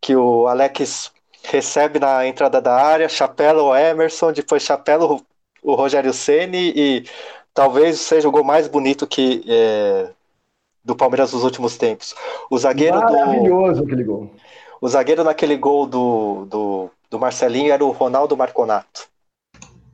que 0.00 0.14
o 0.14 0.46
Alex 0.46 1.12
recebe 1.42 1.98
na 1.98 2.26
entrada 2.26 2.60
da 2.60 2.74
área, 2.74 3.08
chapela 3.08 3.62
o 3.62 3.76
Emerson, 3.76 4.32
depois 4.32 4.62
chapela 4.62 5.18
o, 5.62 5.74
Rogério 5.74 6.12
Ceni 6.12 6.72
e 6.74 7.04
talvez 7.52 8.00
seja 8.00 8.28
o 8.28 8.30
gol 8.30 8.44
mais 8.44 8.68
bonito 8.68 9.06
que 9.06 9.44
é, 9.48 10.10
do 10.84 10.94
Palmeiras 10.94 11.32
nos 11.32 11.44
últimos 11.44 11.76
tempos. 11.76 12.14
O 12.50 12.58
zagueiro 12.58 13.00
do, 13.00 13.12
Maravilhoso 13.12 13.82
aquele 13.82 14.04
gol. 14.04 14.30
o 14.80 14.88
zagueiro 14.88 15.24
naquele 15.24 15.56
gol 15.56 15.86
do, 15.86 16.44
do, 16.46 16.90
do 17.10 17.18
Marcelinho 17.18 17.72
era 17.72 17.84
o 17.84 17.90
Ronaldo 17.90 18.36
Marconato. 18.36 19.08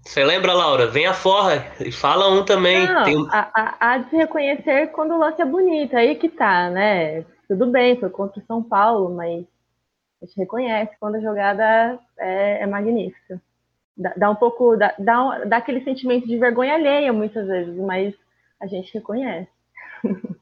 Você 0.02 0.24
lembra, 0.24 0.52
Laura? 0.54 0.86
Vem 0.86 1.06
a 1.06 1.14
forra 1.14 1.66
e 1.80 1.92
fala 1.92 2.28
um 2.30 2.44
também. 2.44 2.86
Não, 2.86 3.04
Tem 3.04 3.26
há, 3.30 3.50
há- 3.54 3.76
há 3.80 3.98
de 3.98 4.10
se 4.10 4.16
reconhecer 4.16 4.88
quando 4.88 5.14
o 5.14 5.18
lance 5.18 5.40
é 5.40 5.44
bonito, 5.44 5.96
aí 5.96 6.16
que 6.16 6.28
tá, 6.28 6.70
né? 6.70 7.24
Tudo 7.46 7.66
bem, 7.66 7.98
foi 7.98 8.08
contra 8.10 8.40
o 8.40 8.46
São 8.46 8.62
Paulo, 8.62 9.14
mas 9.14 9.44
a 10.22 10.26
gente 10.26 10.36
reconhece 10.36 10.92
quando 10.98 11.16
a 11.16 11.20
jogada 11.20 11.98
é, 12.18 12.62
é 12.62 12.66
magnífica. 12.66 13.40
Dá, 13.96 14.12
dá 14.16 14.30
um 14.30 14.34
pouco, 14.34 14.76
dá, 14.76 14.94
dá, 14.98 15.22
um- 15.22 15.48
dá 15.48 15.58
aquele 15.58 15.82
sentimento 15.84 16.26
de 16.26 16.38
vergonha 16.38 16.74
alheia 16.74 17.12
muitas 17.12 17.46
vezes, 17.46 17.76
mas 17.76 18.14
a 18.60 18.66
gente 18.66 18.92
reconhece. 18.94 19.48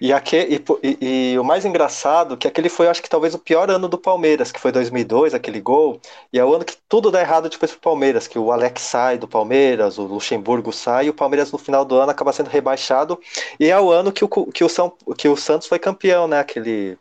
E, 0.00 0.12
aque, 0.12 0.36
e, 0.82 1.32
e- 1.34 1.38
o 1.38 1.44
mais 1.44 1.64
engraçado 1.64 2.36
que 2.36 2.46
aquele 2.48 2.68
foi, 2.68 2.88
acho 2.88 3.02
que 3.02 3.08
talvez 3.08 3.34
o 3.34 3.38
pior 3.38 3.70
ano 3.70 3.88
do 3.88 3.98
Palmeiras, 3.98 4.52
que 4.52 4.60
foi 4.60 4.72
2002, 4.72 5.34
aquele 5.34 5.60
gol, 5.60 6.00
e 6.32 6.38
é 6.38 6.44
o 6.44 6.54
ano 6.54 6.64
que 6.64 6.76
tudo 6.88 7.10
dá 7.10 7.20
errado 7.20 7.48
depois 7.48 7.70
pro 7.72 7.80
Palmeiras, 7.80 8.26
que 8.26 8.38
o 8.38 8.52
Alex 8.52 8.82
sai 8.82 9.18
do 9.18 9.28
Palmeiras, 9.28 9.98
o 9.98 10.02
Luxemburgo 10.04 10.72
sai, 10.72 11.06
e 11.06 11.10
o 11.10 11.14
Palmeiras 11.14 11.50
no 11.52 11.58
final 11.58 11.84
do 11.84 11.94
ano 11.96 12.10
acaba 12.10 12.32
sendo 12.32 12.48
rebaixado, 12.50 13.18
e 13.58 13.66
é 13.70 13.80
o 13.80 13.90
ano 13.90 14.12
que 14.12 14.24
o, 14.24 14.28
que 14.28 14.64
o, 14.64 14.68
São, 14.68 14.90
que 15.16 15.28
o 15.28 15.36
Santos 15.36 15.66
foi 15.68 15.78
campeão, 15.78 16.26
né, 16.28 16.38
aquele... 16.40 16.98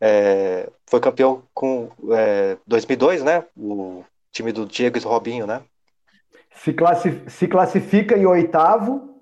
é, 0.00 0.70
foi 0.88 1.00
campeão 1.00 1.42
com 1.54 1.90
é, 2.12 2.56
2002, 2.66 3.22
né, 3.22 3.44
o 3.56 4.04
time 4.32 4.52
do 4.52 4.66
Diego 4.66 4.96
e 4.98 5.00
do 5.00 5.08
Robinho, 5.08 5.46
né, 5.46 5.62
Se, 6.54 6.72
classi- 6.72 7.22
se 7.28 7.46
classifica 7.48 8.16
em 8.16 8.26
oitavo, 8.26 9.13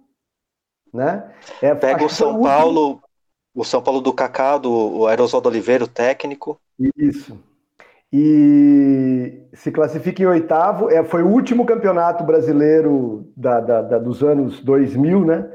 né? 0.92 1.24
É, 1.60 1.74
pega 1.74 2.04
o 2.04 2.08
São 2.08 2.28
último- 2.28 2.44
Paulo 2.44 3.02
O 3.54 3.64
São 3.64 3.82
Paulo 3.82 4.00
do 4.00 4.12
Kaká, 4.14 4.56
do 4.56 5.06
Aerosol 5.06 5.42
Oliveira, 5.46 5.84
o 5.84 5.88
técnico. 5.88 6.58
Isso. 6.96 7.38
E 8.12 9.42
se 9.54 9.70
classifica 9.72 10.22
em 10.22 10.26
oitavo. 10.26 10.90
É, 10.90 11.02
foi 11.04 11.22
o 11.22 11.28
último 11.28 11.64
campeonato 11.64 12.24
brasileiro 12.24 13.26
da, 13.36 13.60
da, 13.60 13.82
da 13.82 13.98
dos 13.98 14.22
anos 14.22 14.60
2000, 14.60 15.24
né? 15.24 15.50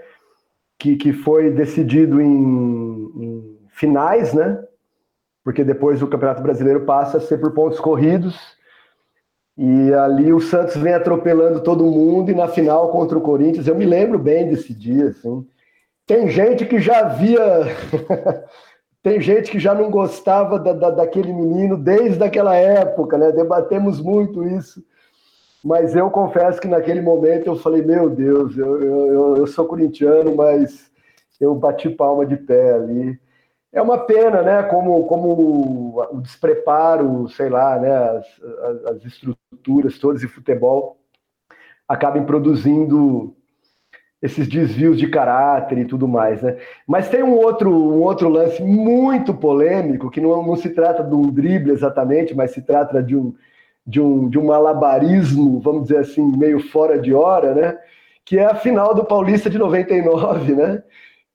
Que, 0.80 0.96
que 0.96 1.14
foi 1.14 1.50
decidido 1.52 2.22
em, 2.22 2.28
em 3.16 3.60
finais, 3.70 4.34
né? 4.34 4.64
Porque 5.44 5.64
depois 5.64 6.02
o 6.02 6.08
Campeonato 6.08 6.44
Brasileiro 6.44 6.82
passa 6.86 7.18
a 7.18 7.22
ser 7.22 7.38
por 7.40 7.52
pontos 7.54 7.80
corridos. 7.80 8.57
E 9.58 9.92
ali 9.94 10.32
o 10.32 10.40
Santos 10.40 10.78
vem 10.78 10.94
atropelando 10.94 11.62
todo 11.62 11.84
mundo 11.84 12.30
e 12.30 12.36
na 12.36 12.48
final 12.48 12.90
contra 12.90 13.18
o 13.18 13.22
Corinthians, 13.22 13.68
eu 13.68 13.76
me 13.76 13.86
lembro 13.86 14.20
bem 14.20 14.48
desse 14.48 14.72
dia, 14.72 15.08
assim. 15.08 15.46
Tem 16.06 16.30
gente 16.30 16.66
que 16.66 16.80
já 16.80 17.04
via. 17.04 17.42
Tem 19.02 19.20
gente 19.20 19.50
que 19.50 19.60
já 19.60 19.74
não 19.74 19.90
gostava 19.90 20.60
da, 20.60 20.74
da, 20.74 20.92
daquele 20.92 21.34
menino 21.34 21.78
desde 21.78 22.24
aquela 22.24 22.56
época, 22.56 23.18
né? 23.18 23.32
Debatemos 23.32 24.02
muito 24.02 24.44
isso. 24.44 24.84
Mas 25.64 25.96
eu 25.96 26.10
confesso 26.12 26.62
que 26.62 26.68
naquele 26.68 27.02
momento 27.02 27.48
eu 27.48 27.56
falei: 27.56 27.82
Meu 27.82 28.10
Deus, 28.10 28.58
eu, 28.58 28.82
eu, 28.82 29.38
eu 29.38 29.48
sou 29.48 29.66
corintiano, 29.66 30.36
mas 30.36 30.92
eu 31.42 31.56
bati 31.56 31.90
palma 31.90 32.26
de 32.26 32.38
pé 32.38 32.74
ali. 32.74 33.20
É 33.78 33.82
uma 33.82 34.00
pena, 34.00 34.42
né? 34.42 34.64
Como, 34.64 35.04
como 35.04 36.04
o 36.12 36.20
despreparo, 36.20 37.30
sei 37.30 37.48
lá, 37.48 37.78
né? 37.78 37.96
As, 37.96 38.26
as, 38.42 38.86
as 38.86 39.06
estruturas 39.06 40.00
todas 40.00 40.22
de 40.22 40.28
futebol 40.28 40.98
acabem 41.88 42.26
produzindo 42.26 43.36
esses 44.20 44.48
desvios 44.48 44.98
de 44.98 45.08
caráter 45.08 45.78
e 45.78 45.86
tudo 45.86 46.08
mais, 46.08 46.42
né? 46.42 46.58
Mas 46.88 47.08
tem 47.08 47.22
um 47.22 47.36
outro, 47.36 47.72
um 47.72 48.02
outro 48.02 48.28
lance 48.30 48.64
muito 48.64 49.32
polêmico, 49.32 50.10
que 50.10 50.20
não, 50.20 50.44
não 50.44 50.56
se 50.56 50.72
trata 50.72 51.04
de 51.04 51.14
um 51.14 51.30
drible 51.32 51.72
exatamente, 51.72 52.34
mas 52.34 52.50
se 52.50 52.64
trata 52.64 53.04
de 53.04 53.16
um, 53.16 53.36
de 53.86 54.02
um, 54.02 54.28
de 54.28 54.40
um 54.40 54.46
malabarismo, 54.48 55.60
vamos 55.60 55.84
dizer 55.84 56.00
assim, 56.00 56.36
meio 56.36 56.60
fora 56.60 56.98
de 56.98 57.14
hora, 57.14 57.54
né? 57.54 57.78
Que 58.26 58.40
é 58.40 58.46
a 58.46 58.56
final 58.56 58.96
do 58.96 59.06
Paulista 59.06 59.52
de 59.52 59.60
99, 59.60 60.56
né? 60.56 60.82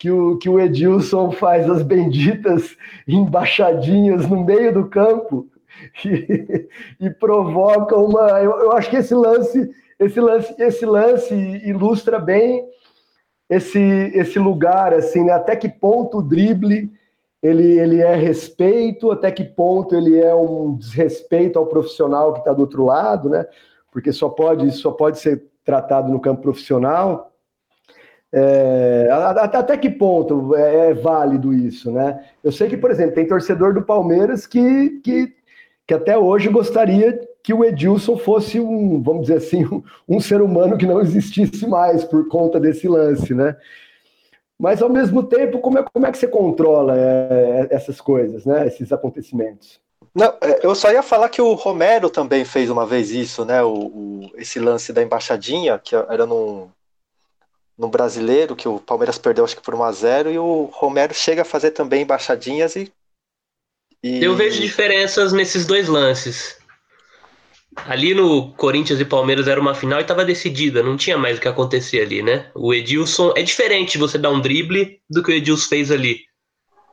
Que 0.02 0.10
o, 0.10 0.36
que 0.36 0.48
o 0.48 0.58
Edilson 0.58 1.30
faz 1.30 1.70
as 1.70 1.80
benditas 1.82 2.76
embaixadinhas 3.06 4.28
no 4.28 4.44
meio 4.44 4.74
do 4.74 4.88
campo 4.88 5.46
e, 6.04 6.68
e 6.98 7.10
provoca 7.10 7.96
uma. 7.96 8.40
Eu, 8.40 8.50
eu 8.62 8.72
acho 8.72 8.90
que 8.90 8.96
esse 8.96 9.14
lance 9.14 9.70
esse 10.04 10.20
lance, 10.20 10.54
esse 10.58 10.84
lance 10.84 11.34
ilustra 11.64 12.18
bem 12.18 12.66
esse, 13.48 13.78
esse 13.78 14.38
lugar, 14.38 14.92
assim, 14.92 15.24
né? 15.24 15.32
até 15.32 15.54
que 15.54 15.68
ponto 15.68 16.18
o 16.18 16.22
drible 16.22 16.90
ele, 17.42 17.78
ele 17.78 18.00
é 18.00 18.14
respeito, 18.14 19.10
até 19.10 19.30
que 19.30 19.44
ponto 19.44 19.94
ele 19.94 20.18
é 20.18 20.34
um 20.34 20.76
desrespeito 20.76 21.58
ao 21.58 21.66
profissional 21.66 22.32
que 22.32 22.38
está 22.40 22.52
do 22.52 22.60
outro 22.60 22.84
lado, 22.84 23.28
né? 23.28 23.44
Porque 23.90 24.12
só 24.12 24.28
pode, 24.28 24.70
só 24.72 24.92
pode 24.92 25.18
ser 25.18 25.44
tratado 25.64 26.10
no 26.10 26.20
campo 26.20 26.40
profissional. 26.40 27.31
É, 28.34 29.08
até, 29.10 29.76
que 29.76 29.90
ponto 29.90 30.54
é, 30.56 30.90
é, 30.90 30.94
válido 30.94 31.52
isso, 31.52 31.90
né? 31.92 32.24
Eu 32.42 32.50
sei 32.50 32.66
que, 32.66 32.78
por 32.78 32.90
exemplo, 32.90 33.14
tem 33.14 33.26
torcedor 33.26 33.74
do 33.74 33.82
Palmeiras 33.82 34.46
que, 34.46 35.00
que, 35.04 35.34
que 35.86 35.92
até 35.92 36.16
hoje 36.16 36.48
gostaria 36.48 37.20
que 37.42 37.52
o 37.52 37.62
Edilson 37.62 38.16
fosse 38.16 38.58
um, 38.58 39.02
vamos 39.02 39.22
dizer 39.22 39.36
assim, 39.36 39.66
um, 39.66 39.82
um, 40.08 40.18
ser 40.18 40.40
humano 40.40 40.78
que 40.78 40.86
não 40.86 41.00
existisse 41.02 41.66
mais 41.66 42.04
por 42.04 42.26
conta 42.28 42.58
desse 42.58 42.88
lance, 42.88 43.34
né? 43.34 43.54
Mas 44.58 44.80
ao 44.80 44.88
mesmo 44.88 45.24
tempo, 45.24 45.58
como 45.58 45.78
é, 45.78 45.84
como 45.92 46.06
é 46.06 46.10
que 46.10 46.16
você 46.16 46.28
controla 46.28 46.94
é, 46.96 47.66
essas 47.70 48.00
coisas, 48.00 48.46
né? 48.46 48.66
Esses 48.66 48.92
acontecimentos? 48.92 49.78
Não, 50.14 50.32
é, 50.40 50.60
eu 50.62 50.74
só 50.74 50.90
ia 50.90 51.02
falar 51.02 51.28
que 51.28 51.42
o 51.42 51.52
Romero 51.52 52.08
também 52.08 52.46
fez 52.46 52.70
uma 52.70 52.86
vez 52.86 53.10
isso, 53.10 53.44
né? 53.44 53.62
O, 53.62 53.74
o 53.74 54.30
esse 54.36 54.58
lance 54.58 54.90
da 54.90 55.02
embaixadinha, 55.02 55.78
que 55.78 55.94
era 55.94 56.24
num, 56.24 56.68
no 57.82 57.88
brasileiro, 57.88 58.54
que 58.54 58.68
o 58.68 58.78
Palmeiras 58.78 59.18
perdeu 59.18 59.44
acho 59.44 59.56
que 59.56 59.62
por 59.62 59.74
1 59.74 59.82
a 59.82 59.90
0 59.90 60.30
e 60.30 60.38
o 60.38 60.70
Romero 60.72 61.12
chega 61.12 61.42
a 61.42 61.44
fazer 61.44 61.72
também 61.72 62.02
embaixadinhas 62.02 62.76
e, 62.76 62.92
e... 64.00 64.22
Eu 64.22 64.36
vejo 64.36 64.60
diferenças 64.60 65.32
nesses 65.32 65.66
dois 65.66 65.88
lances. 65.88 66.56
Ali 67.74 68.14
no 68.14 68.52
Corinthians 68.52 69.00
e 69.00 69.04
Palmeiras 69.04 69.48
era 69.48 69.60
uma 69.60 69.74
final 69.74 69.98
e 69.98 70.02
estava 70.02 70.24
decidida, 70.24 70.80
não 70.80 70.96
tinha 70.96 71.18
mais 71.18 71.38
o 71.38 71.40
que 71.40 71.48
acontecer 71.48 72.02
ali, 72.02 72.22
né? 72.22 72.52
O 72.54 72.72
Edilson 72.72 73.32
é 73.34 73.42
diferente 73.42 73.98
você 73.98 74.16
dar 74.16 74.30
um 74.30 74.40
drible 74.40 75.00
do 75.10 75.20
que 75.20 75.32
o 75.32 75.34
Edilson 75.34 75.68
fez 75.68 75.90
ali. 75.90 76.20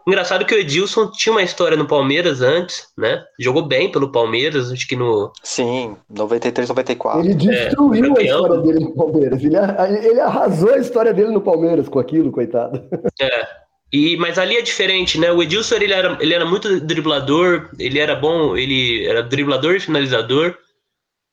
Engraçado 0.10 0.44
que 0.44 0.56
o 0.56 0.58
Edilson 0.58 1.12
tinha 1.12 1.32
uma 1.32 1.44
história 1.44 1.78
no 1.78 1.86
Palmeiras 1.86 2.42
antes, 2.42 2.88
né? 2.98 3.24
Jogou 3.40 3.62
bem 3.62 3.92
pelo 3.92 4.12
Palmeiras, 4.12 4.72
acho 4.72 4.88
que 4.88 4.96
no. 4.96 5.32
Sim, 5.44 5.96
93, 6.10 6.68
94. 6.68 7.22
Ele 7.22 7.36
destruiu 7.36 8.16
é, 8.16 8.20
a 8.20 8.24
história 8.24 8.58
dele 8.58 8.80
no 8.80 8.96
Palmeiras. 8.96 9.44
Ele, 9.44 10.08
ele 10.08 10.20
arrasou 10.20 10.74
a 10.74 10.80
história 10.80 11.14
dele 11.14 11.30
no 11.30 11.42
Palmeiras 11.42 11.88
com 11.88 12.00
aquilo, 12.00 12.32
coitado. 12.32 12.82
É. 13.22 13.48
E, 13.94 14.18
mas 14.18 14.40
ali 14.40 14.58
é 14.58 14.62
diferente, 14.64 15.20
né? 15.20 15.32
O 15.32 15.44
Edilson 15.44 15.76
ele 15.76 15.94
era, 15.94 16.18
ele 16.20 16.34
era 16.34 16.46
muito 16.46 16.80
driblador, 16.80 17.70
ele 17.78 18.00
era 18.00 18.16
bom, 18.16 18.58
ele 18.58 19.06
era 19.06 19.22
driblador 19.22 19.76
e 19.76 19.80
finalizador 19.80 20.58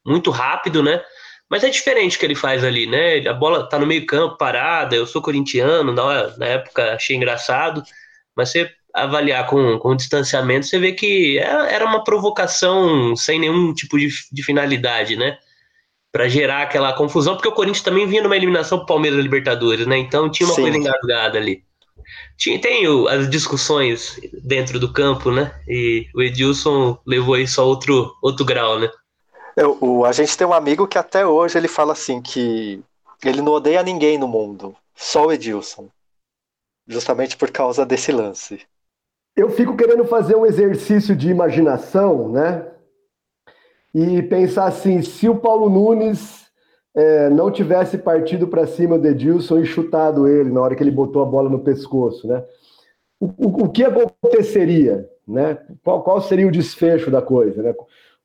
muito 0.05 0.31
rápido, 0.31 0.83
né? 0.83 1.03
Mas 1.51 1.65
é 1.65 1.71
diferente 1.71 2.17
o 2.17 2.21
que 2.21 2.27
ele 2.27 2.35
faz 2.35 2.63
ali, 2.63 2.87
né? 2.87 3.27
A 3.27 3.33
bola 3.33 3.67
tá 3.67 3.79
no 3.79 3.87
meio 3.87 4.05
campo, 4.05 4.37
parada. 4.37 4.95
Eu 4.95 5.07
sou 5.07 5.23
corintiano, 5.23 5.95
na, 5.95 6.37
na 6.37 6.47
época 6.47 6.93
achei 6.95 7.17
engraçado, 7.17 7.83
mas 8.37 8.51
você 8.51 8.71
avaliar 8.93 9.47
com, 9.47 9.79
com 9.79 9.97
distanciamento, 9.97 10.67
você 10.67 10.79
vê 10.79 10.93
que 10.93 11.39
é, 11.39 11.75
era 11.75 11.85
uma 11.85 12.03
provocação 12.03 13.15
sem 13.15 13.39
nenhum 13.39 13.75
tipo 13.75 13.99
de, 13.99 14.09
de 14.33 14.43
finalidade, 14.43 15.17
né? 15.17 15.39
Para 16.11 16.29
gerar 16.29 16.63
aquela 16.63 16.93
confusão, 16.95 17.35
porque 17.35 17.49
o 17.49 17.53
Corinthians 17.53 17.85
também 17.85 18.07
vinha 18.07 18.23
numa 18.23 18.37
eliminação 18.37 18.79
pro 18.79 18.87
Palmeiras 18.87 19.19
da 19.19 19.23
Libertadores, 19.23 19.87
né? 19.87 19.99
Então 19.99 20.31
tinha 20.31 20.47
uma 20.47 20.55
Sim. 20.55 20.63
coisa 20.63 20.79
engasgada 20.79 21.39
ali. 21.39 21.63
Tinha, 22.39 22.59
tem 22.61 22.87
o, 22.89 23.09
as 23.09 23.29
discussões 23.29 24.19
dentro 24.43 24.79
do 24.79 24.93
campo, 24.93 25.31
né? 25.31 25.53
E 25.69 26.07
o 26.15 26.23
Edilson 26.23 26.99
levou 27.07 27.37
isso 27.37 27.61
a 27.61 27.65
outro, 27.65 28.15
outro 28.23 28.45
grau, 28.45 28.79
né? 28.79 28.89
Eu, 29.57 29.77
o, 29.81 30.05
a 30.05 30.13
gente 30.13 30.37
tem 30.37 30.47
um 30.47 30.53
amigo 30.53 30.87
que 30.87 30.99
até 30.99 31.27
hoje 31.27 31.59
ele 31.59 31.69
fala 31.69 31.93
assim 31.93 32.21
que 32.21 32.81
ele 33.25 33.41
não 33.41 33.53
odeia 33.53 33.83
ninguém 33.83 34.19
no 34.19 34.29
mundo, 34.29 34.75
só 34.95 35.27
o 35.27 35.33
Edilson. 35.33 35.89
Justamente 36.87 37.37
por 37.37 37.51
causa 37.51 37.85
desse 37.85 38.13
lance. 38.13 38.61
Eu 39.37 39.51
fico 39.51 39.77
querendo 39.77 40.05
fazer 40.05 40.37
um 40.37 40.47
exercício 40.47 41.15
de 41.15 41.29
imaginação, 41.29 42.31
né? 42.31 42.67
E 43.95 44.23
pensar 44.23 44.67
assim, 44.67 45.03
se 45.03 45.29
o 45.29 45.37
Paulo 45.37 45.69
Nunes 45.69 46.47
é, 46.95 47.29
não 47.29 47.51
tivesse 47.51 47.99
partido 47.99 48.47
para 48.47 48.67
cima 48.67 48.99
do 48.99 49.07
Edilson 49.07 49.59
e 49.59 49.67
chutado 49.67 50.27
ele 50.27 50.51
na 50.51 50.61
hora 50.61 50.75
que 50.75 50.83
ele 50.83 50.91
botou 50.91 51.23
a 51.23 51.27
bola 51.27 51.51
no 51.51 51.59
pescoço, 51.59 52.27
né? 52.27 52.45
O, 53.21 53.27
o, 53.27 53.65
o 53.65 53.69
que 53.71 53.85
aconteceria, 53.85 55.09
né? 55.27 55.59
Qual, 55.83 56.03
qual 56.03 56.21
seria 56.23 56.47
o 56.47 56.53
desfecho 56.53 57.11
da 57.11 57.21
coisa, 57.21 57.63
né? 57.63 57.75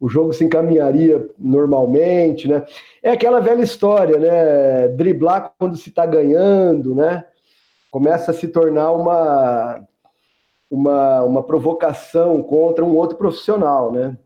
o 0.01 0.09
jogo 0.09 0.33
se 0.33 0.43
encaminharia 0.43 1.29
normalmente, 1.37 2.47
né? 2.47 2.65
É 3.03 3.11
aquela 3.11 3.39
velha 3.39 3.61
história, 3.61 4.17
né? 4.17 4.87
Driblar 4.87 5.53
quando 5.59 5.77
se 5.77 5.89
está 5.89 6.07
ganhando, 6.07 6.95
né? 6.95 7.23
Começa 7.91 8.31
a 8.31 8.33
se 8.33 8.47
tornar 8.47 8.91
uma, 8.93 9.85
uma, 10.69 11.23
uma 11.23 11.43
provocação 11.43 12.41
contra 12.41 12.83
um 12.83 12.95
outro 12.95 13.17
profissional, 13.17 13.91
né? 13.91 14.17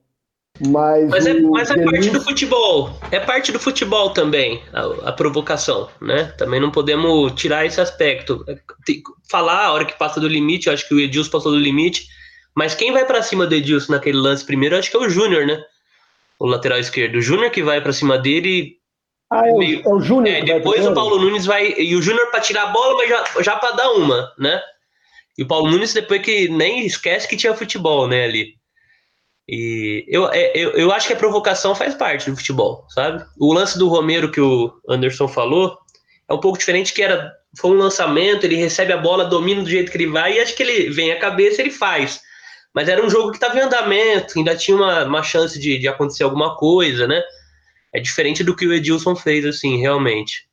Mas, 0.65 1.09
mas, 1.09 1.25
é, 1.27 1.41
mas 1.41 1.69
é 1.69 1.83
parte 1.83 2.09
do 2.11 2.21
futebol. 2.21 2.97
É 3.11 3.19
parte 3.19 3.51
do 3.51 3.59
futebol 3.59 4.11
também, 4.11 4.63
a, 4.71 5.09
a, 5.09 5.11
provocação, 5.11 5.89
né? 6.01 6.33
Também 6.37 6.61
não 6.61 6.71
podemos 6.71 7.33
tirar 7.33 7.65
esse 7.65 7.81
aspecto. 7.81 8.45
Falar 9.29 9.65
a 9.65 9.73
hora 9.73 9.85
que 9.85 9.97
passa 9.97 10.19
do 10.19 10.27
limite, 10.27 10.67
eu 10.67 10.73
acho 10.73 10.87
que 10.87 10.93
o 10.93 10.99
Edilson 10.99 11.31
passou 11.31 11.51
do 11.51 11.59
limite, 11.59 12.07
mas 12.55 12.73
quem 12.73 12.93
vai 12.93 13.05
para 13.05 13.21
cima 13.21 13.45
do 13.45 13.53
Edilson 13.53 13.91
naquele 13.91 14.17
lance 14.17 14.45
primeiro, 14.45 14.77
acho 14.77 14.89
que 14.89 14.95
é 14.95 14.99
o 14.99 15.09
Júnior, 15.09 15.45
né? 15.45 15.61
O 16.39 16.45
lateral 16.45 16.79
esquerdo. 16.79 17.15
O 17.15 17.21
Júnior 17.21 17.51
que 17.51 17.61
vai 17.61 17.81
para 17.81 17.91
cima 17.91 18.17
dele. 18.17 18.77
Ah, 19.31 19.47
é 19.47 19.51
o, 19.51 19.57
meio... 19.57 19.81
é 19.83 19.89
o 19.89 19.99
Júnior. 19.99 20.35
É, 20.35 20.41
depois 20.41 20.85
o 20.85 20.93
Paulo 20.93 21.19
Nunes 21.19 21.45
vai. 21.45 21.73
E 21.77 21.95
o 21.95 22.01
Júnior 22.01 22.29
para 22.29 22.41
tirar 22.41 22.63
a 22.63 22.67
bola, 22.67 22.97
mas 22.97 23.09
já, 23.09 23.43
já 23.43 23.55
para 23.55 23.75
dar 23.75 23.91
uma, 23.91 24.31
né? 24.37 24.61
E 25.37 25.43
o 25.43 25.47
Paulo 25.47 25.69
Nunes 25.69 25.93
depois 25.93 26.21
que 26.21 26.47
nem 26.47 26.85
esquece 26.85 27.27
que 27.27 27.35
tinha 27.35 27.55
futebol, 27.55 28.07
né, 28.07 28.25
ali. 28.25 28.55
E 29.47 30.05
eu, 30.07 30.27
é, 30.31 30.51
eu, 30.55 30.71
eu 30.71 30.91
acho 30.91 31.07
que 31.07 31.13
a 31.13 31.17
provocação 31.17 31.75
faz 31.75 31.93
parte 31.93 32.29
do 32.29 32.37
futebol, 32.37 32.85
sabe? 32.89 33.23
O 33.39 33.53
lance 33.53 33.77
do 33.77 33.87
Romero 33.87 34.31
que 34.31 34.41
o 34.41 34.73
Anderson 34.89 35.27
falou 35.27 35.77
é 36.27 36.33
um 36.33 36.39
pouco 36.39 36.57
diferente, 36.57 36.93
que 36.93 37.03
era 37.03 37.31
foi 37.57 37.71
um 37.71 37.77
lançamento, 37.77 38.43
ele 38.43 38.55
recebe 38.55 38.91
a 38.91 38.97
bola, 38.97 39.25
domina 39.25 39.61
do 39.61 39.69
jeito 39.69 39.91
que 39.91 39.97
ele 39.97 40.07
vai, 40.07 40.33
e 40.33 40.39
acho 40.41 40.55
que 40.55 40.63
ele 40.63 40.89
vem 40.89 41.11
a 41.11 41.19
cabeça 41.19 41.61
ele 41.61 41.71
faz. 41.71 42.19
Mas 42.73 42.89
era 42.89 43.05
um 43.05 43.09
jogo 43.09 43.31
que 43.31 43.37
estava 43.37 43.57
em 43.57 43.61
andamento, 43.61 44.37
ainda 44.37 44.55
tinha 44.55 44.75
uma, 44.75 45.05
uma 45.05 45.23
chance 45.23 45.57
de, 45.57 45.77
de 45.77 45.87
acontecer 45.87 46.23
alguma 46.23 46.57
coisa, 46.57 47.07
né? 47.07 47.23
É 47.95 47.99
diferente 48.01 48.43
do 48.43 48.53
que 48.53 48.67
o 48.67 48.73
Edilson 48.73 49.15
fez, 49.15 49.45
assim, 49.45 49.77
realmente. 49.77 50.49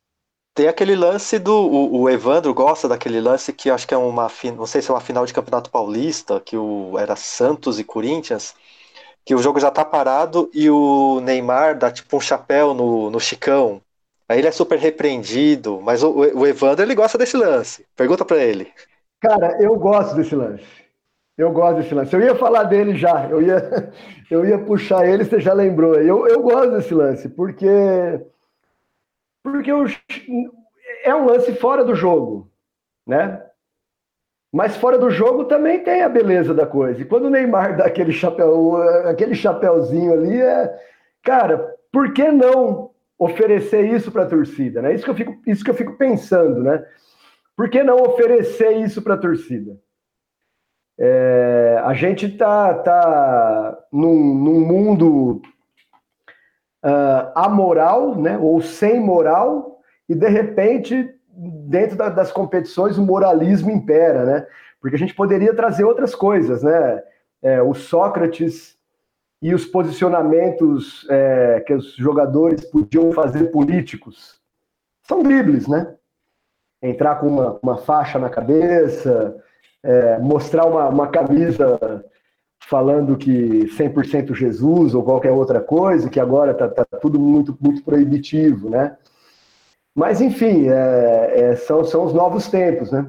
tem 0.55 0.69
aquele 0.69 0.95
lance 0.95 1.37
do. 1.37 1.53
O, 1.53 2.01
o, 2.03 2.09
Evandro 2.09 2.53
gosta 2.53 2.87
daquele 2.87 3.19
lance 3.19 3.51
que 3.51 3.69
acho 3.69 3.85
que 3.85 3.93
é 3.93 3.97
uma. 3.97 4.31
Não 4.55 4.65
sei 4.65 4.81
se 4.81 4.89
é 4.89 4.93
uma 4.93 5.01
final 5.01 5.25
de 5.25 5.33
Campeonato 5.33 5.69
Paulista, 5.69 6.39
que 6.39 6.55
o, 6.55 6.97
era 6.97 7.17
Santos 7.17 7.79
e 7.79 7.83
Corinthians, 7.83 8.55
que 9.25 9.35
o 9.35 9.39
jogo 9.39 9.59
já 9.59 9.69
tá 9.69 9.83
parado 9.83 10.49
e 10.53 10.69
o 10.69 11.19
Neymar 11.19 11.77
dá 11.77 11.91
tipo 11.91 12.15
um 12.15 12.21
chapéu 12.21 12.73
no, 12.73 13.09
no 13.09 13.19
Chicão. 13.19 13.81
Aí 14.29 14.39
ele 14.39 14.47
é 14.47 14.51
super 14.51 14.79
repreendido, 14.79 15.81
mas 15.81 16.01
o, 16.01 16.11
o 16.11 16.47
Evandro 16.47 16.85
ele 16.85 16.95
gosta 16.95 17.17
desse 17.17 17.35
lance. 17.35 17.85
Pergunta 17.93 18.23
para 18.23 18.41
ele. 18.41 18.71
Cara, 19.19 19.57
eu 19.61 19.75
gosto 19.75 20.15
desse 20.15 20.33
lance. 20.33 20.82
Eu 21.37 21.51
gosto 21.51 21.77
desse 21.77 21.93
lance. 21.93 22.15
Eu 22.15 22.21
ia 22.21 22.35
falar 22.35 22.63
dele 22.63 22.95
já. 22.95 23.27
Eu 23.29 23.41
ia, 23.41 23.91
eu 24.29 24.45
ia 24.45 24.59
puxar 24.59 25.07
ele, 25.07 25.25
você 25.25 25.39
já 25.39 25.53
lembrou. 25.53 25.95
Eu, 25.95 26.27
eu 26.27 26.41
gosto 26.41 26.71
desse 26.71 26.93
lance, 26.93 27.27
porque 27.29 27.67
porque 29.43 29.71
o, 29.73 29.85
é 31.03 31.13
um 31.13 31.25
lance 31.25 31.53
fora 31.55 31.83
do 31.83 31.93
jogo, 31.93 32.49
né? 33.05 33.43
Mas 34.51 34.77
fora 34.77 34.97
do 34.97 35.09
jogo 35.09 35.45
também 35.45 35.83
tem 35.83 36.03
a 36.03 36.09
beleza 36.09 36.53
da 36.53 36.65
coisa. 36.65 37.01
E 37.01 37.05
quando 37.05 37.25
o 37.25 37.29
Neymar 37.29 37.75
dá 37.75 37.85
aquele 37.85 38.13
chapéu, 38.13 38.77
aquele 39.07 39.35
chapéuzinho 39.35 40.13
ali, 40.13 40.39
é, 40.39 40.79
cara, 41.23 41.75
por 41.91 42.13
que 42.13 42.31
não 42.31 42.91
oferecer 43.17 43.91
isso 43.91 44.11
para 44.11 44.23
a 44.23 44.27
torcida, 44.27 44.81
né? 44.81 44.93
Isso 44.93 45.03
que 45.03 45.09
eu 45.09 45.15
fico, 45.15 45.41
isso 45.47 45.63
que 45.63 45.71
eu 45.71 45.75
fico 45.75 45.97
pensando, 45.97 46.61
né? 46.61 46.85
Por 47.55 47.69
que 47.69 47.83
não 47.83 47.97
oferecer 47.97 48.77
isso 48.77 49.01
para 49.01 49.15
a 49.15 49.17
torcida? 49.17 49.77
É, 50.97 51.81
a 51.83 51.93
gente 51.93 52.29
tá, 52.29 52.73
tá 52.75 53.77
num, 53.91 54.35
num 54.35 54.59
mundo 54.59 55.41
uh, 56.83 57.31
amoral, 57.35 58.15
né, 58.15 58.37
ou 58.37 58.61
sem 58.61 58.99
moral, 58.99 59.79
e 60.07 60.13
de 60.13 60.27
repente, 60.27 61.09
dentro 61.67 61.97
da, 61.97 62.09
das 62.09 62.31
competições, 62.31 62.97
o 62.97 63.05
moralismo 63.05 63.71
impera, 63.71 64.25
né? 64.25 64.47
Porque 64.79 64.95
a 64.95 64.99
gente 64.99 65.15
poderia 65.15 65.55
trazer 65.55 65.85
outras 65.85 66.13
coisas, 66.13 66.61
né? 66.61 67.01
É, 67.41 67.61
o 67.61 67.73
Sócrates 67.73 68.77
e 69.41 69.53
os 69.53 69.65
posicionamentos 69.65 71.07
é, 71.09 71.63
que 71.65 71.73
os 71.73 71.95
jogadores 71.95 72.65
podiam 72.65 73.11
fazer 73.11 73.45
políticos 73.45 74.41
são 75.03 75.21
dribles, 75.21 75.67
né? 75.67 75.95
Entrar 76.81 77.15
com 77.15 77.27
uma, 77.27 77.59
uma 77.61 77.77
faixa 77.77 78.19
na 78.19 78.29
cabeça, 78.29 79.35
é, 79.83 80.17
mostrar 80.19 80.65
uma, 80.65 80.87
uma 80.89 81.07
camisa 81.07 82.03
falando 82.67 83.17
que 83.17 83.65
100% 83.77 84.33
Jesus 84.33 84.95
ou 84.95 85.03
qualquer 85.03 85.31
outra 85.31 85.59
coisa, 85.59 86.09
que 86.09 86.19
agora 86.19 86.51
está 86.51 86.67
tá 86.69 86.85
tudo 87.01 87.19
muito, 87.19 87.57
muito 87.59 87.83
proibitivo, 87.83 88.69
né? 88.69 88.95
Mas, 89.95 90.21
enfim, 90.21 90.69
é, 90.69 91.33
é, 91.35 91.55
são, 91.55 91.83
são 91.83 92.05
os 92.05 92.13
novos 92.13 92.47
tempos, 92.47 92.91
né? 92.91 93.05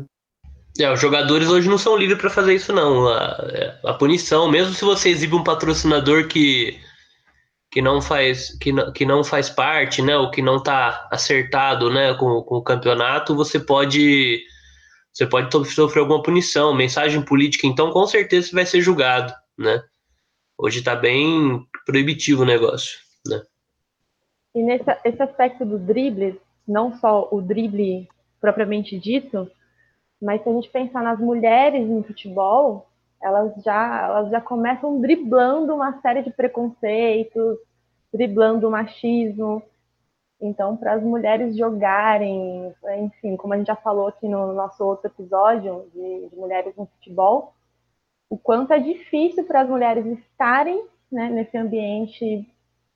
É, 0.79 0.93
os 0.93 1.01
jogadores 1.01 1.49
hoje 1.49 1.69
não 1.69 1.79
são 1.79 1.97
livres 1.97 2.19
para 2.19 2.29
fazer 2.29 2.55
isso, 2.55 2.73
não. 2.73 3.09
A, 3.09 3.79
a, 3.87 3.95
punição, 3.95 4.51
mesmo 4.51 4.75
se 4.75 4.85
você 4.85 5.09
exibe 5.09 5.35
um 5.35 5.45
patrocinador 5.45 6.27
que, 6.27 6.79
que, 7.71 7.81
não, 7.81 8.03
faz, 8.03 8.59
que, 8.59 8.73
não, 8.73 8.93
que 8.93 9.07
não 9.07 9.23
faz 9.23 9.49
parte, 9.49 10.03
né, 10.03 10.17
ou 10.17 10.31
que 10.31 10.43
não 10.43 10.57
está 10.57 11.07
acertado 11.11 11.91
né, 11.91 12.13
com, 12.15 12.43
com 12.43 12.57
o 12.57 12.63
campeonato, 12.63 13.37
você 13.37 13.61
pode, 13.61 14.43
você 15.15 15.27
pode 15.27 15.51
sofrer 15.73 16.01
alguma 16.01 16.23
punição. 16.23 16.75
Mensagem 16.75 17.23
política, 17.23 17.67
então, 17.67 17.93
com 17.93 18.07
certeza 18.07 18.49
você 18.49 18.55
vai 18.55 18.67
ser 18.67 18.81
julgado 18.81 19.33
né? 19.59 19.83
Hoje 20.59 20.79
está 20.79 20.95
bem 20.95 21.67
proibitivo 21.87 22.43
o 22.43 22.47
negócio, 22.47 22.99
né? 23.27 23.43
E 24.55 24.63
nesse 24.63 24.85
esse 25.05 25.23
aspecto 25.23 25.65
do 25.65 25.79
drible, 25.79 26.41
não 26.67 26.97
só 26.99 27.29
o 27.31 27.41
drible 27.41 28.09
propriamente 28.41 28.99
dito, 28.99 29.51
mas 30.21 30.43
se 30.43 30.49
a 30.49 30.53
gente 30.53 30.69
pensar 30.71 31.03
nas 31.03 31.19
mulheres 31.19 31.87
no 31.89 32.03
futebol, 32.05 32.89
elas 33.21 33.53
já, 33.65 34.05
elas 34.05 34.31
já 34.31 34.41
começam 34.41 35.01
driblando 35.01 35.75
uma 35.75 36.01
série 36.01 36.23
de 36.23 36.31
preconceitos, 36.31 37.59
driblando 38.13 38.69
o 38.69 38.71
machismo. 38.71 39.63
Então, 40.47 40.77
para 40.77 40.93
as 40.93 41.03
mulheres 41.03 41.57
jogarem, 41.57 42.75
enfim, 42.99 43.35
como 43.37 43.55
a 43.55 43.57
gente 43.57 43.67
já 43.67 43.77
falou 43.77 44.09
aqui 44.09 44.29
no 44.29 44.53
nosso 44.53 44.85
outro 44.85 45.07
episódio 45.07 45.87
de, 45.95 46.29
de 46.29 46.37
mulheres 46.37 46.77
no 46.77 46.85
futebol, 46.87 47.55
o 48.29 48.37
quanto 48.37 48.73
é 48.75 48.79
difícil 48.79 49.45
para 49.45 49.63
as 49.63 49.69
mulheres 49.69 50.05
estarem 50.05 50.87
né, 51.11 51.31
nesse 51.31 51.57
ambiente, 51.57 52.47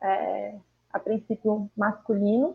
é, 0.03 0.55
a 0.93 0.99
princípio, 0.99 1.71
masculino, 1.75 2.55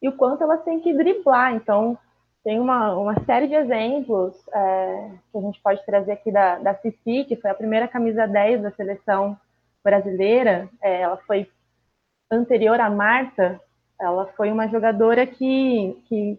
e 0.00 0.08
o 0.08 0.16
quanto 0.16 0.42
elas 0.42 0.64
têm 0.64 0.80
que 0.80 0.94
driblar. 0.94 1.54
Então, 1.54 1.98
tem 2.42 2.58
uma, 2.58 2.96
uma 2.96 3.20
série 3.24 3.46
de 3.46 3.54
exemplos 3.54 4.34
é, 4.48 5.10
que 5.30 5.38
a 5.38 5.40
gente 5.42 5.60
pode 5.60 5.84
trazer 5.84 6.12
aqui 6.12 6.32
da, 6.32 6.58
da 6.58 6.74
Cici, 6.76 7.24
que 7.24 7.36
foi 7.36 7.50
a 7.50 7.54
primeira 7.54 7.86
camisa 7.86 8.26
10 8.26 8.62
da 8.62 8.70
seleção 8.70 9.38
brasileira. 9.84 10.70
É, 10.80 11.02
ela 11.02 11.18
foi 11.18 11.50
anterior 12.30 12.80
à 12.80 12.88
Marta, 12.88 13.60
ela 14.00 14.26
foi 14.36 14.50
uma 14.50 14.68
jogadora 14.68 15.26
que, 15.26 16.02
que, 16.08 16.38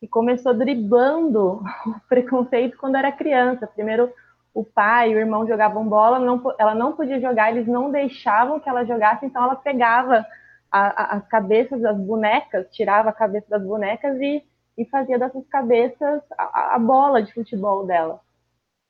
que 0.00 0.08
começou 0.08 0.54
driblando 0.54 1.62
o 1.86 2.00
preconceito 2.08 2.76
quando 2.76 2.96
era 2.96 3.12
criança. 3.12 3.66
Primeiro 3.66 4.12
o 4.54 4.64
pai 4.64 5.10
e 5.10 5.16
o 5.16 5.18
irmão 5.18 5.46
jogavam 5.46 5.86
bola, 5.86 6.20
não, 6.20 6.40
ela 6.58 6.74
não 6.74 6.92
podia 6.92 7.20
jogar, 7.20 7.50
eles 7.50 7.66
não 7.66 7.90
deixavam 7.90 8.60
que 8.60 8.68
ela 8.68 8.84
jogasse, 8.84 9.26
então 9.26 9.42
ela 9.42 9.56
pegava 9.56 10.24
a, 10.70 11.02
a, 11.02 11.16
as 11.16 11.26
cabeças 11.26 11.80
das 11.80 11.96
bonecas, 11.96 12.68
tirava 12.70 13.10
a 13.10 13.12
cabeça 13.12 13.46
das 13.50 13.62
bonecas 13.64 14.16
e, 14.20 14.44
e 14.78 14.84
fazia 14.86 15.18
dessas 15.18 15.44
cabeças 15.48 16.22
a, 16.38 16.76
a, 16.76 16.78
bola 16.78 17.20
de 17.20 17.32
futebol 17.32 17.84
dela. 17.84 18.20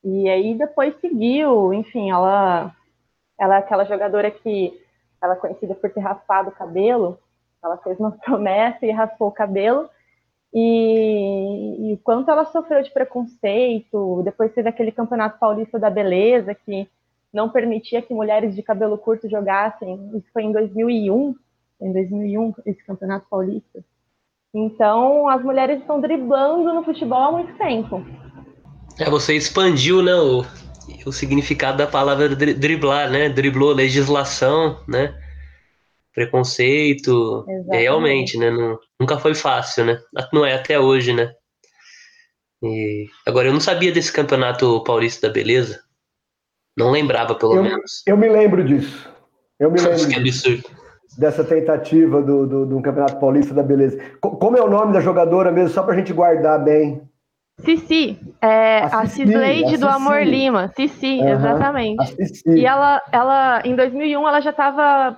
E 0.03 0.29
aí 0.29 0.55
depois 0.55 0.95
seguiu, 1.01 1.73
enfim, 1.73 2.11
ela, 2.11 2.71
ela 3.41 3.57
é 3.57 3.59
aquela 3.59 3.87
jogadora 3.87 4.31
que 4.31 4.79
ela 5.23 5.33
é 5.33 5.37
conhecida 5.37 5.75
por 5.75 5.91
ter 5.91 6.01
raspado 6.01 6.51
o 6.51 6.55
cabelo, 6.55 7.19
ela 7.65 7.77
fez 7.79 7.99
uma 7.99 8.13
promessa 8.25 8.85
e 8.85 8.91
raspou 8.91 9.29
o 9.29 9.33
cabelo, 9.33 9.89
e, 10.53 11.93
e 11.93 11.97
quanto 11.99 12.31
ela 12.31 12.45
sofreu 12.45 12.83
de 12.83 12.91
preconceito. 12.93 14.23
Depois 14.25 14.53
teve 14.53 14.69
aquele 14.69 14.93
campeonato 14.93 15.39
paulista 15.39 15.79
da 15.79 15.91
beleza 15.91 16.55
que 16.55 16.89
não 17.33 17.51
permitia 17.51 18.01
que 18.01 18.15
mulheres 18.15 18.55
de 18.55 18.63
cabelo 18.63 18.97
curto 18.97 19.29
jogassem. 19.29 20.13
Isso 20.15 20.29
foi 20.33 20.45
em 20.45 20.53
2001, 20.53 21.35
em 21.81 21.93
2001 21.93 22.55
esse 22.65 22.85
campeonato 22.85 23.27
paulista. 23.29 23.85
Então 24.55 25.29
as 25.29 25.43
mulheres 25.43 25.81
estão 25.81 26.01
driblando 26.01 26.73
no 26.73 26.85
futebol 26.85 27.19
há 27.19 27.33
muito 27.33 27.59
tempo. 27.59 28.07
É, 29.01 29.11
você 29.11 29.35
expandiu, 29.35 30.01
né, 30.01 30.15
o, 30.15 30.45
o 31.05 31.13
significado 31.13 31.79
da 31.79 31.87
palavra 31.89 32.29
driblar, 32.29 33.11
né? 33.11 33.29
Driblou 33.29 33.73
legislação, 33.73 34.79
né? 34.87 35.21
Preconceito. 36.15 37.45
Exatamente. 37.49 37.83
Realmente, 37.83 38.39
né? 38.39 38.51
Não, 38.51 38.79
nunca 39.01 39.19
foi 39.19 39.35
fácil, 39.35 39.85
né? 39.85 39.99
Não 40.33 40.47
é 40.47 40.55
até 40.55 40.79
hoje, 40.79 41.13
né? 41.13 41.33
E, 42.63 43.07
agora, 43.27 43.49
eu 43.49 43.53
não 43.53 43.61
sabia 43.61 43.93
desse 43.93 44.13
campeonato 44.13 44.83
paulista 44.85 45.27
da 45.27 45.33
beleza. 45.33 45.81
Não 46.77 46.91
lembrava, 46.91 47.35
pelo 47.35 47.57
eu, 47.57 47.63
menos. 47.63 48.03
Eu 48.07 48.17
me 48.17 48.29
lembro 48.29 48.65
disso. 48.65 49.09
Eu 49.61 49.71
me 49.71 49.79
lembro. 49.83 50.09
que 50.09 50.17
absurdo. 50.17 50.65
Dessa 51.19 51.45
tentativa 51.45 52.23
do, 52.23 52.47
do, 52.47 52.67
do, 52.67 52.83
Campeonato 52.83 53.21
Paulista 53.21 53.55
da 53.55 53.63
Beleza. 53.63 54.01
Como 54.21 54.57
é 54.57 54.63
o 54.63 54.69
nome 54.69 54.93
da 54.93 55.01
jogadora 55.01 55.53
mesmo, 55.53 55.69
só 55.69 55.85
pra 55.85 55.95
gente 55.95 56.13
guardar 56.13 56.65
bem? 56.65 57.03
Cici, 57.61 58.19
é, 58.43 58.79
a, 58.79 59.03
a 59.03 59.07
Cisleide 59.07 59.77
do 59.77 59.87
Amor 59.87 60.23
Lima. 60.25 60.73
Cici, 60.75 61.21
uhum, 61.21 61.29
exatamente. 61.29 62.17
Cici. 62.17 62.43
E 62.49 62.67
ela, 62.67 63.01
ela, 63.13 63.63
em 63.65 63.77
2001, 63.77 64.27
ela 64.27 64.41
já 64.41 64.51
estava 64.51 65.17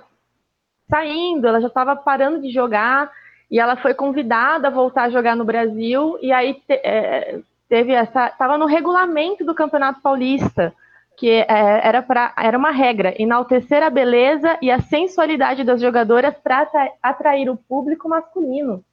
saindo, 0.89 1.47
ela 1.47 1.61
já 1.61 1.67
estava 1.67 1.95
parando 1.95 2.41
de 2.41 2.49
jogar 2.49 3.11
e 3.49 3.59
ela 3.59 3.75
foi 3.75 3.93
convidada 3.93 4.67
a 4.67 4.71
voltar 4.71 5.03
a 5.03 5.09
jogar 5.09 5.35
no 5.35 5.45
Brasil 5.45 6.17
e 6.21 6.31
aí 6.31 6.55
te, 6.55 6.73
é, 6.73 7.39
teve 7.69 7.93
essa, 7.93 8.27
estava 8.27 8.57
no 8.57 8.65
regulamento 8.65 9.45
do 9.45 9.55
Campeonato 9.55 10.01
Paulista 10.01 10.73
que 11.17 11.29
é, 11.29 11.45
era 11.47 12.01
para 12.01 12.33
era 12.37 12.57
uma 12.57 12.71
regra 12.71 13.13
enaltecer 13.19 13.81
a 13.81 13.89
beleza 13.89 14.57
e 14.61 14.69
a 14.69 14.79
sensualidade 14.79 15.63
das 15.63 15.81
jogadoras 15.81 16.35
para 16.37 16.67
atrair 17.01 17.49
o 17.49 17.57
público 17.57 18.07
masculino. 18.07 18.83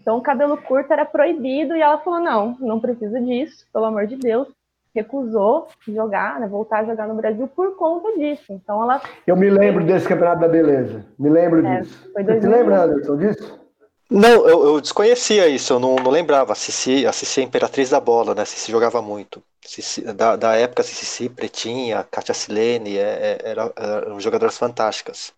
Então 0.00 0.16
o 0.16 0.22
cabelo 0.22 0.56
curto 0.56 0.92
era 0.92 1.04
proibido 1.04 1.76
e 1.76 1.82
ela 1.82 1.98
falou 1.98 2.20
não, 2.20 2.56
não 2.58 2.80
precisa 2.80 3.20
disso, 3.20 3.66
pelo 3.72 3.84
amor 3.84 4.06
de 4.06 4.16
Deus 4.16 4.48
recusou 4.96 5.68
jogar, 5.86 6.40
né, 6.40 6.48
voltar 6.48 6.80
a 6.80 6.84
jogar 6.84 7.06
no 7.06 7.14
Brasil 7.14 7.46
por 7.48 7.76
conta 7.76 8.18
disso. 8.18 8.52
Então 8.52 8.82
ela. 8.82 9.00
Eu 9.26 9.36
me 9.36 9.50
lembro 9.50 9.84
desse 9.84 10.08
campeonato 10.08 10.40
da 10.40 10.48
beleza. 10.48 11.04
Me 11.18 11.30
lembro 11.30 11.64
é, 11.66 11.80
disso. 11.80 12.10
Foi 12.12 12.24
Você 12.24 12.48
lembra, 12.48 12.82
Anderson, 12.82 13.16
disso? 13.16 13.66
Não, 14.08 14.48
eu, 14.48 14.64
eu, 14.64 14.80
desconhecia 14.80 15.48
isso, 15.48 15.72
eu 15.72 15.80
não, 15.80 15.96
não 15.96 16.10
lembrava. 16.12 16.52
A 16.52 16.56
Cici, 16.56 17.04
a 17.06 17.12
Cici 17.12 17.40
é 17.40 17.42
a 17.44 17.46
imperatriz 17.46 17.90
da 17.90 17.98
bola, 17.98 18.34
né? 18.34 18.42
A 18.42 18.46
Cici 18.46 18.70
jogava 18.70 19.02
muito. 19.02 19.42
Cici, 19.64 20.00
da, 20.00 20.36
da 20.36 20.54
época, 20.54 20.82
a 20.82 20.84
Cici, 20.84 21.28
Pretinha, 21.28 22.06
Katia 22.08 22.32
Silene, 22.32 22.96
é, 22.96 23.00
é, 23.42 23.50
eram, 23.50 23.72
eram 23.76 24.20
jogadoras 24.20 24.56
fantásticas. 24.56 25.34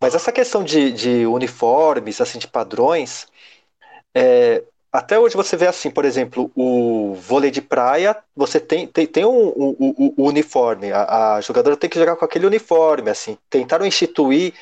Mas 0.00 0.14
essa 0.14 0.30
questão 0.30 0.62
de, 0.62 0.92
de 0.92 1.26
uniformes, 1.26 2.20
assim, 2.20 2.38
de 2.38 2.46
padrões, 2.46 3.26
é, 4.14 4.62
até 4.96 5.18
hoje 5.18 5.36
você 5.36 5.56
vê 5.56 5.66
assim, 5.66 5.90
por 5.90 6.04
exemplo, 6.04 6.50
o 6.56 7.14
vôlei 7.14 7.50
de 7.50 7.60
praia, 7.60 8.16
você 8.34 8.58
tem, 8.58 8.86
tem, 8.86 9.06
tem 9.06 9.24
um, 9.24 9.48
um, 9.48 9.76
um, 9.78 10.14
um 10.18 10.24
uniforme, 10.24 10.90
a, 10.92 11.36
a, 11.36 11.40
jogadora 11.40 11.76
tem 11.76 11.90
que 11.90 11.98
jogar 11.98 12.16
com 12.16 12.24
aquele 12.24 12.46
uniforme, 12.46 13.10
assim, 13.10 13.36
tentaram 13.50 13.86
instituir 13.86 14.54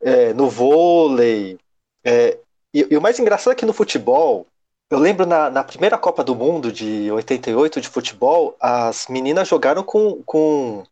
é, 0.00 0.32
no 0.32 0.50
vôlei, 0.50 1.58
é, 2.04 2.38
e, 2.74 2.86
e, 2.90 2.96
o 2.96 3.00
mais 3.00 3.18
engraçado 3.18 3.52
é 3.52 3.56
que 3.56 3.64
no 3.64 3.72
futebol, 3.72 4.46
eu 4.90 4.98
lembro 4.98 5.24
na, 5.24 5.50
na, 5.50 5.64
primeira 5.64 5.96
Copa 5.96 6.22
do 6.22 6.34
Mundo 6.34 6.70
de 6.72 7.10
88 7.10 7.80
de 7.80 7.88
futebol, 7.88 8.56
as 8.60 9.06
meninas 9.08 9.48
jogaram 9.48 9.82
com, 9.82 10.22
com 10.24 10.84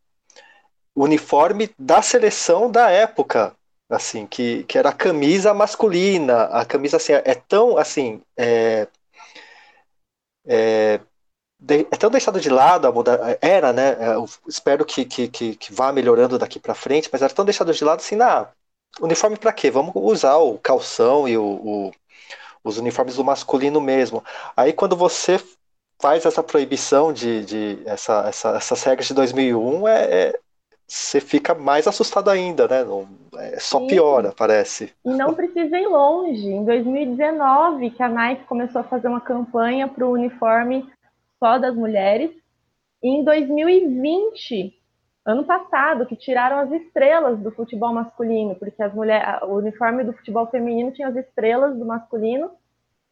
uniforme 0.94 1.70
da 1.78 2.00
seleção 2.00 2.70
da 2.70 2.90
época, 2.90 3.54
assim, 3.88 4.26
que, 4.26 4.64
que 4.64 4.78
era 4.78 4.90
a 4.90 4.92
camisa 4.92 5.54
masculina, 5.54 6.44
a 6.44 6.64
camisa 6.64 6.96
assim, 6.96 7.12
é 7.12 7.34
tão 7.34 7.76
assim, 7.78 8.22
é, 8.36 8.88
é, 10.46 11.00
é 11.68 11.96
tão 11.96 12.10
deixado 12.10 12.40
de 12.40 12.50
lado, 12.50 12.88
a 12.88 12.92
era, 13.40 13.72
né? 13.72 13.96
Eu 14.14 14.28
espero 14.48 14.84
que, 14.84 15.04
que, 15.04 15.28
que, 15.28 15.56
que 15.56 15.72
vá 15.72 15.92
melhorando 15.92 16.38
daqui 16.38 16.58
para 16.60 16.74
frente, 16.74 17.08
mas 17.12 17.22
era 17.22 17.32
tão 17.32 17.44
deixado 17.44 17.72
de 17.72 17.84
lado 17.84 18.00
assim, 18.00 18.16
na 18.16 18.48
uniforme 19.00 19.36
para 19.36 19.52
quê? 19.52 19.70
Vamos 19.70 19.92
usar 19.96 20.36
o 20.36 20.58
calção 20.58 21.28
e 21.28 21.36
o, 21.36 21.44
o, 21.44 21.92
os 22.62 22.78
uniformes 22.78 23.16
do 23.16 23.24
masculino 23.24 23.80
mesmo. 23.80 24.24
Aí 24.56 24.72
quando 24.72 24.96
você 24.96 25.40
faz 26.00 26.24
essa 26.26 26.42
proibição 26.42 27.12
de, 27.12 27.44
de 27.44 27.82
essa, 27.86 28.28
essa, 28.28 28.50
essas 28.56 28.82
regras 28.82 29.06
de 29.06 29.14
2001, 29.14 29.88
é, 29.88 30.04
é 30.04 30.40
você 30.86 31.20
fica 31.20 31.54
mais 31.54 31.86
assustado 31.86 32.28
ainda, 32.28 32.68
né? 32.68 32.84
Não, 32.84 33.08
é, 33.36 33.58
só 33.58 33.78
Sim. 33.80 33.86
piora, 33.86 34.32
parece. 34.36 34.92
E 35.04 35.10
não 35.10 35.34
precisa 35.34 35.78
ir 35.78 35.86
longe. 35.86 36.46
Em 36.46 36.64
2019, 36.64 37.90
que 37.90 38.02
a 38.02 38.08
Nike 38.08 38.44
começou 38.44 38.80
a 38.80 38.84
fazer 38.84 39.08
uma 39.08 39.20
campanha 39.20 39.88
para 39.88 40.06
o 40.06 40.12
uniforme 40.12 40.86
só 41.38 41.58
das 41.58 41.74
mulheres. 41.74 42.30
E 43.02 43.08
em 43.08 43.24
2020, 43.24 44.74
ano 45.24 45.44
passado, 45.44 46.06
que 46.06 46.16
tiraram 46.16 46.58
as 46.58 46.70
estrelas 46.70 47.38
do 47.38 47.50
futebol 47.50 47.92
masculino, 47.92 48.54
porque 48.54 48.82
as 48.82 48.94
mulheres, 48.94 49.42
o 49.42 49.54
uniforme 49.54 50.04
do 50.04 50.12
futebol 50.12 50.46
feminino 50.46 50.92
tinha 50.92 51.08
as 51.08 51.16
estrelas 51.16 51.76
do 51.76 51.84
masculino. 51.84 52.50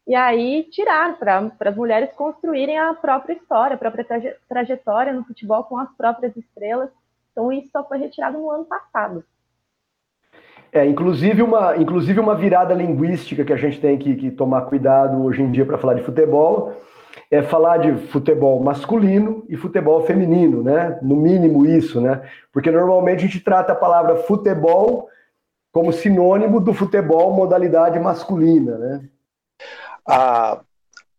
E 0.07 0.15
aí 0.15 0.65
tiraram 0.65 1.15
para 1.15 1.71
as 1.71 1.77
mulheres 1.77 2.13
construírem 2.15 2.79
a 2.79 2.93
própria 2.93 3.35
história, 3.35 3.75
a 3.75 3.79
própria 3.79 4.07
trajetória 4.49 5.13
no 5.13 5.25
futebol 5.25 5.65
com 5.65 5.79
as 5.79 5.91
próprias 5.97 6.37
estrelas. 6.37 6.91
Então, 7.33 7.51
isso 7.51 7.71
só 7.73 7.83
foi 7.85 7.99
retirado 7.99 8.39
no 8.39 8.51
ano 8.51 8.65
passado. 8.65 9.25
É, 10.71 10.87
inclusive 10.87 11.43
uma, 11.43 11.77
inclusive 11.77 12.19
uma 12.19 12.35
virada 12.35 12.73
linguística 12.73 13.45
que 13.45 13.53
a 13.53 13.57
gente 13.57 13.79
tem 13.79 13.99
que, 13.99 14.15
que 14.15 14.31
tomar 14.31 14.63
cuidado 14.63 15.23
hoje 15.23 15.43
em 15.43 15.51
dia 15.51 15.67
para 15.67 15.77
falar 15.77 15.95
de 15.95 16.03
futebol 16.03 16.81
é 17.31 17.43
falar 17.43 17.79
de 17.79 18.07
futebol 18.09 18.63
masculino 18.63 19.45
e 19.51 19.57
futebol 19.57 20.07
feminino, 20.07 20.63
né? 20.63 20.99
No 21.03 21.15
mínimo 21.17 21.67
isso, 21.67 22.01
né? 22.01 22.23
Porque 22.51 22.71
normalmente 22.71 23.19
a 23.19 23.27
gente 23.27 23.41
trata 23.41 23.73
a 23.73 23.77
palavra 23.77 24.17
futebol 24.17 25.09
como 25.71 25.93
sinônimo 25.93 26.59
do 26.61 26.73
futebol 26.73 27.33
modalidade 27.35 27.99
masculina, 27.99 28.79
né? 28.79 29.09
A, 30.09 30.61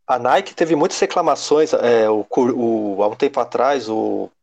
a 0.07 0.19
Nike 0.19 0.55
teve 0.55 0.75
muitas 0.75 0.99
reclamações 0.99 1.73
é, 1.73 2.09
o, 2.09 2.25
o, 2.37 3.03
há 3.03 3.07
um 3.07 3.15
tempo 3.15 3.39
atrás, 3.39 3.87
o 3.87 4.31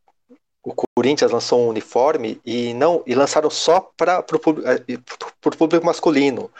Corinthians 1.01 1.31
lançou 1.31 1.59
um 1.59 1.69
uniforme 1.69 2.39
e 2.45 2.75
não 2.75 3.01
e 3.07 3.15
lançaram 3.15 3.49
só 3.49 3.91
para 3.97 4.19
o 4.19 4.23
eh, 4.67 4.99
público 5.57 5.83
masculino. 5.83 6.51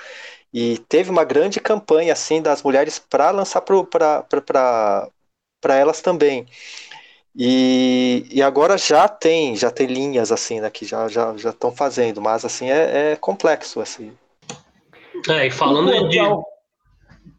E 0.51 0.79
teve 0.89 1.11
uma 1.11 1.23
grande 1.23 1.59
campanha 1.59 2.13
assim 2.13 2.41
das 2.41 2.63
mulheres 2.63 2.97
para 2.97 3.29
lançar 3.29 3.61
para 3.61 5.75
elas 5.75 6.01
também. 6.01 6.47
E, 7.35 8.25
e 8.31 8.41
agora 8.41 8.79
já 8.79 9.07
tem 9.07 9.55
já 9.55 9.69
tem 9.69 9.85
linhas 9.85 10.31
assim 10.31 10.59
né, 10.59 10.71
que 10.71 10.85
já 10.85 11.07
já 11.07 11.37
já 11.37 11.51
estão 11.51 11.71
fazendo, 11.71 12.19
mas 12.19 12.43
assim 12.43 12.71
é, 12.71 13.11
é 13.11 13.15
complexo 13.15 13.79
assim. 13.79 14.11
É, 15.29 15.45
e 15.45 15.51
falando 15.51 16.09
de 16.09 16.17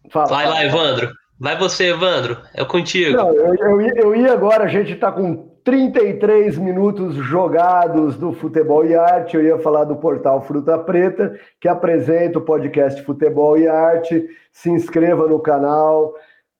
Fala, 0.09 0.29
Vai 0.29 0.47
lá, 0.47 0.65
Evandro. 0.65 1.12
Vai 1.41 1.59
você, 1.59 1.91
Evandro. 1.91 2.41
É 2.55 2.65
contigo. 2.65 3.17
Não, 3.17 3.35
eu, 3.35 3.55
eu, 3.57 3.81
eu 3.81 4.15
ia 4.15 4.33
agora, 4.33 4.65
a 4.65 4.69
gente 4.69 4.93
está 4.93 5.11
com 5.11 5.52
33 5.64 6.59
minutos 6.59 7.14
jogados 7.14 8.16
do 8.16 8.33
Futebol 8.33 8.85
e 8.85 8.96
Arte. 8.96 9.37
Eu 9.37 9.44
ia 9.44 9.59
falar 9.59 9.85
do 9.85 9.94
portal 9.94 10.42
Fruta 10.42 10.77
Preta, 10.77 11.38
que 11.61 11.68
apresenta 11.68 12.40
o 12.40 12.42
podcast 12.42 13.01
Futebol 13.03 13.57
e 13.57 13.68
Arte. 13.68 14.27
Se 14.51 14.68
inscreva 14.70 15.29
no 15.29 15.38
canal, 15.38 16.14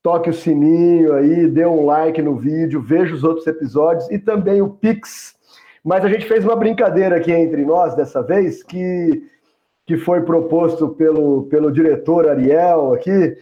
toque 0.05 0.31
o 0.31 0.35
sininho 0.35 1.15
aí, 1.15 1.49
dê 1.49 1.67
um 1.67 1.85
like 1.85 2.23
no 2.23 2.37
vídeo, 2.37 2.81
veja 2.81 3.12
os 3.12 3.25
outros 3.25 3.47
episódios 3.47 4.09
e 4.09 4.21
também 4.21 4.62
o 4.62 4.71
Pix. 4.71 5.35
Mas 5.85 6.05
a 6.05 6.09
gente 6.09 6.27
fez 6.27 6.45
uma 6.45 6.55
brincadeira 6.55 7.17
aqui 7.17 7.33
entre 7.33 7.65
nós 7.65 7.97
dessa 7.97 8.23
vez, 8.23 8.62
que, 8.62 9.21
que 9.85 9.97
foi 9.97 10.21
proposto 10.21 10.91
pelo, 10.91 11.43
pelo 11.47 11.73
diretor 11.73 12.29
Ariel 12.29 12.95
aqui, 12.95 13.37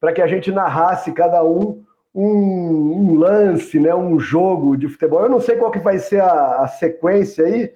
para 0.00 0.10
que 0.14 0.22
a 0.22 0.26
gente 0.26 0.50
narrasse 0.50 1.12
cada 1.12 1.44
um 1.44 1.82
um, 2.14 2.24
um, 2.24 3.14
lance, 3.18 3.80
né, 3.80 3.94
um 3.94 4.18
jogo 4.18 4.76
de 4.76 4.88
futebol. 4.88 5.22
Eu 5.22 5.30
não 5.30 5.40
sei 5.40 5.56
qual 5.56 5.70
que 5.70 5.78
vai 5.78 5.98
ser 5.98 6.20
a, 6.20 6.62
a, 6.62 6.68
sequência 6.68 7.44
aí, 7.44 7.72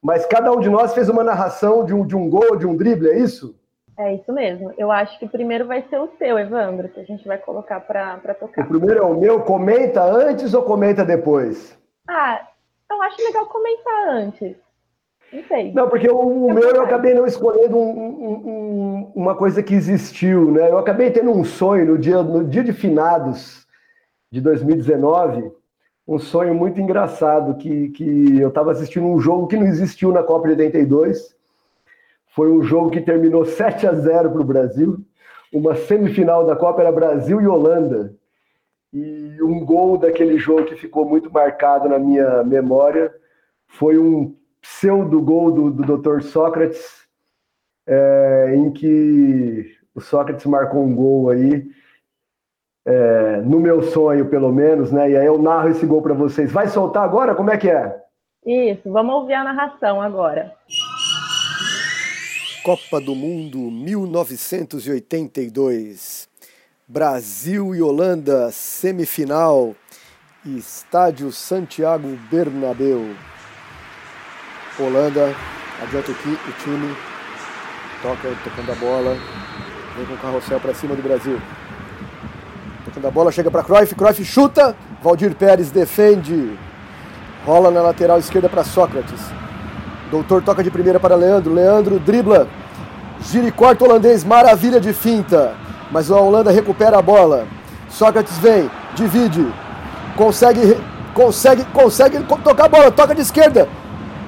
mas 0.00 0.24
cada 0.26 0.52
um 0.52 0.60
de 0.60 0.70
nós 0.70 0.94
fez 0.94 1.08
uma 1.08 1.24
narração 1.24 1.84
de 1.84 1.92
um, 1.92 2.06
de 2.06 2.16
um 2.16 2.28
gol, 2.28 2.56
de 2.56 2.66
um 2.66 2.76
drible, 2.76 3.08
é 3.08 3.18
isso? 3.18 3.56
É 3.98 4.14
isso 4.14 4.32
mesmo. 4.32 4.72
Eu 4.78 4.90
acho 4.90 5.18
que 5.18 5.26
o 5.26 5.28
primeiro 5.28 5.66
vai 5.66 5.84
ser 5.88 5.98
o 5.98 6.08
seu, 6.18 6.38
Evandro, 6.38 6.88
que 6.88 7.00
a 7.00 7.04
gente 7.04 7.26
vai 7.26 7.38
colocar 7.38 7.80
para 7.80 8.34
tocar. 8.34 8.64
O 8.64 8.68
primeiro 8.68 9.00
é 9.00 9.04
o 9.04 9.14
meu. 9.14 9.40
Comenta 9.40 10.02
antes 10.02 10.54
ou 10.54 10.62
comenta 10.62 11.04
depois? 11.04 11.78
Ah, 12.08 12.40
eu 12.90 13.02
acho 13.02 13.22
legal 13.22 13.46
comentar 13.46 14.08
antes. 14.08 14.56
Não 15.30 15.44
sei. 15.44 15.72
Não, 15.72 15.88
porque 15.88 16.08
o, 16.08 16.46
o 16.46 16.52
meu 16.52 16.70
eu 16.70 16.82
acabei 16.82 17.14
não 17.14 17.26
escolhendo 17.26 17.76
um, 17.76 17.90
um, 17.90 18.32
um, 18.32 19.12
uma 19.14 19.34
coisa 19.34 19.62
que 19.62 19.74
existiu, 19.74 20.50
né? 20.50 20.70
Eu 20.70 20.78
acabei 20.78 21.10
tendo 21.10 21.30
um 21.30 21.44
sonho 21.44 21.86
no 21.86 21.98
dia, 21.98 22.22
no 22.22 22.44
dia 22.44 22.64
de 22.64 22.72
finados 22.72 23.61
de 24.32 24.40
2019, 24.40 25.52
um 26.08 26.18
sonho 26.18 26.54
muito 26.54 26.80
engraçado, 26.80 27.54
que, 27.58 27.90
que 27.90 28.40
eu 28.40 28.48
estava 28.48 28.72
assistindo 28.72 29.06
um 29.06 29.20
jogo 29.20 29.46
que 29.46 29.58
não 29.58 29.66
existiu 29.66 30.10
na 30.10 30.22
Copa 30.22 30.48
de 30.48 30.54
82. 30.54 31.36
Foi 32.34 32.50
um 32.50 32.62
jogo 32.62 32.90
que 32.90 33.02
terminou 33.02 33.44
7 33.44 33.86
a 33.86 33.92
0 33.92 34.30
para 34.30 34.40
o 34.40 34.44
Brasil. 34.44 34.98
Uma 35.52 35.76
semifinal 35.76 36.46
da 36.46 36.56
Copa 36.56 36.80
era 36.80 36.90
Brasil 36.90 37.42
e 37.42 37.46
Holanda. 37.46 38.14
E 38.90 39.36
um 39.42 39.62
gol 39.66 39.98
daquele 39.98 40.38
jogo 40.38 40.64
que 40.64 40.76
ficou 40.76 41.06
muito 41.06 41.30
marcado 41.30 41.86
na 41.86 41.98
minha 41.98 42.42
memória 42.42 43.14
foi 43.66 43.98
um 43.98 44.34
pseudo 44.62 45.20
gol 45.20 45.50
do, 45.50 45.70
do 45.70 45.98
Dr. 45.98 46.22
Sócrates, 46.22 47.06
é, 47.86 48.54
em 48.56 48.70
que 48.70 49.76
o 49.94 50.00
Sócrates 50.00 50.46
marcou 50.46 50.82
um 50.82 50.94
gol 50.94 51.28
aí 51.28 51.70
é, 52.84 53.40
no 53.44 53.60
meu 53.60 53.80
sonho, 53.82 54.26
pelo 54.26 54.52
menos, 54.52 54.90
né? 54.90 55.08
E 55.10 55.16
aí 55.16 55.26
eu 55.26 55.40
narro 55.40 55.68
esse 55.68 55.86
gol 55.86 56.02
para 56.02 56.14
vocês. 56.14 56.50
Vai 56.50 56.66
soltar 56.68 57.04
agora? 57.04 57.32
Como 57.34 57.50
é 57.50 57.56
que 57.56 57.70
é? 57.70 57.96
Isso, 58.44 58.90
vamos 58.90 59.14
ouvir 59.14 59.34
a 59.34 59.44
narração 59.44 60.02
agora. 60.02 60.52
Copa 62.64 63.00
do 63.00 63.14
Mundo 63.14 63.58
1982. 63.58 66.28
Brasil 66.88 67.72
e 67.74 67.82
Holanda, 67.82 68.50
semifinal. 68.50 69.74
Estádio 70.44 71.30
Santiago 71.30 72.18
Bernabéu. 72.30 73.14
Holanda, 74.78 75.34
adianta 75.80 76.10
o 76.10 76.14
time, 76.14 76.36
toca, 78.02 78.28
tocando 78.42 78.72
a 78.72 78.74
bola, 78.74 79.16
vem 79.96 80.04
com 80.06 80.14
o 80.14 80.18
carrossel 80.18 80.58
para 80.58 80.74
cima 80.74 80.96
do 80.96 81.02
Brasil. 81.02 81.38
Tocando 82.92 83.08
a 83.08 83.10
bola, 83.10 83.32
chega 83.32 83.50
para 83.50 83.62
Cruyff, 83.62 83.94
Cruyff 83.94 84.22
chuta, 84.22 84.76
Valdir 85.02 85.34
Pérez 85.34 85.70
defende, 85.70 86.58
rola 87.46 87.70
na 87.70 87.80
lateral 87.80 88.18
esquerda 88.18 88.50
para 88.50 88.64
Sócrates. 88.64 89.18
Doutor 90.10 90.42
toca 90.42 90.62
de 90.62 90.70
primeira 90.70 91.00
para 91.00 91.16
Leandro, 91.16 91.54
Leandro 91.54 91.98
dribla, 91.98 92.46
gira 93.22 93.46
e 93.46 93.50
corta 93.50 93.86
holandês, 93.86 94.24
maravilha 94.24 94.78
de 94.78 94.92
finta, 94.92 95.54
mas 95.90 96.10
a 96.10 96.20
Holanda 96.20 96.50
recupera 96.50 96.98
a 96.98 97.02
bola. 97.02 97.46
Sócrates 97.88 98.36
vem, 98.36 98.70
divide, 98.94 99.50
consegue, 100.14 100.78
consegue, 101.14 101.64
consegue 101.72 102.22
tocar 102.44 102.66
a 102.66 102.68
bola, 102.68 102.90
toca 102.90 103.14
de 103.14 103.22
esquerda, 103.22 103.66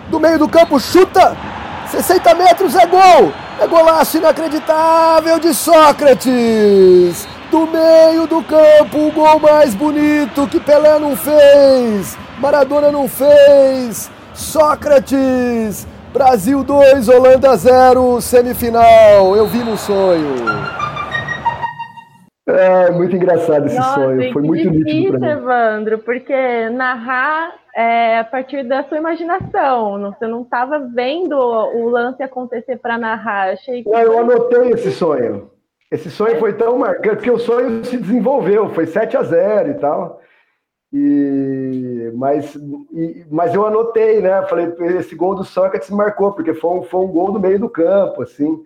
do 0.09 0.19
meio 0.19 0.39
do 0.39 0.49
campo, 0.49 0.81
chuta, 0.81 1.37
60 1.91 2.35
metros 2.35 2.75
é 2.75 2.87
gol, 2.87 3.31
é 3.61 3.67
golaço 3.67 4.17
inacreditável 4.17 5.39
de 5.39 5.53
Sócrates 5.53 7.34
do 7.55 7.69
meio 7.69 8.27
do 8.27 8.43
campo, 8.43 8.99
o 8.99 9.13
gol 9.13 9.39
mais 9.39 9.77
bonito 9.77 10.49
que 10.49 10.59
Pelé 10.59 10.99
não 10.99 11.15
fez, 11.15 12.19
Maradona 12.41 12.91
não 12.91 13.07
fez, 13.07 14.11
Sócrates, 14.33 15.87
Brasil 16.13 16.65
2, 16.65 17.09
Holanda 17.09 17.57
0, 17.57 18.21
semifinal, 18.21 19.37
eu 19.37 19.47
vi 19.47 19.59
no 19.59 19.77
sonho. 19.77 20.35
É 22.49 22.91
muito 22.91 23.15
engraçado 23.15 23.67
esse 23.67 23.79
Nossa, 23.79 24.01
sonho, 24.01 24.33
foi 24.33 24.43
muito 24.43 24.71
difícil, 24.73 25.13
nítido. 25.13 25.25
Evandro, 25.25 25.99
porque 26.01 26.69
narrar 26.71 27.53
é 27.77 28.19
a 28.19 28.25
partir 28.25 28.65
da 28.65 28.83
sua 28.83 28.99
imaginação, 28.99 30.13
você 30.13 30.27
não 30.27 30.43
estava 30.43 30.81
vendo 30.93 31.39
o 31.39 31.89
lance 31.89 32.21
acontecer 32.21 32.79
para 32.79 32.99
narrar. 32.99 33.53
Achei 33.53 33.85
que... 33.85 33.89
Não, 33.89 34.01
eu 34.01 34.19
anotei 34.19 34.71
esse 34.71 34.91
sonho. 34.91 35.54
Esse 35.91 36.11
sonho 36.11 36.39
foi 36.39 36.53
tão 36.55 36.79
marcante, 36.79 37.17
porque 37.17 37.31
o 37.31 37.39
sonho 37.39 37.85
se 37.85 37.97
desenvolveu, 37.97 38.71
foi 38.71 38.87
7 38.87 39.17
a 39.17 39.23
0 39.23 39.71
e 39.71 39.75
tal. 39.75 40.21
E, 40.93 42.13
mas, 42.15 42.55
e, 42.93 43.27
mas 43.31 43.53
eu 43.53 43.67
anotei, 43.67 44.21
né? 44.21 44.43
Falei, 44.47 44.73
esse 44.97 45.15
gol 45.17 45.35
do 45.35 45.45
Sócrates 45.45 45.91
marcou, 45.91 46.33
porque 46.33 46.55
foi 46.55 46.79
um, 46.79 46.83
foi 46.85 47.01
um 47.01 47.09
gol 47.09 47.33
do 47.33 47.41
meio 47.41 47.59
do 47.59 47.69
campo, 47.69 48.23
assim. 48.23 48.65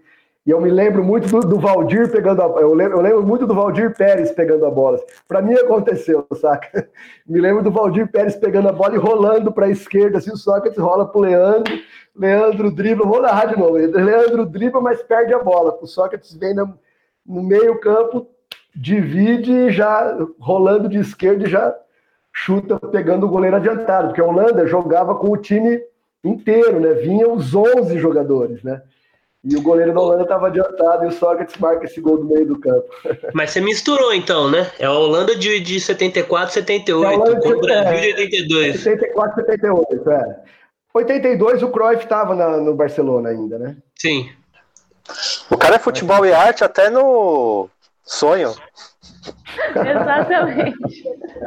E 0.48 0.50
eu 0.50 0.60
me 0.60 0.70
lembro 0.70 1.04
muito 1.04 1.28
do, 1.28 1.40
do 1.40 1.58
Valdir 1.58 2.10
pegando 2.10 2.40
a 2.40 2.46
eu 2.60 2.72
lembro, 2.72 2.98
eu 2.98 3.02
lembro 3.02 3.22
muito 3.22 3.46
do 3.46 3.54
Valdir 3.54 3.94
Pérez 3.94 4.30
pegando 4.30 4.64
a 4.64 4.70
bola. 4.70 4.98
Para 5.26 5.42
mim 5.42 5.54
aconteceu, 5.54 6.26
saca? 6.40 6.88
Me 7.26 7.40
lembro 7.40 7.62
do 7.62 7.70
Valdir 7.70 8.10
Pérez 8.10 8.36
pegando 8.36 8.68
a 8.68 8.72
bola 8.72 8.94
e 8.94 8.98
rolando 8.98 9.52
para 9.52 9.66
a 9.66 9.70
esquerda, 9.70 10.18
assim, 10.18 10.30
o 10.30 10.36
Sócrates 10.36 10.78
rola 10.78 11.06
pro 11.06 11.20
Leandro, 11.20 11.78
Leandro 12.16 12.70
dribla, 12.70 13.06
vou 13.06 13.22
narrar 13.22 13.46
de 13.46 13.58
novo. 13.58 13.74
Leandro 13.74 14.44
dribla, 14.44 14.80
mas 14.80 15.02
perde 15.02 15.32
a 15.32 15.38
bola. 15.38 15.78
O 15.80 15.86
Sócrates 15.86 16.34
vem 16.34 16.54
no, 16.54 16.78
no 17.28 17.42
meio-campo, 17.42 18.26
divide 18.74 19.52
e 19.52 19.70
já 19.70 20.16
rolando 20.40 20.88
de 20.88 20.98
esquerda 20.98 21.46
e 21.46 21.50
já 21.50 21.76
chuta 22.32 22.78
pegando 22.78 23.26
o 23.26 23.28
goleiro 23.28 23.56
adiantado, 23.56 24.08
porque 24.08 24.20
a 24.20 24.24
Holanda 24.24 24.66
jogava 24.66 25.14
com 25.16 25.30
o 25.30 25.36
time 25.36 25.80
inteiro, 26.24 26.80
né? 26.80 26.94
Vinham 26.94 27.34
os 27.34 27.54
11 27.54 27.98
jogadores, 27.98 28.62
né? 28.62 28.80
E 29.44 29.56
o 29.56 29.62
goleiro 29.62 29.94
da 29.94 30.00
Holanda 30.00 30.22
estava 30.22 30.48
adiantado 30.48 31.04
e 31.04 31.08
o 31.08 31.12
Sócrates 31.12 31.56
marca 31.58 31.84
esse 31.84 32.00
gol 32.00 32.18
do 32.18 32.24
meio 32.24 32.46
do 32.46 32.58
campo. 32.58 32.88
Mas 33.32 33.50
você 33.50 33.60
misturou 33.60 34.12
então, 34.12 34.50
né? 34.50 34.70
É 34.78 34.86
a 34.86 34.92
Holanda 34.92 35.36
de, 35.36 35.60
de 35.60 35.80
74, 35.80 36.54
78, 36.54 37.30
é 37.30 37.40
com 37.40 37.48
o 37.48 37.60
Brasil 37.60 38.00
de 38.00 38.20
82. 38.22 38.80
74, 38.80 39.44
78, 39.44 40.10
é. 40.10 40.36
82 40.92 41.62
o 41.62 41.70
Cruyff 41.70 42.02
estava 42.02 42.34
no 42.34 42.74
Barcelona 42.74 43.28
ainda, 43.28 43.58
né? 43.58 43.76
Sim. 43.96 44.28
O 45.50 45.56
cara 45.56 45.76
é 45.76 45.78
futebol 45.78 46.24
e 46.26 46.32
arte 46.32 46.62
até 46.62 46.90
no 46.90 47.68
sonho. 48.04 48.54
Exatamente. 49.74 51.04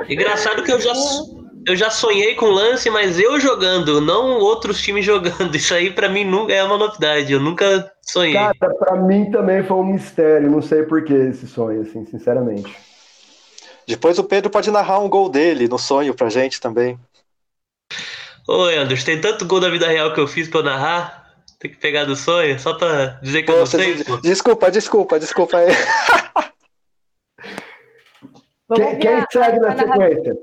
Engraçado 0.09 0.63
que 0.63 0.71
eu 0.71 0.79
já, 0.79 0.93
eu 1.67 1.75
já 1.75 1.89
sonhei 1.89 2.35
com 2.35 2.47
lance, 2.47 2.89
mas 2.89 3.19
eu 3.19 3.39
jogando, 3.39 4.01
não 4.01 4.39
outros 4.39 4.81
times 4.81 5.05
jogando. 5.05 5.55
Isso 5.55 5.73
aí 5.73 5.91
para 5.91 6.09
mim 6.09 6.23
nunca 6.23 6.53
é 6.53 6.63
uma 6.63 6.77
novidade. 6.77 7.31
Eu 7.31 7.39
nunca 7.39 7.91
sonhei. 8.01 8.33
Cara, 8.33 8.75
para 8.75 8.95
mim 8.95 9.29
também 9.31 9.63
foi 9.63 9.77
um 9.77 9.83
mistério. 9.83 10.49
Não 10.49 10.61
sei 10.61 10.83
por 10.83 11.03
que 11.03 11.13
esse 11.13 11.47
sonho, 11.47 11.81
assim, 11.81 12.05
sinceramente. 12.05 12.75
Depois 13.87 14.17
o 14.17 14.23
Pedro 14.23 14.49
pode 14.49 14.71
narrar 14.71 14.99
um 14.99 15.09
gol 15.09 15.29
dele 15.29 15.67
no 15.67 15.77
sonho 15.77 16.13
pra 16.13 16.29
gente 16.29 16.59
também. 16.59 16.97
Oi, 18.47 18.77
Anderson, 18.77 19.05
tem 19.05 19.21
tanto 19.21 19.45
gol 19.45 19.59
da 19.59 19.69
vida 19.69 19.87
real 19.87 20.13
que 20.13 20.19
eu 20.19 20.27
fiz 20.27 20.47
pra 20.47 20.59
eu 20.59 20.63
narrar. 20.63 21.20
Tem 21.61 21.69
que 21.69 21.77
pegar 21.77 22.05
do 22.05 22.15
sonho, 22.15 22.59
só 22.59 22.73
pra 22.73 23.19
dizer 23.21 23.43
que 23.43 23.47
pô, 23.47 23.53
eu 23.53 23.59
não 23.59 23.65
sei. 23.67 24.03
Desculpa, 24.23 24.71
desculpa, 24.71 25.19
desculpa 25.19 25.57
aí. 25.57 25.67
quem, 28.75 28.97
quem 28.97 29.23
segue 29.31 29.59
na 29.59 29.77
sequência? 29.77 30.35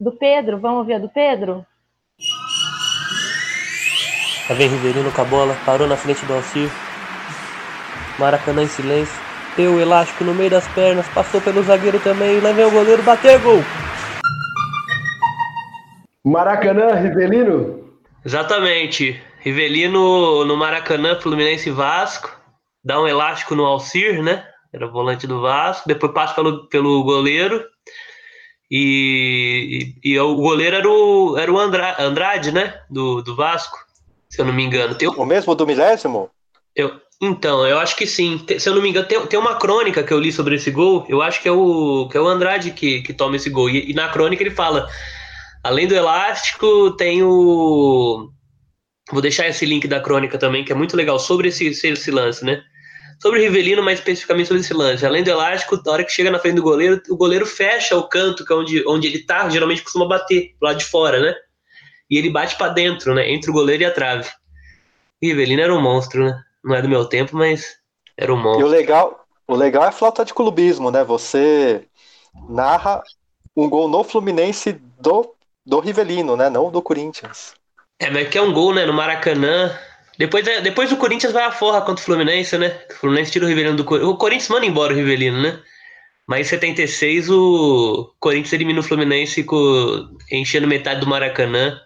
do 0.00 0.12
Pedro. 0.12 0.58
Vamos 0.58 0.86
ver 0.86 0.94
a 0.94 0.98
do 0.98 1.10
Pedro? 1.10 1.66
Lá 4.48 4.54
vem 4.54 4.68
Riverino 4.68 5.12
com 5.12 5.20
a 5.20 5.24
bola, 5.24 5.54
parou 5.66 5.86
na 5.86 5.96
frente 5.96 6.24
do 6.24 6.32
Alcir. 6.32 6.70
Maracanã 8.18 8.62
em 8.62 8.68
silêncio. 8.68 9.22
Deu 9.56 9.74
o 9.74 9.80
elástico 9.80 10.24
no 10.24 10.34
meio 10.34 10.50
das 10.50 10.66
pernas, 10.68 11.06
passou 11.08 11.42
pelo 11.42 11.62
zagueiro 11.62 12.00
também. 12.00 12.40
Lá 12.40 12.52
vem 12.52 12.64
o 12.64 12.70
goleiro, 12.70 13.02
bateu 13.02 13.38
gol! 13.40 13.62
Maracanã, 16.24 16.94
Rivelino? 16.94 17.84
Exatamente. 18.24 19.22
Rivelino 19.44 20.42
no 20.46 20.56
Maracanã, 20.56 21.20
Fluminense 21.20 21.70
Vasco. 21.70 22.34
Dá 22.82 22.98
um 22.98 23.06
elástico 23.06 23.54
no 23.54 23.66
Alcir, 23.66 24.22
né? 24.22 24.42
Era 24.72 24.86
volante 24.86 25.26
do 25.26 25.42
Vasco. 25.42 25.86
Depois 25.86 26.12
passa 26.14 26.34
pelo, 26.34 26.66
pelo 26.68 27.04
goleiro. 27.04 27.62
E, 28.70 29.94
e, 30.02 30.12
e, 30.12 30.18
o 30.18 30.34
goleiro 30.34 30.76
era 30.76 30.88
o, 30.88 31.36
era 31.36 31.52
o 31.52 31.58
Andrade, 31.58 32.02
Andrade, 32.02 32.52
né? 32.52 32.80
Do, 32.88 33.20
do 33.20 33.36
Vasco, 33.36 33.76
se 34.30 34.40
eu 34.40 34.46
não 34.46 34.52
me 34.54 34.64
engano. 34.64 34.94
Tem, 34.94 35.08
o 35.08 35.26
mesmo 35.26 35.54
do 35.54 35.66
milésimo? 35.66 36.30
Eu, 36.74 36.98
então, 37.20 37.66
eu 37.66 37.78
acho 37.78 37.96
que 37.96 38.06
sim. 38.06 38.42
Se 38.58 38.66
eu 38.66 38.74
não 38.74 38.80
me 38.80 38.88
engano, 38.88 39.06
tem, 39.06 39.26
tem 39.26 39.38
uma 39.38 39.56
crônica 39.56 40.02
que 40.02 40.12
eu 40.12 40.18
li 40.18 40.32
sobre 40.32 40.56
esse 40.56 40.70
gol. 40.70 41.04
Eu 41.06 41.20
acho 41.20 41.42
que 41.42 41.48
é 41.48 41.52
o, 41.52 42.08
que 42.10 42.16
é 42.16 42.20
o 42.20 42.26
Andrade 42.26 42.70
que, 42.70 43.02
que 43.02 43.12
toma 43.12 43.36
esse 43.36 43.50
gol. 43.50 43.68
E, 43.68 43.90
e 43.90 43.92
na 43.92 44.08
crônica 44.08 44.42
ele 44.42 44.50
fala: 44.50 44.88
além 45.62 45.86
do 45.86 45.94
elástico, 45.94 46.92
tem 46.92 47.22
o. 47.22 48.30
Vou 49.10 49.20
deixar 49.20 49.46
esse 49.48 49.66
link 49.66 49.86
da 49.86 50.00
crônica 50.00 50.38
também, 50.38 50.64
que 50.64 50.72
é 50.72 50.74
muito 50.74 50.96
legal 50.96 51.18
sobre 51.18 51.48
esse, 51.48 51.66
esse 51.66 52.10
lance, 52.10 52.44
né? 52.44 52.62
Sobre 53.20 53.38
o 53.38 53.42
Rivelino, 53.42 53.82
mais 53.82 53.98
especificamente 53.98 54.46
sobre 54.48 54.60
esse 54.60 54.74
lance. 54.74 55.04
Além 55.04 55.22
do 55.22 55.30
elástico, 55.30 55.80
na 55.84 55.92
hora 55.92 56.04
que 56.04 56.12
chega 56.12 56.30
na 56.30 56.38
frente 56.38 56.56
do 56.56 56.62
goleiro, 56.62 57.00
o 57.08 57.16
goleiro 57.16 57.46
fecha 57.46 57.96
o 57.96 58.08
canto, 58.08 58.44
que 58.44 58.52
é 58.52 58.56
onde, 58.56 58.84
onde 58.86 59.06
ele 59.06 59.20
tá, 59.20 59.48
geralmente 59.48 59.82
costuma 59.82 60.08
bater, 60.08 60.54
do 60.58 60.64
lado 60.64 60.78
de 60.78 60.84
fora, 60.84 61.20
né? 61.20 61.34
E 62.10 62.18
ele 62.18 62.30
bate 62.30 62.56
para 62.56 62.72
dentro, 62.72 63.14
né? 63.14 63.30
Entre 63.30 63.50
o 63.50 63.52
goleiro 63.54 63.82
e 63.82 63.86
a 63.86 63.90
trave. 63.90 64.28
O 65.22 65.26
Rivelino 65.26 65.62
era 65.62 65.74
um 65.74 65.80
monstro, 65.80 66.24
né? 66.24 66.42
Não 66.62 66.74
é 66.74 66.82
do 66.82 66.88
meu 66.88 67.04
tempo, 67.04 67.36
mas 67.36 67.76
era 68.16 68.32
um 68.32 68.36
monstro. 68.36 68.62
E 68.62 68.64
o 68.64 68.68
legal, 68.68 69.26
o 69.46 69.54
legal 69.54 69.84
é 69.84 69.88
a 69.88 69.92
flauta 69.92 70.24
de 70.24 70.34
clubismo, 70.34 70.90
né? 70.90 71.04
Você 71.04 71.86
narra 72.48 73.02
um 73.56 73.68
gol 73.68 73.88
no 73.88 74.02
Fluminense 74.02 74.72
do, 74.98 75.34
do 75.64 75.78
Rivelino, 75.78 76.36
né? 76.36 76.50
Não 76.50 76.70
do 76.70 76.82
Corinthians. 76.82 77.54
É, 78.04 78.10
mas 78.10 78.28
que 78.28 78.36
é 78.36 78.42
um 78.42 78.52
gol, 78.52 78.74
né? 78.74 78.84
No 78.84 78.92
Maracanã. 78.92 79.70
Depois, 80.18 80.46
é, 80.46 80.60
depois 80.60 80.92
o 80.92 80.96
Corinthians 80.98 81.32
vai 81.32 81.42
à 81.42 81.50
forra 81.50 81.80
contra 81.80 82.02
o 82.02 82.04
Fluminense, 82.04 82.58
né? 82.58 82.78
O 82.90 82.94
Fluminense 82.96 83.32
tira 83.32 83.46
o 83.46 83.48
Rivelino 83.48 83.76
do 83.76 83.84
Corinthians. 83.84 84.12
O 84.12 84.18
Corinthians 84.18 84.50
manda 84.50 84.66
embora 84.66 84.92
o 84.92 84.96
Rivelino, 84.96 85.40
né? 85.40 85.58
Mas 86.26 86.46
em 86.46 86.50
76 86.50 87.30
o 87.30 88.12
Corinthians 88.20 88.52
elimina 88.52 88.80
o 88.80 88.82
Fluminense 88.82 89.42
com, 89.42 89.56
enchendo 90.30 90.66
metade 90.66 91.00
do 91.00 91.06
Maracanã, 91.06 91.80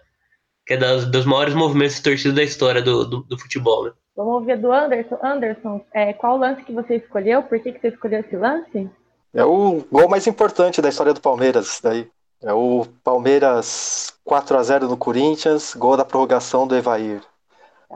que 0.67 0.73
é 0.73 0.77
das, 0.77 1.05
dos 1.05 1.25
maiores 1.25 1.53
movimentos 1.53 1.95
de 1.95 2.03
torcida 2.03 2.33
da 2.33 2.43
história 2.43 2.81
do, 2.81 3.05
do, 3.05 3.23
do 3.23 3.39
futebol, 3.39 3.85
né? 3.85 3.91
Vamos 4.13 4.45
ver 4.45 4.57
do 4.57 4.73
Anderson. 4.73 5.17
Anderson, 5.23 5.85
é, 5.93 6.11
qual 6.11 6.37
lance 6.37 6.63
que 6.63 6.73
você 6.73 6.97
escolheu? 6.97 7.43
Por 7.43 7.57
que, 7.59 7.71
que 7.71 7.79
você 7.79 7.87
escolheu 7.87 8.19
esse 8.19 8.35
lance? 8.35 8.89
É 9.33 9.45
o 9.45 9.85
gol 9.89 10.09
mais 10.09 10.27
importante 10.27 10.81
da 10.81 10.89
história 10.89 11.13
do 11.13 11.21
Palmeiras, 11.21 11.79
daí. 11.81 12.09
É 12.41 12.53
o 12.53 12.85
Palmeiras 13.03 14.13
4 14.23 14.57
a 14.57 14.63
0 14.63 14.87
no 14.87 14.95
Corinthians, 14.95 15.75
gol 15.75 15.97
da 15.97 16.05
prorrogação 16.05 16.65
do 16.65 16.75
Evair. 16.75 17.21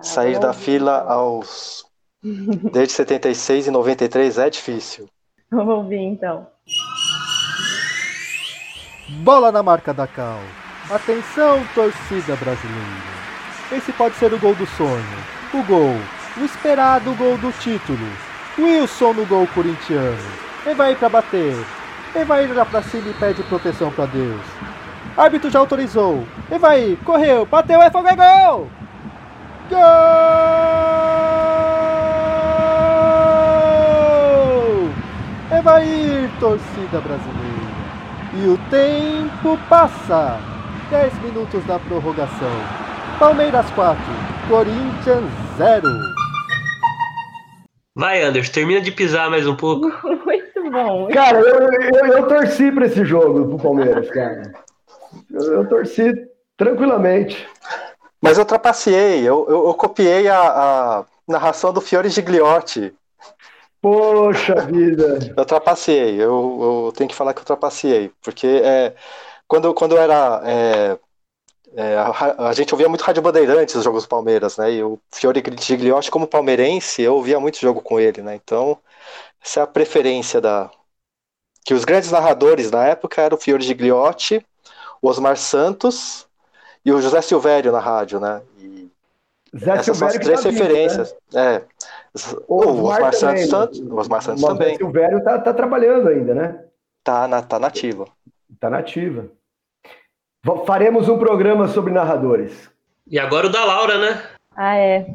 Sair 0.02 0.38
da 0.38 0.52
fila 0.52 1.02
aos. 1.08 1.86
Desde 2.22 2.94
76 2.94 3.68
e 3.68 3.72
93 3.72 4.38
é 4.38 4.50
difícil. 4.50 5.08
Vamos 5.50 5.76
ouvir 5.76 6.00
então. 6.00 6.48
Bola 9.24 9.52
na 9.52 9.64
marca 9.64 9.94
da 9.94 10.08
Cal. 10.08 10.39
Atenção, 10.89 11.66
torcida 11.74 12.36
brasileira. 12.36 13.14
Esse 13.72 13.94
pode 13.94 14.16
ser 14.16 14.34
o 14.34 14.39
gol 14.39 14.56
do 14.56 14.66
sonho. 14.66 15.04
O 15.54 15.64
gol. 15.64 15.96
O 16.38 16.44
esperado 16.44 17.16
gol 17.16 17.38
do 17.38 17.52
título. 17.60 18.08
Wilson 18.58 19.14
no 19.14 19.26
gol 19.26 19.48
corintiano. 19.48 20.18
Ele 20.66 20.76
vai 20.76 20.96
para 20.96 21.10
bater. 21.10 21.56
Ir 22.16 22.53
lá 22.53 22.64
pra 22.64 22.82
cima 22.84 23.09
e 23.09 23.14
pede 23.14 23.41
proteção 23.43 23.91
para 23.91 24.05
Deus. 24.05 24.39
Árbitro 25.18 25.49
já 25.49 25.57
autorizou. 25.57 26.28
Ele 26.49 26.59
vai, 26.59 26.97
correu, 27.03 27.45
bateu, 27.45 27.82
é 27.82 27.89
fogo, 27.89 28.07
é 28.07 28.16
gol! 28.16 28.70
Gol! 29.70 29.80
Evair, 35.57 36.30
torcida 36.39 37.01
brasileira. 37.01 37.74
E 38.36 38.47
o 38.47 38.59
tempo 38.70 39.57
passa. 39.68 40.39
10 40.91 41.20
minutos 41.24 41.66
da 41.66 41.80
prorrogação. 41.80 42.61
Palmeiras 43.18 43.66
4, 43.72 43.99
Corinthians 44.47 45.32
0. 45.57 46.22
Vai, 47.96 48.24
Anderson, 48.24 48.52
termina 48.52 48.82
de 48.82 48.91
pisar 48.91 49.30
mais 49.30 49.48
um 49.48 49.56
pouco. 49.56 49.88
Muito 50.26 50.72
bom. 50.72 51.08
Cara, 51.10 51.39
eu, 51.39 51.70
eu, 51.72 52.06
eu 52.18 52.28
torci 52.28 52.72
para 52.72 52.88
esse 52.88 53.06
jogo 53.06 53.48
pro 53.50 53.60
Palmeiras, 53.60 54.10
cara. 54.10 54.52
Eu, 55.32 55.54
eu 55.54 55.70
torci 55.70 56.14
tranquilamente. 56.58 57.48
Mas 58.20 58.38
eu 58.38 58.46
trapaceei, 58.46 59.20
eu, 59.20 59.46
eu, 59.50 59.68
eu 59.68 59.74
copiei 59.74 60.28
a, 60.28 60.39
a, 60.39 61.06
narração 61.28 61.74
do 61.74 61.82
Fiore 61.82 62.10
Gigliotti. 62.10 62.94
Poxa 63.82 64.56
vida! 64.62 65.20
Eu 65.36 65.46
trapaceei, 65.46 66.16
eu, 66.16 66.86
eu 66.88 66.94
tenho 66.96 67.10
que 67.10 67.16
falar 67.16 67.34
que 67.34 67.41
eu 67.41 67.46
trapaceei, 67.46 68.12
porque 68.24 68.48
é, 68.48 68.94
quando, 69.46 69.74
quando 69.74 69.91
eu 69.91 70.02
era. 70.02 70.41
É, 70.46 70.98
é, 71.76 71.97
a, 71.97 72.49
a, 72.49 72.53
gente 72.53 72.74
ouvia 72.74 72.88
muito 72.88 73.03
Rádio 73.03 73.21
Bandeirantes 73.21 73.76
os 73.76 73.84
jogos 73.84 74.03
do 74.03 74.09
Palmeiras, 74.09 74.57
né? 74.57 74.71
E 74.71 74.84
o 74.84 74.99
Fiore 75.11 75.43
Gigliotti, 75.59 76.11
como 76.11 76.28
palmeirense, 76.28 77.01
eu 77.01 77.15
ouvia 77.15 77.39
muito 77.39 77.59
jogo 77.59 77.82
com 77.82 77.99
ele, 77.99 78.21
né? 78.21 78.36
Então, 78.36 78.78
essa 79.43 79.59
é 79.59 79.63
a 79.63 79.67
preferência 79.67 80.39
da, 80.39 80.69
que 81.65 81.74
os 81.74 81.86
grandes 81.86 82.11
narradores 82.11 82.69
na 82.69 82.86
época 82.86 83.21
eram 83.21 83.38
o 83.38 83.39
Fiore 83.39 83.63
Gigliotti, 83.63 84.45
o 85.01 85.09
Osmar 85.09 85.38
Santos 85.38 86.28
e 86.86 86.91
o 86.91 87.01
José 87.01 87.21
Silvério 87.21 87.71
na 87.71 87.80
rádio, 87.80 88.19
né? 88.19 88.41
E 88.59 88.91
Zé 89.57 89.71
essas 89.71 89.97
são 89.97 90.07
as 90.07 90.13
Silvério 90.13 90.21
três 90.21 90.41
tá 90.41 90.49
referências. 90.49 91.15
né? 91.32 91.55
É. 91.55 91.61
O, 92.47 92.84
Osmar 92.84 93.13
Santos, 93.13 93.49
Santos, 93.49 93.80
o 93.80 93.95
Osmar 93.95 94.21
Santos 94.21 94.43
o 94.43 94.47
também. 94.47 94.78
Silvério 94.78 95.24
tá, 95.24 95.39
tá 95.39 95.53
trabalhando 95.53 96.09
ainda, 96.09 96.36
né? 96.36 96.65
Tá, 97.03 97.28
na, 97.28 97.41
tá 97.41 97.57
nativo. 97.57 98.07
Tá 98.59 98.69
nativa. 98.69 99.30
Faremos 100.66 101.08
um 101.08 101.18
programa 101.18 101.70
sobre 101.70 101.94
narradores. 101.94 102.70
E 103.08 103.18
agora 103.18 103.48
o 103.48 103.50
da 103.50 103.64
Laura, 103.64 103.98
né? 103.98 104.22
Ah, 104.54 104.76
é. 104.76 105.06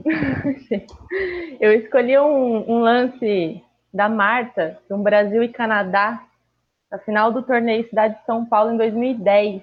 Eu 1.61 1.73
escolhi 1.75 2.19
um, 2.19 2.65
um 2.71 2.81
lance 2.81 3.63
da 3.93 4.09
Marta, 4.09 4.79
de 4.89 4.95
um 4.95 5.03
Brasil 5.03 5.43
e 5.43 5.49
Canadá, 5.49 6.23
na 6.91 6.99
final 7.01 7.31
do 7.31 7.43
torneio 7.43 7.87
Cidade 7.91 8.15
de 8.15 8.25
São 8.25 8.47
Paulo 8.47 8.73
em 8.73 8.79
2010. 8.79 9.63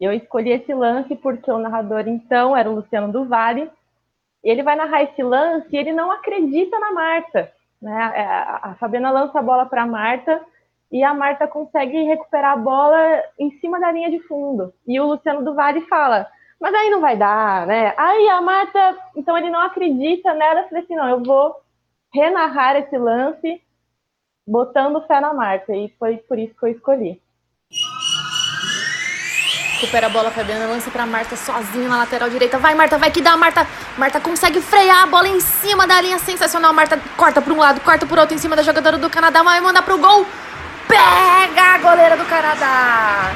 Eu 0.00 0.12
escolhi 0.12 0.50
esse 0.50 0.74
lance 0.74 1.14
porque 1.14 1.48
o 1.50 1.58
narrador 1.58 2.08
então 2.08 2.56
era 2.56 2.68
o 2.68 2.74
Luciano 2.74 3.12
do 3.12 3.24
Vale. 3.26 3.70
Ele 4.42 4.64
vai 4.64 4.74
narrar 4.74 5.04
esse 5.04 5.22
lance 5.22 5.68
e 5.70 5.76
ele 5.76 5.92
não 5.92 6.10
acredita 6.10 6.76
na 6.80 6.90
Marta. 6.90 7.52
Né? 7.80 7.92
A, 7.92 8.70
a 8.70 8.74
Fabiana 8.74 9.10
lança 9.12 9.38
a 9.38 9.42
bola 9.42 9.66
para 9.66 9.82
a 9.82 9.86
Marta 9.86 10.40
e 10.90 11.04
a 11.04 11.14
Marta 11.14 11.46
consegue 11.46 12.02
recuperar 12.02 12.52
a 12.52 12.56
bola 12.56 13.22
em 13.38 13.50
cima 13.60 13.78
da 13.78 13.92
linha 13.92 14.10
de 14.10 14.20
fundo. 14.20 14.72
E 14.86 14.98
o 15.00 15.06
Luciano 15.06 15.44
do 15.44 15.54
Vale 15.54 15.82
fala: 15.82 16.26
mas 16.60 16.74
aí 16.74 16.90
não 16.90 17.00
vai 17.00 17.16
dar, 17.16 17.66
né? 17.66 17.94
Aí 17.96 18.28
a 18.28 18.40
Marta, 18.42 18.98
então 19.16 19.36
ele 19.36 19.48
não 19.48 19.60
acredita 19.60 20.34
nela. 20.34 20.64
Falei 20.64 20.84
assim: 20.84 20.94
não, 20.94 21.08
eu 21.08 21.22
vou 21.22 21.56
renarrar 22.12 22.76
esse 22.76 22.98
lance 22.98 23.62
botando 24.46 25.04
fé 25.06 25.20
na 25.20 25.32
Marta. 25.32 25.74
E 25.74 25.88
foi 25.98 26.18
por 26.18 26.38
isso 26.38 26.54
que 26.54 26.66
eu 26.66 26.70
escolhi. 26.70 27.22
Recupera 29.80 30.08
a 30.08 30.10
bola, 30.10 30.30
Fabiana 30.30 30.66
lança 30.66 30.90
pra 30.90 31.06
Marta 31.06 31.34
sozinha 31.36 31.88
na 31.88 31.96
lateral 31.96 32.28
direita. 32.28 32.58
Vai, 32.58 32.74
Marta, 32.74 32.98
vai 32.98 33.10
que 33.10 33.22
dá. 33.22 33.34
Marta, 33.38 33.66
Marta 33.96 34.20
consegue 34.20 34.60
frear 34.60 35.04
a 35.04 35.06
bola 35.06 35.28
em 35.28 35.40
cima 35.40 35.86
da 35.86 35.98
linha. 36.02 36.18
Sensacional. 36.18 36.74
Marta 36.74 37.00
corta 37.16 37.40
pra 37.40 37.54
um 37.54 37.56
lado, 37.56 37.80
corta 37.80 38.04
por 38.04 38.18
outro 38.18 38.34
em 38.34 38.38
cima 38.38 38.54
da 38.54 38.62
jogadora 38.62 38.98
do 38.98 39.08
Canadá. 39.08 39.42
Vai 39.42 39.62
mandar 39.62 39.80
pro 39.80 39.96
gol. 39.96 40.26
Pega 40.90 41.62
a 41.74 41.78
goleira 41.78 42.16
do 42.16 42.24
Canadá. 42.24 43.30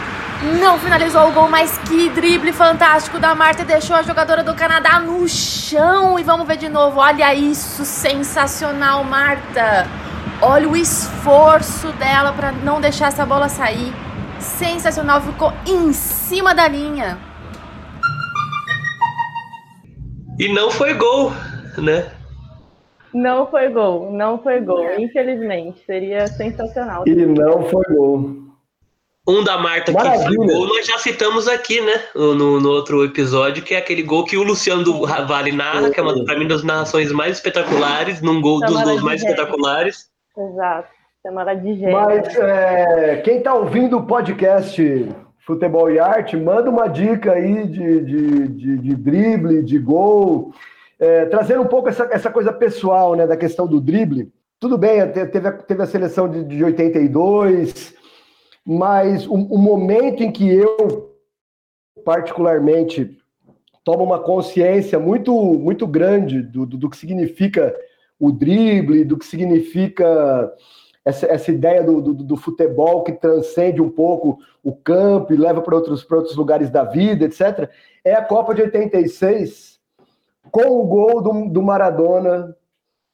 Não 0.61 0.77
finalizou 0.77 1.29
o 1.29 1.33
gol, 1.33 1.49
mas 1.49 1.79
que 1.79 2.09
drible 2.09 2.53
fantástico 2.53 3.21
da 3.21 3.33
Marta. 3.33 3.65
Deixou 3.65 3.95
a 3.95 4.03
jogadora 4.03 4.43
do 4.43 4.53
Canadá 4.55 4.99
no 4.99 5.29
chão. 5.29 6.19
E 6.19 6.25
vamos 6.25 6.49
ver 6.49 6.57
de 6.57 6.69
novo. 6.69 6.99
Olha 6.99 7.33
isso, 7.33 7.85
sensacional, 7.85 9.05
Marta. 9.05 9.87
Olha 10.43 10.69
o 10.69 10.77
esforço 10.77 11.93
dela 11.93 12.33
pra 12.33 12.51
não 12.51 12.81
deixar 12.81 13.07
essa 13.07 13.25
bola 13.25 13.49
sair. 13.49 13.95
Sensacional, 14.41 15.21
ficou 15.21 15.53
em 15.65 15.93
cima 15.93 16.53
da 16.57 16.67
linha. 16.67 17.17
E 20.41 20.53
não 20.53 20.73
foi 20.73 20.93
gol, 20.95 21.33
né? 21.79 22.11
Não 23.15 23.47
foi 23.47 23.69
gol, 23.69 24.11
não 24.13 24.43
foi 24.43 24.61
gol, 24.61 24.85
infelizmente. 24.99 25.85
Seria 25.87 26.27
sensacional. 26.27 27.05
E 27.07 27.15
não 27.15 27.63
foi 27.63 27.85
gol. 27.95 28.45
Um 29.27 29.43
da 29.43 29.57
Marta 29.57 29.91
que 29.91 29.99
foi 29.99 30.09
Maravilha. 30.09 30.37
gol, 30.37 30.67
nós 30.67 30.87
já 30.87 30.99
citamos 30.99 31.49
aqui, 31.49 31.81
né? 31.81 31.99
No, 32.15 32.61
no 32.61 32.69
outro 32.69 33.03
episódio, 33.05 33.63
que 33.63 33.75
é 33.75 33.79
aquele 33.79 34.03
gol 34.03 34.25
que 34.25 34.37
o 34.37 34.43
Luciano 34.43 34.85
do 34.85 35.07
Vale 35.07 35.53
narra, 35.53 35.91
que 35.91 35.99
é 35.99 36.03
uma 36.03 36.25
pra 36.25 36.39
mim 36.39 36.47
das 36.47 36.63
narrações 36.63 37.11
mais 37.11 37.37
espetaculares, 37.37 38.21
num 38.21 38.43
gol 38.43 38.61
dos 38.61 38.83
gols 38.83 39.03
mais 39.03 39.23
espetaculares. 39.23 40.11
Exato. 40.37 40.89
Semana 41.23 41.55
de 41.55 41.75
gênio. 41.75 41.93
Mas 41.93 42.37
é, 42.37 43.23
quem 43.25 43.39
está 43.39 43.55
ouvindo 43.55 43.97
o 43.97 44.07
podcast 44.07 45.09
Futebol 45.47 45.91
e 45.91 45.99
Arte, 45.99 46.37
manda 46.37 46.69
uma 46.69 46.87
dica 46.87 47.33
aí 47.33 47.67
de, 47.67 48.01
de, 48.01 48.49
de, 48.49 48.79
de 48.79 48.97
drible, 48.97 49.63
de 49.63 49.79
gol, 49.79 50.53
é, 51.05 51.27
trazendo 51.27 51.61
um 51.63 51.67
pouco 51.67 51.91
essa, 51.91 52.09
essa 52.11 52.31
coisa 52.31 52.51
pessoal 52.51 53.15
né, 53.15 53.27
da 53.27 53.37
questão 53.37 53.67
do 53.67 53.79
drible. 53.79 54.33
Tudo 54.59 54.79
bem, 54.79 55.07
te- 55.13 55.27
teve, 55.27 55.49
a- 55.49 55.53
teve 55.53 55.83
a 55.83 55.87
seleção 55.87 56.27
de, 56.27 56.43
de 56.45 56.65
82, 56.65 57.95
mas 58.65 59.27
o, 59.27 59.35
o 59.35 59.59
momento 59.59 60.23
em 60.23 60.33
que 60.33 60.49
eu, 60.49 61.15
particularmente, 62.05 63.19
tomo 63.85 64.03
uma 64.03 64.19
consciência 64.19 64.99
muito, 64.99 65.33
muito 65.35 65.87
grande 65.87 66.41
do, 66.41 66.65
do, 66.65 66.79
do 66.79 66.89
que 66.89 66.97
significa 66.97 67.77
o 68.19 68.33
drible, 68.33 69.05
do 69.05 69.19
que 69.19 69.27
significa 69.27 70.51
essa, 71.05 71.27
essa 71.27 71.51
ideia 71.51 71.83
do, 71.83 72.01
do, 72.01 72.15
do 72.15 72.37
futebol 72.37 73.03
que 73.03 73.13
transcende 73.13 73.83
um 73.83 73.91
pouco 73.91 74.39
o 74.63 74.75
campo 74.75 75.35
e 75.35 75.37
leva 75.37 75.61
para 75.61 75.75
outros, 75.75 76.03
para 76.03 76.17
outros 76.17 76.35
lugares 76.35 76.71
da 76.71 76.83
vida, 76.83 77.27
etc., 77.27 77.69
é 78.03 78.15
a 78.15 78.25
Copa 78.25 78.55
de 78.55 78.63
86, 78.63 79.74
com 80.55 80.81
o 80.81 80.87
gol 80.87 81.21
do, 81.21 81.49
do 81.49 81.61
Maradona 81.61 82.57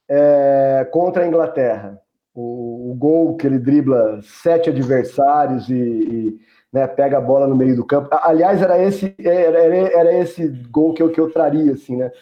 é, 0.06 0.86
contra 0.92 1.24
a 1.24 1.26
Inglaterra. 1.26 1.98
O, 2.34 2.90
o 2.90 2.94
gol 2.94 3.34
que 3.34 3.46
ele 3.46 3.58
dribla 3.58 4.20
sete 4.22 4.68
adversários 4.68 5.66
e, 5.70 5.74
e, 5.74 6.38
né, 6.70 6.86
pega 6.86 7.16
a 7.16 7.20
bola 7.20 7.46
no 7.46 7.56
meio 7.56 7.74
do 7.74 7.86
campo. 7.86 8.10
Aliás, 8.12 8.60
era 8.60 8.78
esse, 8.82 9.14
era, 9.18 9.58
era, 9.58 10.18
esse 10.18 10.48
gol 10.70 10.92
que 10.92 11.02
eu, 11.02 11.10
que 11.10 11.18
eu 11.18 11.30
traria, 11.30 11.72
assim, 11.72 11.96
né? 11.96 12.12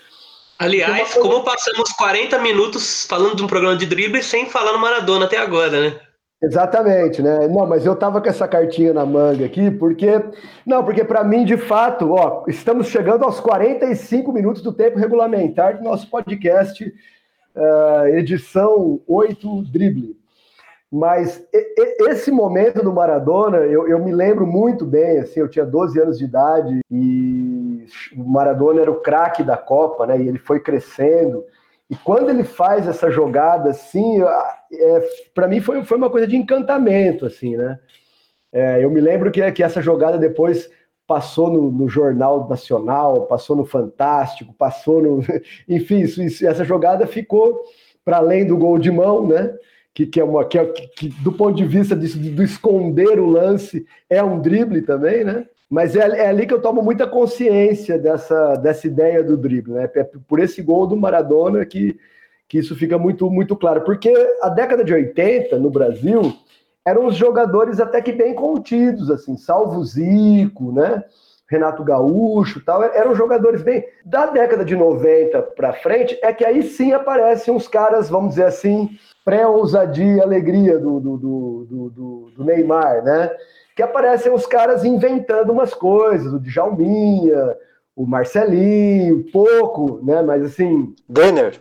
Aliás, 0.57 1.15
como 1.15 1.43
passamos 1.43 1.91
40 1.93 2.39
minutos 2.39 3.05
falando 3.05 3.35
de 3.35 3.43
um 3.43 3.49
programa 3.49 3.77
de 3.77 3.87
drible 3.87 4.23
sem 4.23 4.49
falar 4.49 4.73
no 4.73 4.79
Maradona 4.79 5.25
até 5.25 5.39
agora, 5.39 5.81
né? 5.81 6.01
Exatamente, 6.41 7.21
né? 7.21 7.49
Não, 7.49 7.67
mas 7.67 7.85
eu 7.85 7.97
tava 7.97 8.21
com 8.21 8.29
essa 8.29 8.47
cartinha 8.47 8.93
na 8.93 9.05
manga 9.05 9.45
aqui, 9.45 9.73
porque. 9.73 10.23
Não, 10.65 10.85
porque 10.85 11.03
para 11.03 11.25
mim, 11.25 11.45
de 11.45 11.57
fato, 11.57 12.13
ó, 12.13 12.45
estamos 12.47 12.87
chegando 12.87 13.25
aos 13.25 13.41
45 13.41 14.33
minutos 14.33 14.63
do 14.63 14.73
tempo 14.73 14.99
regulamentar 14.99 15.79
do 15.79 15.83
nosso 15.83 16.09
podcast, 16.09 16.95
eh, 17.57 18.19
edição 18.19 19.01
8 19.09 19.63
Drible. 19.65 20.17
Mas 20.91 21.45
esse 22.09 22.31
momento 22.31 22.83
do 22.83 22.93
Maradona, 22.93 23.59
eu, 23.59 23.89
eu 23.89 24.03
me 24.03 24.13
lembro 24.13 24.47
muito 24.47 24.87
bem, 24.87 25.19
assim, 25.19 25.41
eu 25.41 25.49
tinha 25.49 25.67
12 25.67 26.01
anos 26.01 26.19
de 26.19 26.25
idade 26.25 26.81
e 26.91 27.85
o 28.17 28.25
Maradona 28.25 28.81
era 28.81 28.91
o 28.91 29.01
craque 29.01 29.43
da 29.43 29.57
Copa, 29.57 30.07
né? 30.07 30.19
E 30.19 30.29
ele 30.29 30.39
foi 30.39 30.61
crescendo. 30.61 31.45
E 31.91 31.97
quando 31.97 32.29
ele 32.31 32.45
faz 32.45 32.87
essa 32.87 33.11
jogada 33.11 33.71
assim, 33.71 34.21
é, 34.73 35.09
para 35.35 35.49
mim 35.49 35.61
foi, 35.61 35.85
foi 35.85 35.97
uma 35.97 36.11
coisa 36.11 36.27
de 36.27 36.37
encantamento, 36.37 37.25
assim, 37.25 37.57
né? 37.57 37.79
É, 38.53 38.83
eu 38.85 38.91
me 38.91 39.01
lembro 39.01 39.31
que, 39.31 39.53
que 39.53 39.63
essa 39.63 39.83
jogada 39.83 40.19
depois 40.19 40.71
passou 41.07 41.51
no, 41.51 41.71
no 41.71 41.89
Jornal 41.89 42.49
Nacional, 42.49 43.27
passou 43.27 43.57
no 43.57 43.65
Fantástico, 43.67 44.55
passou 44.55 45.03
no. 45.03 45.21
Enfim, 45.69 46.01
isso, 46.01 46.23
isso- 46.23 46.47
essa 46.47 46.65
jogada 46.65 47.07
ficou 47.07 47.63
para 48.05 48.19
além 48.19 48.47
do 48.47 48.57
gol 48.57 48.79
de 48.79 48.91
mão, 48.91 49.27
né? 49.27 49.55
Que, 49.95 50.07
que 50.07 50.21
é 50.21 50.25
uma. 50.25 50.45
Que, 50.47 50.59
é- 50.59 50.67
que, 50.67 51.09
do 51.23 51.33
ponto 51.33 51.57
de 51.57 51.65
vista 51.67 51.97
disso, 51.97 52.19
do 52.19 52.43
esconder 52.43 53.19
o 53.21 53.27
lance, 53.27 53.87
é 54.09 54.23
um 54.23 54.41
drible 54.41 54.83
também, 54.83 55.25
né? 55.25 55.47
Mas 55.71 55.95
é, 55.95 56.01
é 56.01 56.29
ali 56.29 56.47
que 56.47 56.55
eu 56.55 56.63
tomo 56.63 56.83
muita 56.83 57.07
consciência 57.07 57.99
dessa, 57.99 58.57
dessa 58.57 58.87
ideia 58.87 59.23
do 59.23 59.37
drible, 59.37 59.73
né? 59.75 59.91
É 59.95 60.05
por 60.05 60.41
esse 60.41 60.63
gol 60.63 60.87
do 60.87 60.97
Maradona 60.97 61.65
que, 61.67 61.99
que 62.49 62.59
isso 62.59 62.75
fica 62.75 62.97
muito, 62.99 63.31
muito 63.31 63.55
claro. 63.55 63.83
Porque 63.83 64.13
a 64.41 64.49
década 64.49 64.83
de 64.83 64.95
80, 64.95 65.59
no 65.59 65.69
Brasil, 65.71 66.33
eram 66.87 67.07
os 67.07 67.17
jogadores 67.17 67.81
até 67.81 68.01
que 68.01 68.13
bem 68.13 68.35
contidos, 68.35 69.11
assim, 69.11 69.37
salvo 69.37 69.85
Zico, 69.85 70.73
né? 70.73 71.05
Renato 71.51 71.83
Gaúcho 71.83 72.63
tal, 72.65 72.83
eram 72.83 73.15
jogadores 73.15 73.63
bem. 73.63 73.83
Da 74.05 74.27
década 74.27 74.65
de 74.65 74.77
90 74.77 75.41
para 75.43 75.73
frente, 75.73 76.19
é 76.23 76.33
que 76.33 76.45
aí 76.45 76.63
sim 76.63 76.93
aparecem 76.93 77.53
uns 77.53 77.67
caras, 77.67 78.09
vamos 78.09 78.31
dizer 78.31 78.45
assim, 78.45 78.91
pré-ousadia 79.25 80.17
e 80.17 80.21
alegria 80.21 80.79
do, 80.79 80.99
do, 81.01 81.17
do, 81.17 81.67
do- 81.91 82.31
do 82.37 82.45
Neymar, 82.45 83.03
né? 83.03 83.31
Que 83.79 83.83
aparecem 83.85 84.35
os 84.35 84.45
caras 84.45 84.85
inventando 84.85 85.53
umas 85.53 85.73
coisas, 85.73 86.33
o 86.33 86.41
Djalminha, 86.41 87.57
o 87.95 88.05
Marcelinho, 88.05 89.25
pouco, 89.31 90.01
né? 90.05 90.21
Mas 90.21 90.43
assim, 90.43 90.97
Denner. 91.09 91.61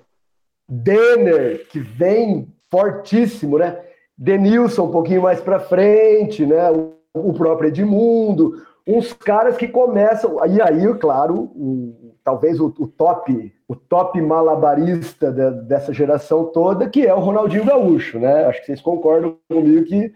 Denner, 0.68 1.68
que 1.70 1.80
vem 1.80 2.47
fortíssimo, 2.72 3.59
né? 3.59 3.78
Denilson 4.18 4.86
um 4.86 4.91
pouquinho 4.91 5.22
mais 5.22 5.39
para 5.39 5.59
frente, 5.59 6.43
né? 6.43 6.72
O, 7.13 7.34
próprio 7.34 7.68
Edmundo, 7.68 8.63
uns 8.88 9.13
caras 9.13 9.55
que 9.55 9.68
começam. 9.68 10.43
E 10.47 10.59
aí, 10.59 10.91
claro, 10.95 11.51
o- 11.55 12.15
talvez 12.24 12.59
o, 12.59 12.74
o 12.80 12.88
top, 12.88 13.53
o 13.68 13.76
top 13.76 14.20
malabarista 14.20 15.32
da- 15.32 15.51
dessa 15.51 15.93
geração 15.93 16.45
toda, 16.45 16.89
que 16.89 17.05
é 17.05 17.13
o 17.13 17.20
Ronaldinho 17.20 17.63
Gaúcho, 17.63 18.18
né? 18.18 18.45
Acho 18.45 18.61
que 18.61 18.65
vocês 18.65 18.82
concordam 18.82 19.38
comigo 19.47 19.86
que, 19.86 20.11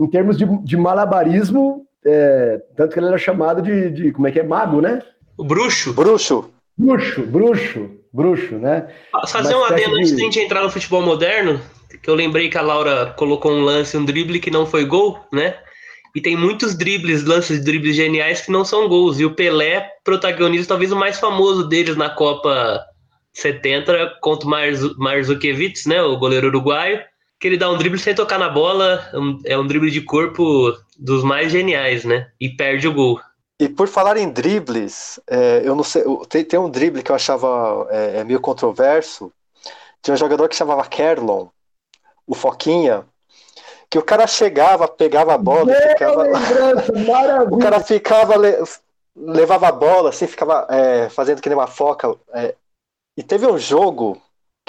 em 0.00 0.06
termos 0.08 0.36
de, 0.36 0.46
de 0.64 0.76
malabarismo, 0.76 1.84
é, 2.04 2.58
tanto 2.76 2.92
que 2.94 2.98
ele 2.98 3.06
era 3.08 3.18
chamado 3.18 3.60
de, 3.62 3.90
de. 3.90 4.12
Como 4.12 4.26
é 4.26 4.32
que 4.32 4.40
é? 4.40 4.42
Mago, 4.42 4.80
né? 4.80 5.02
O 5.36 5.44
bruxo. 5.44 5.92
Bruxo. 5.92 6.50
Bruxo, 6.76 7.22
bruxo, 7.26 7.90
bruxo, 8.12 8.54
né? 8.54 8.88
Fazer 9.28 9.54
Uma 9.54 9.64
um 9.64 9.64
adendo 9.66 9.96
antes 9.96 10.16
de- 10.16 10.22
a 10.22 10.24
gente 10.24 10.40
entrar 10.40 10.62
no 10.62 10.70
futebol 10.70 11.02
moderno. 11.02 11.60
que 12.02 12.08
eu 12.08 12.14
lembrei 12.14 12.48
que 12.48 12.56
a 12.56 12.62
Laura 12.62 13.14
colocou 13.18 13.52
um 13.52 13.60
lance, 13.62 13.96
um 13.96 14.04
drible 14.04 14.40
que 14.40 14.50
não 14.50 14.64
foi 14.64 14.84
gol, 14.86 15.18
né? 15.32 15.54
E 16.16 16.20
tem 16.20 16.36
muitos 16.36 16.74
dribles, 16.74 17.22
lances 17.24 17.58
de 17.58 17.64
dribles 17.64 17.94
geniais 17.94 18.40
que 18.40 18.50
não 18.50 18.64
são 18.64 18.88
gols. 18.88 19.20
E 19.20 19.24
o 19.26 19.34
Pelé 19.34 19.86
protagoniza 20.02 20.66
talvez 20.68 20.90
o 20.90 20.96
mais 20.96 21.20
famoso 21.20 21.68
deles 21.68 21.96
na 21.96 22.08
Copa 22.10 22.80
70 23.32 24.16
contra 24.20 24.46
o 24.46 24.50
Marzukiewicz, 24.98 25.86
né? 25.86 26.02
O 26.02 26.16
goleiro 26.18 26.48
uruguaio. 26.48 27.00
Que 27.40 27.48
ele 27.48 27.56
dá 27.56 27.70
um 27.70 27.78
drible 27.78 27.98
sem 27.98 28.14
tocar 28.14 28.38
na 28.38 28.48
bola. 28.48 29.10
É 29.44 29.58
um 29.58 29.66
drible 29.66 29.90
de 29.90 30.02
corpo 30.02 30.76
dos 30.96 31.24
mais 31.24 31.50
geniais, 31.50 32.04
né? 32.04 32.30
E 32.38 32.50
perde 32.50 32.86
o 32.86 32.94
gol. 32.94 33.18
E 33.60 33.68
por 33.68 33.88
falar 33.88 34.16
em 34.16 34.30
dribles, 34.30 35.20
é, 35.28 35.60
eu 35.62 35.74
não 35.74 35.84
sei, 35.84 36.02
tem, 36.30 36.42
tem, 36.42 36.58
um 36.58 36.70
drible 36.70 37.02
que 37.02 37.10
eu 37.10 37.14
achava 37.14 37.86
é, 37.90 38.20
é 38.20 38.24
meio 38.24 38.40
controverso. 38.40 39.30
Tinha 40.02 40.14
um 40.14 40.18
jogador 40.18 40.48
que 40.48 40.56
chamava 40.56 40.86
Kerlon, 40.86 41.48
o 42.26 42.34
Foquinha, 42.34 43.04
que 43.90 43.98
o 43.98 44.02
cara 44.02 44.26
chegava, 44.26 44.88
pegava 44.88 45.34
a 45.34 45.38
bola 45.38 45.72
e 45.72 45.88
ficava. 45.88 46.24
o 47.50 47.58
cara 47.58 47.80
ficava, 47.80 48.34
levava 49.14 49.68
a 49.68 49.72
bola, 49.72 50.08
assim, 50.08 50.26
ficava 50.26 50.66
é, 50.70 51.10
fazendo 51.10 51.42
que 51.42 51.48
nem 51.50 51.58
uma 51.58 51.66
foca. 51.66 52.16
É, 52.32 52.54
e 53.14 53.22
teve 53.22 53.46
um 53.46 53.58
jogo, 53.58 54.16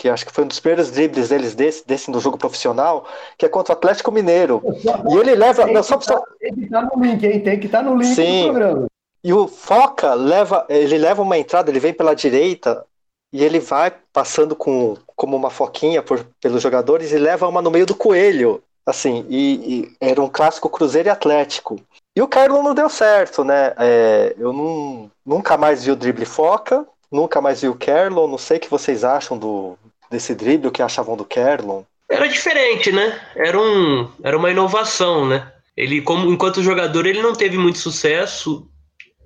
que 0.01 0.09
acho 0.09 0.25
que 0.25 0.31
foi 0.33 0.43
um 0.43 0.47
dos 0.47 0.59
primeiros 0.59 0.89
dribles 0.89 1.29
deles 1.29 1.53
desse, 1.53 1.85
desse 1.85 2.09
no 2.09 2.19
jogo 2.19 2.35
profissional, 2.35 3.05
que 3.37 3.45
é 3.45 3.49
contra 3.49 3.75
o 3.75 3.77
Atlético 3.77 4.11
Mineiro. 4.11 4.59
E 5.07 5.15
ele 5.15 5.35
leva. 5.35 5.65
Tem, 5.65 5.73
não, 5.75 5.83
só, 5.83 5.95
que 5.95 6.07
tá, 6.07 6.19
tem 6.39 6.55
que 6.55 6.63
estar 6.63 6.81
tá 6.81 6.95
no 6.95 7.03
link, 7.03 7.23
hein? 7.23 7.39
Tem 7.39 7.59
que 7.59 7.65
estar 7.67 7.77
tá 7.77 7.83
no 7.83 7.95
link 7.95 8.15
Sim. 8.15 8.47
do 8.47 8.49
programa. 8.49 8.87
E 9.23 9.31
o 9.31 9.47
Foca 9.47 10.15
leva, 10.15 10.65
ele 10.67 10.97
leva 10.97 11.21
uma 11.21 11.37
entrada, 11.37 11.69
ele 11.69 11.79
vem 11.79 11.93
pela 11.93 12.15
direita 12.15 12.83
e 13.31 13.43
ele 13.43 13.59
vai 13.59 13.93
passando 14.11 14.55
com 14.55 14.97
como 15.15 15.37
uma 15.37 15.51
foquinha 15.51 16.01
por, 16.01 16.25
pelos 16.41 16.63
jogadores 16.63 17.11
e 17.11 17.19
leva 17.19 17.47
uma 17.47 17.61
no 17.61 17.69
meio 17.69 17.85
do 17.85 17.93
coelho. 17.93 18.63
Assim, 18.83 19.23
e, 19.29 19.53
e 19.53 19.95
era 20.01 20.19
um 20.19 20.27
clássico 20.27 20.67
Cruzeiro 20.67 21.09
e 21.09 21.11
Atlético. 21.11 21.79
E 22.15 22.21
o 22.23 22.27
Carlos 22.27 22.63
não 22.63 22.73
deu 22.73 22.89
certo, 22.89 23.43
né? 23.43 23.75
É, 23.77 24.35
eu 24.35 24.51
não, 24.51 25.11
nunca 25.23 25.55
mais 25.55 25.85
vi 25.85 25.91
o 25.91 25.95
drible 25.95 26.25
foca, 26.25 26.83
nunca 27.11 27.39
mais 27.39 27.61
vi 27.61 27.67
o 27.67 27.75
Kerlon. 27.75 28.27
Não 28.27 28.39
sei 28.39 28.57
o 28.57 28.59
que 28.59 28.69
vocês 28.69 29.03
acham 29.03 29.37
do, 29.37 29.77
desse 30.11 30.35
drible, 30.35 30.69
que 30.69 30.81
achavam 30.81 31.15
do 31.15 31.25
Kerlon. 31.25 31.83
Era 32.09 32.27
diferente, 32.27 32.91
né? 32.91 33.19
Era, 33.35 33.59
um, 33.59 34.07
era 34.21 34.37
uma 34.37 34.51
inovação, 34.51 35.25
né? 35.27 35.49
Ele, 35.75 36.01
como 36.01 36.29
enquanto 36.29 36.61
jogador, 36.61 37.07
ele 37.07 37.21
não 37.21 37.33
teve 37.33 37.57
muito 37.57 37.79
sucesso. 37.79 38.67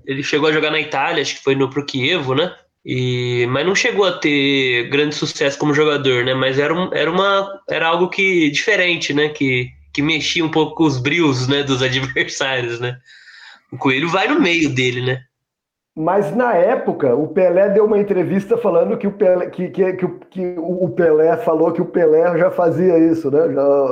Ele 0.06 0.22
chegou 0.22 0.48
a 0.48 0.54
jogar 0.54 0.70
na 0.70 0.80
Itália, 0.80 1.22
acho 1.22 1.36
que 1.36 1.44
foi 1.44 1.56
no 1.56 1.70
pro 1.70 1.86
Kievo, 1.86 2.36
né? 2.36 2.56
E, 2.86 3.48
mas 3.50 3.66
não 3.66 3.74
chegou 3.74 4.06
a 4.06 4.12
ter 4.12 4.88
grande 4.90 5.16
sucesso 5.16 5.58
como 5.58 5.74
jogador, 5.74 6.24
né? 6.24 6.36
Mas 6.36 6.60
era, 6.60 6.72
um, 6.72 6.94
era, 6.94 7.10
uma, 7.10 7.60
era 7.68 7.88
algo 7.88 8.08
que 8.08 8.52
diferente, 8.52 9.12
né? 9.12 9.30
Que, 9.30 9.70
que 9.92 10.04
mexia 10.04 10.46
um 10.46 10.52
pouco 10.52 10.76
com 10.76 10.84
os 10.84 11.00
brios 11.00 11.48
né, 11.48 11.64
dos 11.64 11.82
adversários, 11.84 12.80
né? 12.80 13.00
O 13.72 13.78
Coelho 13.78 14.08
vai 14.08 14.28
no 14.28 14.40
meio 14.40 14.70
dele, 14.70 15.02
né? 15.02 15.24
Mas 15.98 16.36
na 16.36 16.54
época, 16.54 17.16
o 17.16 17.30
Pelé 17.30 17.70
deu 17.70 17.86
uma 17.86 17.98
entrevista 17.98 18.58
falando 18.58 18.98
que 18.98 19.08
o 19.08 19.14
Pelé, 19.14 19.50
que, 19.50 19.70
que, 19.70 19.94
que, 19.94 20.08
que 20.30 20.56
o 20.58 20.90
Pelé 20.90 21.38
falou 21.38 21.72
que 21.72 21.82
o 21.82 21.86
Pelé 21.86 22.38
já 22.38 22.52
fazia 22.52 22.98
isso, 23.00 23.32
né? 23.32 23.54
Já, 23.54 23.88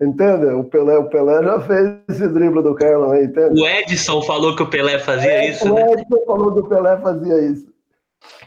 entende? 0.00 0.46
O 0.46 0.64
Pelé, 0.64 0.96
o 0.96 1.10
Pelé 1.10 1.42
já 1.42 1.60
fez 1.60 1.94
esse 2.08 2.26
drible 2.28 2.62
do 2.62 2.74
Carlão 2.74 3.10
aí, 3.10 3.24
entende? 3.26 3.60
O 3.60 3.66
Edson 3.66 4.22
falou 4.22 4.56
que 4.56 4.62
o 4.62 4.70
Pelé 4.70 4.98
fazia 4.98 5.30
é, 5.30 5.50
isso. 5.50 5.70
O 5.70 5.74
né? 5.74 5.92
Edson 5.92 6.24
falou 6.24 6.54
que 6.54 6.60
o 6.60 6.68
Pelé 6.68 6.96
fazia 6.96 7.42
isso. 7.42 7.66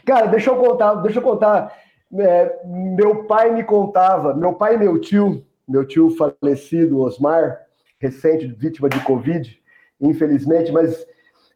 Cara, 0.04 0.26
deixa 0.26 0.50
eu 0.50 0.56
contar, 0.56 0.94
deixa 0.94 1.20
eu 1.20 1.22
contar. 1.22 1.72
É, 2.18 2.56
meu 2.66 3.22
pai 3.24 3.52
me 3.52 3.62
contava, 3.62 4.34
meu 4.34 4.54
pai 4.54 4.74
e 4.74 4.78
meu 4.78 5.00
tio, 5.00 5.44
meu 5.68 5.86
tio 5.86 6.10
falecido, 6.16 6.98
Osmar, 6.98 7.56
recente 8.00 8.48
vítima 8.48 8.88
de 8.88 8.98
Covid, 9.04 9.56
infelizmente, 10.00 10.72
mas 10.72 11.06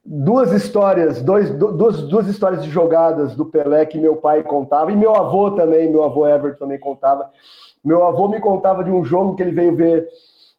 duas 0.05 0.52
histórias, 0.52 1.22
dois, 1.22 1.50
duas, 1.50 2.02
duas 2.02 2.26
histórias 2.26 2.62
de 2.62 2.70
jogadas 2.70 3.34
do 3.34 3.46
Pelé 3.46 3.86
que 3.86 3.98
meu 3.98 4.16
pai 4.16 4.42
contava, 4.42 4.92
e 4.92 4.96
meu 4.96 5.14
avô 5.14 5.52
também, 5.52 5.90
meu 5.90 6.05
avô 6.05 6.26
Everton 6.26 6.59
também 6.59 6.78
contava. 6.78 7.30
Meu 7.82 8.05
avô 8.05 8.28
me 8.28 8.40
contava 8.40 8.84
de 8.84 8.90
um 8.90 9.05
jogo 9.05 9.34
que 9.34 9.42
ele 9.42 9.52
veio 9.52 9.74
ver 9.74 10.09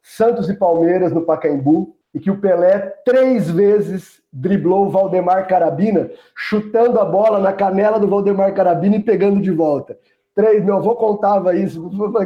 Santos 0.01 0.49
e 0.49 0.53
Palmeiras 0.53 1.11
no 1.11 1.21
Pacaembu, 1.21 1.95
e 2.13 2.19
que 2.19 2.31
o 2.31 2.39
Pelé 2.39 2.93
três 3.03 3.51
vezes 3.51 4.21
driblou 4.31 4.85
o 4.85 4.89
Valdemar 4.89 5.47
Carabina, 5.47 6.09
chutando 6.35 6.99
a 6.99 7.05
bola 7.05 7.39
na 7.39 7.51
canela 7.51 7.99
do 7.99 8.07
Valdemar 8.07 8.53
Carabina 8.53 8.95
e 8.95 9.03
pegando 9.03 9.41
de 9.41 9.51
volta. 9.51 9.97
Três, 10.33 10.63
meu 10.63 10.77
avô 10.77 10.95
contava 10.95 11.55
isso. 11.55 11.89
Falou 11.91 12.19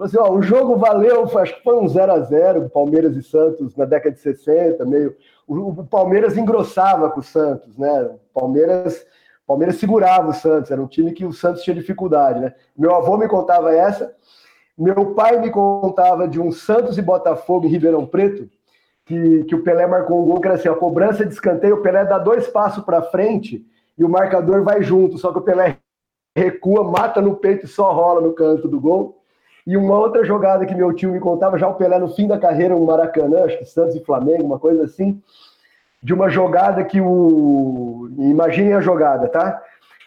assim: 0.00 0.18
ó, 0.18 0.32
o 0.32 0.42
jogo 0.42 0.76
valeu, 0.76 1.24
acho 1.38 1.56
que 1.56 1.62
foi 1.62 1.76
um 1.76 1.88
0 1.88 2.12
a 2.12 2.20
0 2.20 2.70
Palmeiras 2.70 3.16
e 3.16 3.22
Santos 3.22 3.76
na 3.76 3.84
década 3.84 4.14
de 4.14 4.20
60, 4.20 4.84
meio. 4.84 5.14
O, 5.48 5.70
o 5.70 5.86
Palmeiras 5.86 6.36
engrossava 6.36 7.10
com 7.10 7.20
o 7.20 7.22
Santos, 7.22 7.76
né? 7.76 8.02
O 8.02 8.40
Palmeiras, 8.40 9.04
Palmeiras 9.46 9.76
segurava 9.76 10.28
o 10.28 10.34
Santos, 10.34 10.70
era 10.70 10.80
um 10.80 10.86
time 10.86 11.12
que 11.12 11.24
o 11.24 11.32
Santos 11.32 11.62
tinha 11.62 11.74
dificuldade, 11.74 12.38
né? 12.38 12.54
Meu 12.76 12.94
avô 12.94 13.16
me 13.16 13.26
contava 13.26 13.74
essa. 13.74 14.14
Meu 14.76 15.14
pai 15.14 15.40
me 15.40 15.50
contava 15.50 16.28
de 16.28 16.40
um 16.40 16.52
Santos 16.52 16.98
e 16.98 17.02
Botafogo 17.02 17.66
em 17.66 17.70
Ribeirão 17.70 18.06
Preto, 18.06 18.48
que, 19.04 19.44
que 19.44 19.54
o 19.54 19.64
Pelé 19.64 19.86
marcou 19.86 20.22
um 20.22 20.26
gol 20.26 20.40
que 20.40 20.46
era 20.46 20.56
assim, 20.56 20.68
a 20.68 20.74
cobrança 20.74 21.24
de 21.24 21.32
escanteio, 21.32 21.76
o 21.76 21.82
Pelé 21.82 22.04
dá 22.04 22.18
dois 22.18 22.46
passos 22.46 22.84
para 22.84 23.02
frente 23.02 23.66
e 23.96 24.04
o 24.04 24.08
marcador 24.08 24.62
vai 24.62 24.82
junto, 24.82 25.18
só 25.18 25.32
que 25.32 25.38
o 25.38 25.42
Pelé 25.42 25.78
recua, 26.36 26.84
mata 26.84 27.20
no 27.20 27.36
peito 27.36 27.66
e 27.66 27.68
só 27.68 27.92
rola 27.92 28.20
no 28.20 28.32
canto 28.32 28.68
do 28.68 28.80
gol. 28.80 29.17
E 29.68 29.76
uma 29.76 29.98
outra 29.98 30.24
jogada 30.24 30.64
que 30.64 30.74
meu 30.74 30.94
tio 30.94 31.12
me 31.12 31.20
contava, 31.20 31.58
já 31.58 31.68
o 31.68 31.74
Pelé 31.74 31.98
no 31.98 32.08
fim 32.08 32.26
da 32.26 32.38
carreira 32.38 32.74
no 32.74 32.86
Maracanã, 32.86 33.44
acho 33.44 33.58
que 33.58 33.66
Santos 33.66 33.94
e 33.96 34.02
Flamengo, 34.02 34.42
uma 34.42 34.58
coisa 34.58 34.84
assim, 34.84 35.22
de 36.02 36.14
uma 36.14 36.30
jogada 36.30 36.82
que 36.82 37.02
o. 37.02 38.08
Imaginem 38.16 38.72
a 38.72 38.80
jogada, 38.80 39.28
tá? 39.28 39.62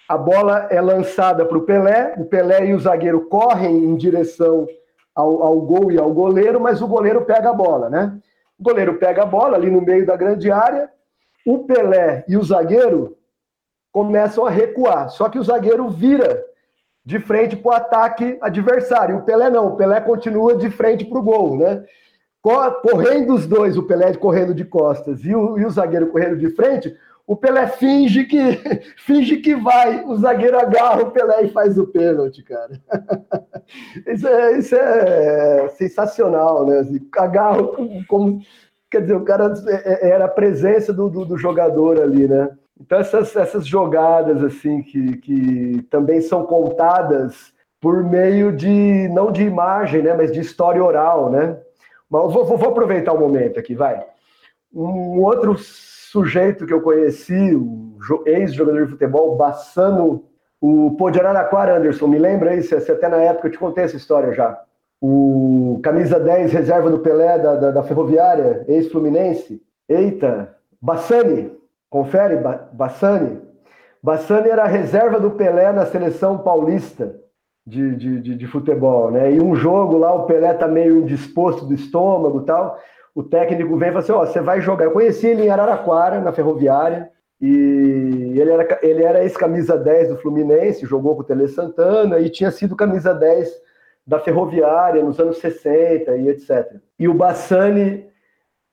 A 0.09 0.17
bola 0.17 0.65
é 0.71 0.81
lançada 0.81 1.45
para 1.45 1.59
o 1.59 1.61
Pelé, 1.61 2.15
o 2.17 2.25
Pelé 2.25 2.65
e 2.65 2.73
o 2.73 2.79
zagueiro 2.79 3.21
correm 3.27 3.85
em 3.85 3.95
direção 3.95 4.67
ao, 5.13 5.43
ao 5.43 5.61
gol 5.61 5.91
e 5.91 5.99
ao 5.99 6.11
goleiro, 6.11 6.59
mas 6.59 6.81
o 6.81 6.87
goleiro 6.87 7.21
pega 7.21 7.51
a 7.51 7.53
bola, 7.53 7.87
né? 7.87 8.17
O 8.59 8.63
goleiro 8.63 8.95
pega 8.95 9.21
a 9.21 9.27
bola 9.27 9.57
ali 9.57 9.69
no 9.69 9.81
meio 9.81 10.07
da 10.07 10.15
grande 10.15 10.51
área, 10.51 10.89
o 11.45 11.59
Pelé 11.59 12.25
e 12.27 12.35
o 12.35 12.43
zagueiro 12.43 13.15
começam 13.91 14.43
a 14.43 14.49
recuar. 14.49 15.09
Só 15.09 15.29
que 15.29 15.37
o 15.37 15.43
zagueiro 15.43 15.87
vira 15.87 16.49
de 17.03 17.19
frente 17.19 17.55
para 17.55 17.69
o 17.69 17.75
ataque 17.75 18.37
adversário. 18.41 19.17
O 19.17 19.21
Pelé 19.23 19.49
não, 19.49 19.67
o 19.67 19.75
Pelé 19.75 19.99
continua 20.01 20.55
de 20.55 20.69
frente 20.69 21.05
para 21.05 21.19
o 21.19 21.23
gol, 21.23 21.57
né? 21.57 21.83
Correndo 22.41 23.33
os 23.33 23.45
dois, 23.45 23.77
o 23.77 23.83
Pelé 23.83 24.13
correndo 24.15 24.53
de 24.53 24.65
costas 24.65 25.23
e 25.23 25.35
o, 25.35 25.57
e 25.57 25.65
o 25.65 25.69
zagueiro 25.69 26.07
correndo 26.07 26.37
de 26.37 26.49
frente, 26.49 26.95
o 27.25 27.35
Pelé 27.35 27.67
finge 27.67 28.25
que 28.25 28.39
finge 29.05 29.37
que 29.37 29.55
vai, 29.55 30.03
o 30.05 30.15
zagueiro 30.17 30.59
agarra 30.59 31.03
o 31.03 31.11
Pelé 31.11 31.43
e 31.43 31.49
faz 31.49 31.77
o 31.77 31.87
pênalti, 31.87 32.43
cara. 32.43 32.79
Isso 34.05 34.27
é, 34.27 34.57
isso 34.57 34.75
é 34.75 35.69
sensacional, 35.77 36.65
né? 36.65 36.79
Assim, 36.79 37.07
agarra 37.17 37.63
como, 38.05 38.41
quer 38.89 39.01
dizer, 39.01 39.15
o 39.15 39.23
cara 39.23 39.53
é, 39.67 40.07
é, 40.07 40.09
era 40.09 40.25
a 40.25 40.27
presença 40.27 40.91
do, 40.91 41.07
do, 41.07 41.23
do 41.23 41.37
jogador 41.37 42.01
ali, 42.01 42.27
né? 42.27 42.49
Então 42.81 42.99
essas, 42.99 43.35
essas 43.35 43.67
jogadas 43.67 44.43
assim 44.43 44.81
que, 44.81 45.17
que 45.17 45.81
também 45.89 46.19
são 46.19 46.43
contadas 46.45 47.53
por 47.79 48.03
meio 48.03 48.51
de 48.51 49.07
não 49.09 49.31
de 49.31 49.43
imagem, 49.43 50.01
né, 50.01 50.13
mas 50.13 50.31
de 50.31 50.39
história 50.39 50.83
oral, 50.83 51.29
né? 51.29 51.57
Mas 52.09 52.33
vou, 52.33 52.45
vou, 52.45 52.69
aproveitar 52.69 53.13
o 53.13 53.19
momento 53.19 53.59
aqui, 53.59 53.73
vai. 53.73 54.03
Um 54.73 55.21
outro 55.21 55.55
sujeito 55.57 56.65
que 56.65 56.73
eu 56.73 56.81
conheci, 56.81 57.55
o 57.55 57.97
ex-jogador 58.25 58.85
de 58.85 58.91
futebol, 58.91 59.35
Bassano, 59.37 60.25
o 60.59 60.95
Pô 60.97 61.09
de 61.09 61.19
Araraquara, 61.19 61.77
Anderson, 61.77 62.07
me 62.07 62.19
lembra 62.19 62.55
isso? 62.55 62.75
Até 62.75 63.07
na 63.07 63.17
época 63.17 63.47
eu 63.47 63.51
te 63.51 63.57
contei 63.57 63.85
essa 63.85 63.95
história 63.95 64.33
já. 64.33 64.61
O 64.99 65.79
camisa 65.83 66.19
10, 66.19 66.51
reserva 66.51 66.89
do 66.89 66.99
Pelé, 66.99 67.39
da, 67.39 67.55
da, 67.55 67.71
da 67.71 67.83
Ferroviária, 67.83 68.65
ex-Fluminense. 68.67 69.61
Eita, 69.87 70.55
Bassani, 70.81 71.51
confere, 71.91 72.39
Bassani. 72.73 73.39
Bassani 74.01 74.49
era 74.49 74.63
a 74.63 74.67
reserva 74.67 75.19
do 75.19 75.29
Pelé 75.29 75.71
na 75.71 75.85
seleção 75.85 76.39
paulista 76.39 77.15
de, 77.67 77.95
de, 77.95 78.19
de, 78.19 78.35
de 78.35 78.47
futebol, 78.47 79.11
né? 79.11 79.31
E 79.31 79.39
um 79.39 79.53
jogo 79.53 79.99
lá, 79.99 80.11
o 80.11 80.25
Pelé 80.25 80.51
tá 80.55 80.67
meio 80.67 80.97
indisposto 80.97 81.65
do 81.65 81.75
estômago 81.75 82.41
tal 82.41 82.79
o 83.13 83.23
técnico 83.23 83.77
vem 83.77 83.89
e 83.89 83.91
fala 83.91 84.03
assim: 84.03 84.11
Ó, 84.11 84.21
oh, 84.21 84.25
você 84.25 84.41
vai 84.41 84.61
jogar. 84.61 84.85
Eu 84.85 84.91
conheci 84.91 85.27
ele 85.27 85.43
em 85.43 85.49
Araraquara, 85.49 86.21
na 86.21 86.31
Ferroviária, 86.31 87.09
e 87.39 88.33
ele 88.35 88.51
era, 88.51 88.79
ele 88.81 89.03
era 89.03 89.23
ex-camisa 89.23 89.77
10 89.77 90.09
do 90.09 90.17
Fluminense, 90.17 90.85
jogou 90.85 91.15
com 91.15 91.21
o 91.21 91.25
Tele 91.25 91.47
Santana 91.47 92.19
e 92.19 92.29
tinha 92.29 92.51
sido 92.51 92.75
camisa 92.75 93.13
10 93.13 93.49
da 94.05 94.19
Ferroviária 94.19 95.03
nos 95.03 95.19
anos 95.19 95.39
60 95.39 96.15
e 96.17 96.29
etc. 96.29 96.75
E 96.97 97.07
o 97.07 97.13
Bassani 97.13 98.05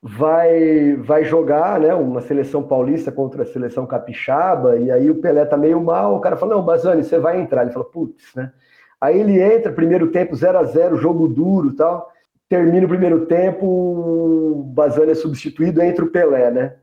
vai 0.02 0.94
vai 0.96 1.24
jogar, 1.24 1.80
né, 1.80 1.94
uma 1.94 2.20
seleção 2.20 2.62
paulista 2.62 3.10
contra 3.10 3.42
a 3.42 3.46
seleção 3.46 3.86
capixaba, 3.86 4.76
e 4.76 4.90
aí 4.90 5.10
o 5.10 5.20
Pelé 5.20 5.44
tá 5.44 5.56
meio 5.56 5.80
mal, 5.80 6.16
o 6.16 6.20
cara 6.20 6.36
fala: 6.36 6.54
"Não, 6.54 6.64
Bassani, 6.64 7.04
você 7.04 7.18
vai 7.18 7.40
entrar". 7.40 7.62
Ele 7.62 7.72
fala: 7.72 7.84
"Putz, 7.84 8.34
né?" 8.34 8.52
Aí 9.00 9.18
ele 9.20 9.40
entra, 9.40 9.72
primeiro 9.72 10.10
tempo 10.10 10.34
0 10.34 10.58
a 10.58 10.64
0 10.64 10.96
jogo 10.96 11.28
duro 11.28 11.72
tal. 11.74 12.12
Termina 12.48 12.86
o 12.86 12.88
primeiro 12.88 13.26
tempo, 13.26 13.66
o 13.66 14.62
Bazani 14.74 15.12
é 15.12 15.14
substituído, 15.14 15.82
entra 15.82 16.04
o 16.04 16.10
Pelé, 16.10 16.50
né? 16.50 16.76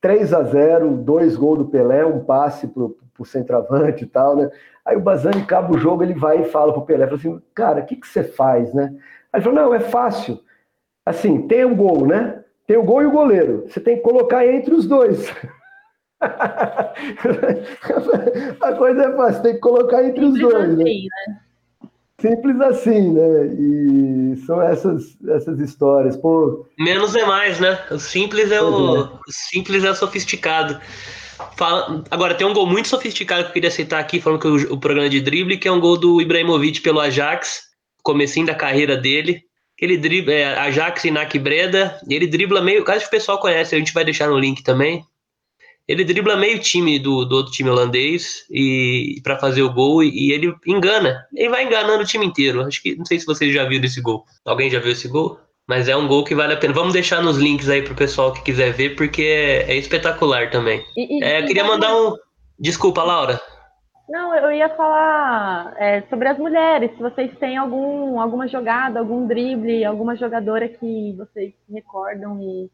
3 0.00 0.32
a 0.32 0.42
0 0.42 0.96
dois 0.96 1.36
gols 1.36 1.58
do 1.58 1.66
Pelé, 1.66 2.04
um 2.04 2.24
passe 2.24 2.66
pro, 2.66 2.96
pro 3.14 3.24
centroavante 3.24 4.04
e 4.04 4.06
tal, 4.06 4.34
né? 4.36 4.50
Aí 4.84 4.96
o 4.96 5.00
Bazani 5.00 5.42
acaba 5.42 5.72
o 5.72 5.78
jogo, 5.78 6.02
ele 6.02 6.14
vai 6.14 6.40
e 6.40 6.44
fala 6.46 6.72
pro 6.72 6.86
Pelé, 6.86 7.04
fala 7.06 7.18
assim, 7.18 7.40
cara, 7.54 7.82
o 7.82 7.86
que, 7.86 7.96
que 7.96 8.08
você 8.08 8.24
faz, 8.24 8.72
né? 8.74 8.94
Aí 9.32 9.38
ele 9.38 9.44
falou, 9.44 9.60
não, 9.62 9.74
é 9.74 9.80
fácil. 9.80 10.40
Assim, 11.04 11.46
tem 11.46 11.64
um 11.64 11.76
gol, 11.76 12.06
né? 12.06 12.41
Tem 12.66 12.76
o 12.76 12.84
gol 12.84 13.02
e 13.02 13.06
o 13.06 13.10
goleiro. 13.10 13.64
Você 13.68 13.80
tem 13.80 13.96
que 13.96 14.02
colocar 14.02 14.46
entre 14.46 14.74
os 14.74 14.86
dois. 14.86 15.32
a 18.60 18.72
coisa 18.74 19.02
é 19.02 19.16
fácil, 19.16 19.42
tem 19.42 19.54
que 19.54 19.60
colocar 19.60 20.04
entre 20.04 20.24
Simples 20.24 20.44
os 20.44 20.50
dois. 20.50 20.78
Né? 20.78 20.84
Assim, 20.84 21.06
né? 21.06 21.40
Simples 22.20 22.60
assim, 22.60 23.12
né? 23.12 23.46
E 23.58 24.36
são 24.46 24.62
essas, 24.62 25.16
essas 25.28 25.58
histórias. 25.58 26.16
Pô... 26.16 26.68
Menos 26.78 27.16
é 27.16 27.24
mais, 27.24 27.58
né? 27.58 27.84
O 27.90 27.98
simples 27.98 28.52
é 28.52 28.62
o, 28.62 28.96
é. 28.96 29.00
o 29.00 29.20
simples 29.28 29.82
é 29.82 29.92
sofisticado. 29.92 30.80
Fala... 31.56 32.04
Agora, 32.08 32.34
tem 32.34 32.46
um 32.46 32.54
gol 32.54 32.66
muito 32.66 32.86
sofisticado 32.86 33.42
que 33.42 33.48
eu 33.48 33.54
queria 33.54 33.72
citar 33.72 34.00
aqui, 34.00 34.20
falando 34.20 34.40
que 34.40 34.46
o, 34.46 34.74
o 34.74 34.78
programa 34.78 35.08
de 35.08 35.20
drible, 35.20 35.58
que 35.58 35.66
é 35.66 35.72
um 35.72 35.80
gol 35.80 35.98
do 35.98 36.20
Ibrahimovic 36.20 36.80
pelo 36.80 37.00
Ajax, 37.00 37.62
comecinho 38.04 38.46
da 38.46 38.54
carreira 38.54 38.96
dele. 38.96 39.42
Ele 39.80 39.96
dribla, 39.96 40.32
é, 40.32 40.58
Ajax 40.58 41.04
e 41.04 41.10
Nak 41.10 41.36
Breda, 41.38 42.00
ele 42.08 42.26
dribla 42.26 42.60
meio, 42.60 42.84
caso 42.84 43.06
o 43.06 43.10
pessoal 43.10 43.38
conhece, 43.38 43.74
a 43.74 43.78
gente 43.78 43.92
vai 43.92 44.04
deixar 44.04 44.28
no 44.28 44.38
link 44.38 44.62
também. 44.62 45.04
Ele 45.88 46.04
dribla 46.04 46.36
meio 46.36 46.60
time 46.60 46.98
do, 46.98 47.24
do 47.24 47.36
outro 47.36 47.52
time 47.52 47.68
holandês 47.68 48.44
e 48.50 49.20
para 49.24 49.38
fazer 49.38 49.62
o 49.62 49.72
gol 49.72 50.02
e, 50.02 50.28
e, 50.28 50.32
ele 50.32 50.54
engana. 50.66 51.26
Ele 51.34 51.48
vai 51.48 51.64
enganando 51.64 52.02
o 52.02 52.06
time 52.06 52.24
inteiro. 52.24 52.62
Acho 52.62 52.80
que 52.80 52.94
não 52.94 53.04
sei 53.04 53.18
se 53.18 53.26
vocês 53.26 53.52
já 53.52 53.64
viram 53.64 53.84
esse 53.84 54.00
gol. 54.00 54.24
Alguém 54.44 54.70
já 54.70 54.78
viu 54.78 54.92
esse 54.92 55.08
gol? 55.08 55.40
Mas 55.66 55.88
é 55.88 55.96
um 55.96 56.06
gol 56.06 56.24
que 56.24 56.34
vale 56.34 56.54
a 56.54 56.56
pena. 56.56 56.72
Vamos 56.72 56.92
deixar 56.92 57.20
nos 57.20 57.36
links 57.36 57.68
aí 57.68 57.82
pro 57.82 57.94
pessoal 57.94 58.32
que 58.32 58.42
quiser 58.42 58.72
ver, 58.72 58.94
porque 58.94 59.22
é, 59.22 59.72
é 59.72 59.76
espetacular 59.76 60.50
também. 60.50 60.84
E, 60.96 61.18
e, 61.18 61.24
é, 61.24 61.42
queria 61.42 61.64
mandar 61.64 61.94
um. 61.94 62.14
Desculpa, 62.58 63.02
Laura. 63.02 63.40
Não, 64.08 64.34
eu 64.34 64.52
ia 64.52 64.68
falar 64.76 65.74
é, 65.78 66.02
sobre 66.02 66.28
as 66.28 66.38
mulheres. 66.38 66.90
Se 66.92 67.02
vocês 67.02 67.36
têm 67.38 67.56
algum, 67.56 68.20
alguma 68.20 68.48
jogada, 68.48 68.98
algum 68.98 69.26
drible, 69.26 69.84
alguma 69.84 70.16
jogadora 70.16 70.68
que 70.68 71.14
vocês 71.16 71.54
recordam 71.70 72.40
e, 72.40 72.70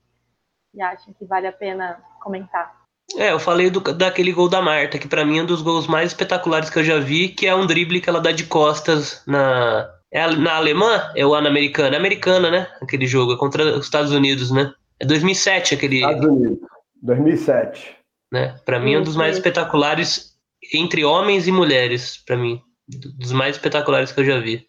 e 0.74 0.82
acham 0.82 1.12
que 1.12 1.24
vale 1.24 1.46
a 1.46 1.52
pena 1.52 2.00
comentar. 2.20 2.78
É, 3.16 3.32
eu 3.32 3.40
falei 3.40 3.70
do, 3.70 3.80
daquele 3.80 4.32
gol 4.32 4.48
da 4.48 4.60
Marta, 4.60 4.98
que 4.98 5.08
para 5.08 5.24
mim 5.24 5.38
é 5.38 5.42
um 5.42 5.46
dos 5.46 5.62
gols 5.62 5.86
mais 5.86 6.10
espetaculares 6.10 6.68
que 6.68 6.78
eu 6.78 6.84
já 6.84 6.98
vi, 6.98 7.28
que 7.28 7.46
é 7.46 7.54
um 7.54 7.66
drible 7.66 8.00
que 8.00 8.08
ela 8.08 8.20
dá 8.20 8.32
de 8.32 8.44
costas 8.44 9.22
na. 9.26 9.94
É 10.10 10.26
na 10.36 10.56
alemã? 10.56 11.12
É 11.14 11.24
o 11.24 11.34
ano 11.34 11.48
americano? 11.48 11.94
É 11.94 11.98
americana, 11.98 12.50
né? 12.50 12.66
Aquele 12.80 13.06
jogo, 13.06 13.34
é 13.34 13.36
contra 13.36 13.62
os 13.76 13.84
Estados 13.84 14.10
Unidos, 14.10 14.50
né? 14.50 14.72
É 14.98 15.06
2007 15.06 15.74
aquele. 15.74 15.96
Estados 15.96 16.24
Unidos, 16.24 16.58
2007. 17.02 17.96
Né? 18.32 18.58
Para 18.64 18.78
mim 18.78 18.94
é 18.94 18.98
um 18.98 19.02
dos 19.02 19.16
mais 19.16 19.36
espetaculares 19.36 20.37
entre 20.72 21.04
homens 21.04 21.46
e 21.46 21.52
mulheres, 21.52 22.16
para 22.24 22.36
mim. 22.36 22.60
Dos 22.88 23.32
mais 23.32 23.56
espetaculares 23.56 24.12
que 24.12 24.20
eu 24.20 24.24
já 24.24 24.38
vi. 24.40 24.66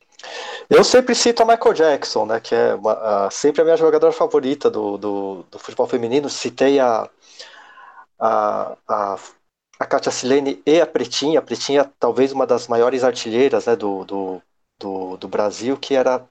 Eu 0.69 0.83
sempre 0.83 1.15
cito 1.15 1.41
a 1.41 1.45
Michael 1.45 1.73
Jackson, 1.73 2.25
né? 2.25 2.39
Que 2.39 2.53
é 2.53 2.75
uma, 2.75 2.93
a, 2.93 3.31
sempre 3.31 3.61
a 3.61 3.63
minha 3.63 3.77
jogadora 3.77 4.11
favorita 4.11 4.69
do, 4.69 4.97
do, 4.97 5.45
do 5.49 5.59
futebol 5.59 5.87
feminino. 5.87 6.29
Citei 6.29 6.79
a 6.79 7.09
a, 8.19 8.75
a, 8.87 9.17
a 9.79 9.85
Katia 9.85 10.11
Silene 10.11 10.61
e 10.65 10.81
a 10.81 10.85
Pretinha, 10.85 11.39
a 11.39 11.41
Pretinha 11.41 11.89
talvez 11.99 12.31
uma 12.31 12.45
das 12.45 12.67
maiores 12.67 13.03
artilheiras 13.03 13.65
né, 13.65 13.75
do, 13.75 14.03
do, 14.03 14.41
do, 14.79 15.17
do, 15.17 15.27
Brasil, 15.27 15.77
que 15.77 15.95
era. 15.95 16.25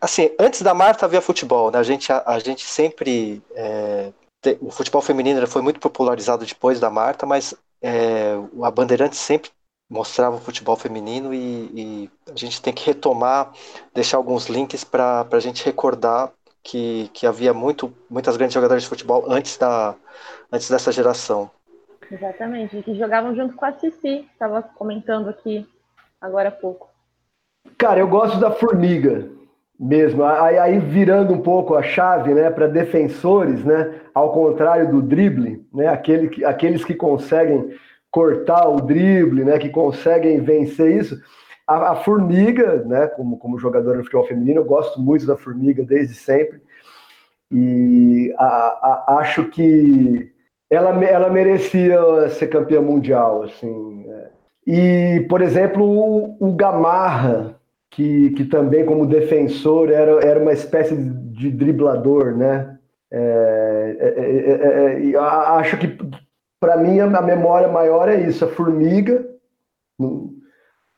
Assim, 0.00 0.30
antes 0.38 0.60
da 0.60 0.74
Marta 0.74 1.06
havia 1.06 1.22
futebol, 1.22 1.70
né? 1.70 1.78
A 1.78 1.82
gente, 1.82 2.12
a, 2.12 2.22
a 2.26 2.38
gente 2.38 2.66
sempre. 2.66 3.42
É, 3.54 4.12
o 4.60 4.70
futebol 4.70 5.00
feminino 5.00 5.46
foi 5.46 5.62
muito 5.62 5.80
popularizado 5.80 6.44
depois 6.44 6.78
da 6.78 6.90
Marta, 6.90 7.24
mas 7.24 7.54
é, 7.86 8.32
a 8.62 8.70
Bandeirante 8.70 9.14
sempre 9.14 9.50
mostrava 9.90 10.36
o 10.36 10.40
futebol 10.40 10.74
feminino 10.74 11.34
e, 11.34 11.36
e, 11.36 12.10
a 12.32 12.34
gente 12.34 12.62
tem 12.62 12.72
que 12.72 12.86
retomar, 12.86 13.52
deixar 13.92 14.16
alguns 14.16 14.46
links 14.46 14.82
para 14.82 15.26
a 15.30 15.38
gente 15.38 15.62
recordar 15.62 16.32
que, 16.62 17.10
que 17.12 17.26
havia 17.26 17.52
muito, 17.52 17.94
muitas 18.08 18.38
grandes 18.38 18.54
jogadoras 18.54 18.84
de 18.84 18.88
futebol 18.88 19.30
antes 19.30 19.58
da, 19.58 19.94
antes 20.50 20.70
dessa 20.70 20.90
geração. 20.90 21.50
Exatamente, 22.10 22.82
que 22.82 22.94
jogavam 22.94 23.36
junto 23.36 23.54
com 23.54 23.66
a 23.66 23.72
Cici, 23.74 24.26
estava 24.32 24.62
comentando 24.62 25.28
aqui 25.28 25.68
agora 26.18 26.48
há 26.48 26.52
pouco. 26.52 26.88
Cara, 27.76 28.00
eu 28.00 28.08
gosto 28.08 28.38
da 28.38 28.50
Formiga 28.50 29.28
mesmo. 29.84 30.24
Aí, 30.24 30.58
aí 30.58 30.78
virando 30.78 31.34
um 31.34 31.40
pouco 31.40 31.74
a 31.74 31.82
chave, 31.82 32.32
né, 32.32 32.50
para 32.50 32.66
defensores, 32.66 33.62
né, 33.64 34.00
ao 34.14 34.32
contrário 34.32 34.90
do 34.90 35.02
drible, 35.02 35.62
né, 35.72 35.88
aquele, 35.88 36.44
aqueles 36.44 36.82
que 36.84 36.94
conseguem 36.94 37.70
cortar 38.10 38.66
o 38.66 38.80
drible, 38.80 39.44
né, 39.44 39.58
que 39.58 39.68
conseguem 39.68 40.40
vencer 40.40 40.96
isso. 40.96 41.20
A, 41.66 41.92
a 41.92 41.96
Formiga, 41.96 42.82
né, 42.84 43.08
como, 43.08 43.36
como 43.36 43.58
jogadora 43.58 43.98
de 43.98 44.04
futebol 44.04 44.26
feminino, 44.26 44.60
eu 44.60 44.64
gosto 44.64 44.98
muito 45.00 45.26
da 45.26 45.36
Formiga 45.36 45.84
desde 45.84 46.14
sempre. 46.14 46.62
E 47.52 48.34
a, 48.38 48.44
a, 48.46 49.18
acho 49.18 49.44
que 49.50 50.32
ela, 50.70 51.04
ela 51.04 51.28
merecia 51.28 52.28
ser 52.30 52.46
campeã 52.46 52.80
mundial, 52.80 53.42
assim. 53.42 54.06
É. 54.08 54.28
E, 54.66 55.26
por 55.28 55.42
exemplo, 55.42 55.84
o, 55.84 56.36
o 56.40 56.52
Gamarra, 56.54 57.54
que, 57.94 58.30
que 58.30 58.44
também 58.44 58.84
como 58.84 59.06
defensor 59.06 59.90
era, 59.90 60.20
era 60.24 60.40
uma 60.40 60.52
espécie 60.52 60.96
de 60.96 61.50
driblador, 61.50 62.36
né? 62.36 62.76
É, 63.10 63.96
é, 64.00 65.08
é, 65.08 65.12
é 65.12 65.16
acho 65.16 65.78
que 65.78 65.96
para 66.58 66.76
mim 66.76 66.98
a 66.98 67.22
memória 67.22 67.68
maior 67.68 68.08
é 68.08 68.20
isso, 68.20 68.44
a 68.44 68.48
formiga, 68.48 69.24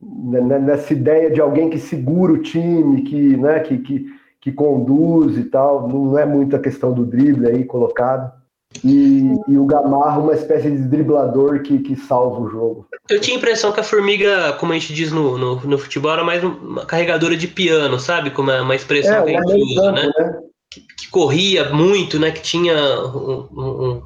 nessa 0.00 0.92
ideia 0.92 1.30
de 1.30 1.40
alguém 1.40 1.68
que 1.68 1.78
segura 1.78 2.32
o 2.32 2.42
time, 2.42 3.02
que, 3.02 3.36
né, 3.36 3.60
que, 3.60 3.78
que, 3.78 4.06
que 4.40 4.52
conduz 4.52 5.36
e 5.36 5.44
tal, 5.44 5.88
não 5.88 6.18
é 6.18 6.24
muita 6.24 6.58
questão 6.58 6.94
do 6.94 7.04
drible 7.04 7.48
aí 7.48 7.64
colocado. 7.64 8.32
E, 8.84 9.32
e, 9.48 9.58
o 9.58 9.64
Gamarra 9.64 10.18
uma 10.18 10.34
espécie 10.34 10.70
de 10.70 10.82
driblador 10.88 11.62
que, 11.62 11.78
que 11.78 11.96
salva 11.96 12.40
o 12.40 12.50
jogo. 12.50 12.86
Eu 13.08 13.20
tinha 13.20 13.36
a 13.36 13.38
impressão 13.38 13.72
que 13.72 13.80
a 13.80 13.84
Formiga, 13.84 14.52
como 14.54 14.72
a 14.72 14.78
gente 14.78 14.92
diz 14.92 15.12
no, 15.12 15.38
no, 15.38 15.60
no 15.60 15.78
futebol, 15.78 16.12
era 16.12 16.24
mais 16.24 16.42
uma 16.44 16.84
carregadora 16.84 17.36
de 17.36 17.48
piano, 17.48 17.98
sabe? 17.98 18.30
Como 18.30 18.50
é 18.50 18.60
uma 18.60 18.74
expressão 18.74 19.22
é, 19.22 19.24
que 19.24 19.36
a 19.36 19.40
gente 19.40 19.62
usa, 19.62 19.92
né? 19.92 20.02
né? 20.18 20.38
Que, 20.70 20.80
que, 20.80 21.10
corria 21.10 21.70
muito, 21.70 22.18
né? 22.18 22.30
Que 22.30 22.42
tinha 22.42 22.74
um, 22.74 23.48
um, 23.52 23.62
um 23.62 24.02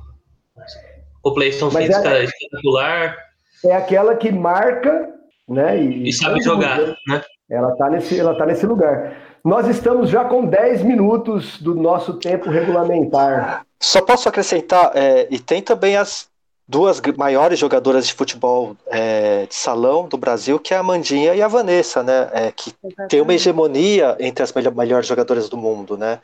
população 1.22 1.70
Mas 1.72 1.86
física 1.86 2.08
é, 2.08 2.24
espetacular. 2.24 3.16
É 3.64 3.74
aquela 3.74 4.14
que 4.14 4.30
marca, 4.30 5.08
né? 5.48 5.82
E, 5.82 6.08
e 6.08 6.12
sabe 6.12 6.40
jogar, 6.42 6.78
né? 7.08 7.22
Ela 7.50 7.74
tá, 7.76 7.90
nesse, 7.90 8.18
ela 8.18 8.36
tá 8.36 8.46
nesse 8.46 8.64
lugar. 8.64 9.16
Nós 9.44 9.66
estamos 9.66 10.08
já 10.08 10.24
com 10.24 10.46
10 10.46 10.82
minutos 10.82 11.60
do 11.60 11.74
nosso 11.74 12.18
tempo 12.18 12.48
regulamentar. 12.48 13.64
Só 13.80 14.02
posso 14.02 14.28
acrescentar, 14.28 14.92
é, 14.94 15.26
e 15.30 15.38
tem 15.38 15.62
também 15.62 15.96
as 15.96 16.28
duas 16.68 17.00
maiores 17.16 17.58
jogadoras 17.58 18.06
de 18.06 18.14
futebol 18.14 18.76
é, 18.86 19.46
de 19.46 19.54
salão 19.54 20.06
do 20.06 20.16
Brasil, 20.16 20.58
que 20.60 20.72
é 20.72 20.76
a 20.76 20.82
Mandinha 20.82 21.34
e 21.34 21.42
a 21.42 21.48
Vanessa, 21.48 22.02
né? 22.02 22.30
É, 22.32 22.52
que 22.52 22.72
Exatamente. 22.84 23.10
tem 23.10 23.20
uma 23.20 23.34
hegemonia 23.34 24.16
entre 24.20 24.44
as 24.44 24.52
melhores 24.52 25.06
jogadoras 25.06 25.48
do 25.48 25.56
mundo, 25.56 25.96
né? 25.96 26.20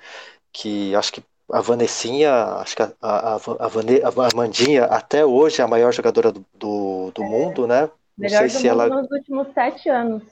Que 0.52 0.94
acho 0.94 1.12
que 1.12 1.22
a 1.50 1.60
Vanessinha, 1.60 2.32
acho 2.60 2.76
que 2.76 2.82
a, 2.82 2.92
a, 3.02 3.34
a, 3.34 3.36
a 3.36 4.36
Mandinha 4.36 4.84
até 4.84 5.24
hoje 5.24 5.60
é 5.60 5.64
a 5.64 5.68
maior 5.68 5.92
jogadora 5.92 6.30
do, 6.30 6.44
do, 6.54 7.10
do 7.12 7.22
é. 7.22 7.28
mundo, 7.28 7.66
né? 7.66 7.82
Não 7.82 7.90
Melhor 8.18 8.38
sei 8.40 8.48
se 8.48 8.68
ela 8.68 8.88
nos 8.88 9.10
últimos 9.10 9.48
sete 9.52 9.88
anos. 9.88 10.22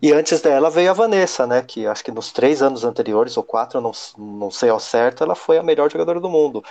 E 0.00 0.12
antes 0.12 0.40
dela 0.40 0.70
veio 0.70 0.90
a 0.90 0.94
Vanessa, 0.94 1.46
né? 1.46 1.62
Que 1.62 1.86
acho 1.86 2.04
que 2.04 2.10
nos 2.10 2.32
três 2.32 2.62
anos 2.62 2.84
anteriores, 2.84 3.36
ou 3.36 3.42
quatro, 3.42 3.80
não, 3.80 3.92
não 4.18 4.50
sei 4.50 4.70
ao 4.70 4.80
certo, 4.80 5.24
ela 5.24 5.34
foi 5.34 5.58
a 5.58 5.62
melhor 5.62 5.90
jogadora 5.90 6.20
do 6.20 6.28
mundo. 6.28 6.62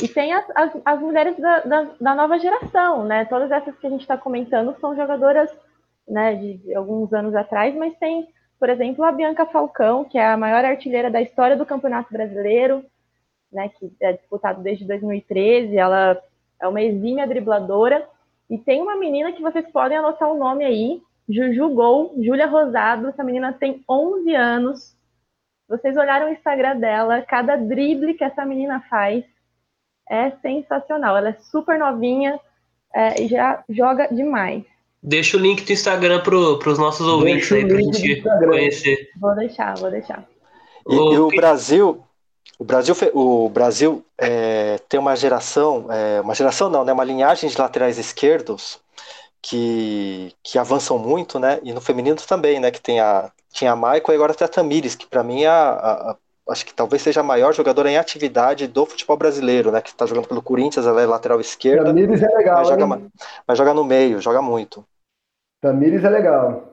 E 0.00 0.08
tem 0.08 0.32
as, 0.32 0.44
as, 0.54 0.72
as 0.84 1.00
mulheres 1.00 1.36
da, 1.38 1.60
da, 1.60 1.86
da, 2.00 2.14
nova 2.14 2.38
geração, 2.38 3.04
né? 3.04 3.24
Todas 3.26 3.50
essas 3.50 3.76
que 3.76 3.86
a 3.86 3.90
gente 3.90 4.00
está 4.00 4.16
comentando 4.16 4.74
são 4.80 4.96
jogadoras 4.96 5.50
né, 6.08 6.34
de, 6.34 6.58
de 6.58 6.74
alguns 6.74 7.12
anos 7.12 7.34
atrás, 7.34 7.74
mas 7.74 7.96
tem, 7.98 8.26
por 8.58 8.70
exemplo, 8.70 9.04
a 9.04 9.12
Bianca 9.12 9.46
Falcão, 9.46 10.04
que 10.04 10.18
é 10.18 10.26
a 10.26 10.36
maior 10.36 10.64
artilheira 10.64 11.10
da 11.10 11.20
história 11.20 11.56
do 11.56 11.66
Campeonato 11.66 12.12
Brasileiro, 12.12 12.84
né? 13.52 13.68
Que 13.68 13.92
é 14.00 14.14
disputado 14.14 14.62
desde 14.62 14.86
2013. 14.86 15.76
Ela 15.76 16.18
é 16.60 16.66
uma 16.66 16.80
exímia 16.80 17.26
dribladora. 17.26 18.08
E 18.48 18.58
tem 18.58 18.80
uma 18.80 18.96
menina 18.96 19.32
que 19.32 19.42
vocês 19.42 19.66
podem 19.70 19.98
anotar 19.98 20.30
o 20.30 20.38
nome 20.38 20.64
aí, 20.64 21.02
Juju 21.28 21.68
Gol, 21.70 22.14
Júlia 22.20 22.46
Rosado, 22.46 23.08
essa 23.08 23.22
menina 23.22 23.52
tem 23.52 23.82
11 23.88 24.34
anos. 24.34 24.96
Vocês 25.68 25.96
olharam 25.96 26.28
o 26.28 26.32
Instagram 26.32 26.78
dela, 26.78 27.22
cada 27.22 27.56
drible 27.56 28.14
que 28.14 28.24
essa 28.24 28.44
menina 28.44 28.84
faz 28.90 29.24
é 30.08 30.30
sensacional. 30.42 31.16
Ela 31.16 31.30
é 31.30 31.36
super 31.50 31.78
novinha 31.78 32.38
é, 32.94 33.22
e 33.22 33.28
já 33.28 33.62
joga 33.68 34.08
demais. 34.08 34.64
Deixa 35.02 35.36
o 35.36 35.40
link 35.40 35.64
do 35.64 35.72
Instagram 35.72 36.22
para 36.22 36.36
os 36.36 36.78
nossos 36.78 37.06
ouvintes 37.06 37.50
aí, 37.50 37.66
para 37.66 37.76
a 37.76 37.80
gente 37.80 38.22
conhecer. 38.22 39.10
Vou 39.18 39.34
deixar, 39.34 39.74
vou 39.78 39.90
deixar. 39.90 40.24
E, 40.88 40.94
o, 40.94 41.12
e 41.12 41.18
o 41.18 41.28
Brasil, 41.28 42.04
o 42.58 42.64
Brasil, 42.64 42.94
o 43.14 43.48
Brasil 43.48 44.04
é, 44.18 44.78
tem 44.88 45.00
uma 45.00 45.16
geração, 45.16 45.86
é, 45.90 46.20
uma 46.20 46.34
geração 46.34 46.68
não, 46.68 46.84
né? 46.84 46.92
Uma 46.92 47.04
linhagem 47.04 47.48
de 47.48 47.58
laterais 47.58 47.98
esquerdos 47.98 48.81
que, 49.42 50.32
que 50.42 50.58
avançam 50.58 50.96
muito, 50.96 51.38
né? 51.38 51.60
E 51.64 51.72
no 51.72 51.80
feminino 51.80 52.16
também, 52.16 52.60
né? 52.60 52.70
Que 52.70 52.80
tem 52.80 53.00
a, 53.00 53.30
tinha 53.52 53.72
a 53.72 53.76
Maicon 53.76 54.12
e 54.12 54.14
agora 54.14 54.34
tem 54.34 54.44
a 54.44 54.48
Tamires, 54.48 54.94
que 54.94 55.06
para 55.06 55.22
mim 55.22 55.42
é 55.42 55.48
a, 55.48 55.70
a, 55.70 56.16
acho 56.48 56.64
que 56.64 56.72
talvez 56.72 57.02
seja 57.02 57.20
a 57.20 57.24
maior 57.24 57.52
jogadora 57.52 57.90
em 57.90 57.98
atividade 57.98 58.68
do 58.68 58.86
futebol 58.86 59.16
brasileiro, 59.16 59.72
né? 59.72 59.80
Que 59.80 59.90
está 59.90 60.06
jogando 60.06 60.28
pelo 60.28 60.42
Corinthians, 60.42 60.86
ela 60.86 61.02
é 61.02 61.06
lateral 61.06 61.40
esquerda. 61.40 61.84
Tamires 61.84 62.22
é 62.22 62.28
legal, 62.28 62.58
mas 62.58 62.68
joga, 62.68 63.02
mas 63.46 63.58
joga 63.58 63.74
no 63.74 63.84
meio, 63.84 64.20
joga 64.20 64.40
muito. 64.40 64.84
Tamires 65.60 66.04
é 66.04 66.08
legal. 66.08 66.68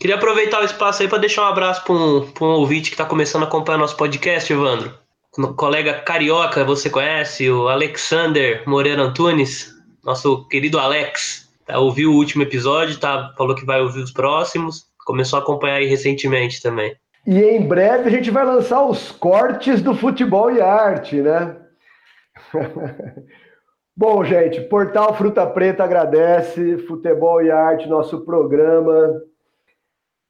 Queria 0.00 0.16
aproveitar 0.16 0.62
o 0.62 0.64
espaço 0.64 1.02
aí 1.02 1.08
para 1.08 1.18
deixar 1.18 1.42
um 1.42 1.52
abraço 1.52 1.84
para 1.84 1.94
um, 1.94 2.32
um 2.40 2.46
ouvinte 2.46 2.90
que 2.90 2.94
está 2.94 3.04
começando 3.04 3.42
a 3.42 3.46
acompanhar 3.46 3.78
nosso 3.78 3.96
podcast, 3.96 4.50
Evandro. 4.50 4.98
Um 5.38 5.52
colega 5.52 6.00
carioca, 6.00 6.64
você 6.64 6.88
conhece, 6.88 7.50
o 7.50 7.68
Alexander 7.68 8.62
Moreira 8.66 9.02
Antunes, 9.02 9.74
nosso 10.02 10.46
querido 10.48 10.78
Alex. 10.78 11.43
Tá, 11.66 11.78
ouviu 11.78 12.12
o 12.12 12.16
último 12.16 12.42
episódio, 12.42 12.98
tá, 12.98 13.32
falou 13.36 13.54
que 13.54 13.64
vai 13.64 13.80
ouvir 13.80 14.00
os 14.00 14.12
próximos, 14.12 14.86
começou 15.04 15.38
a 15.38 15.42
acompanhar 15.42 15.76
aí 15.76 15.86
recentemente 15.86 16.62
também. 16.62 16.94
E 17.26 17.40
em 17.40 17.66
breve 17.66 18.08
a 18.08 18.12
gente 18.12 18.30
vai 18.30 18.44
lançar 18.44 18.84
os 18.84 19.10
cortes 19.10 19.80
do 19.80 19.94
futebol 19.94 20.50
e 20.50 20.60
arte, 20.60 21.22
né? 21.22 21.56
Bom, 23.96 24.24
gente, 24.24 24.60
Portal 24.62 25.14
Fruta 25.14 25.46
Preta 25.46 25.84
agradece, 25.84 26.78
Futebol 26.78 27.40
e 27.40 27.50
Arte, 27.50 27.88
nosso 27.88 28.24
programa 28.24 29.22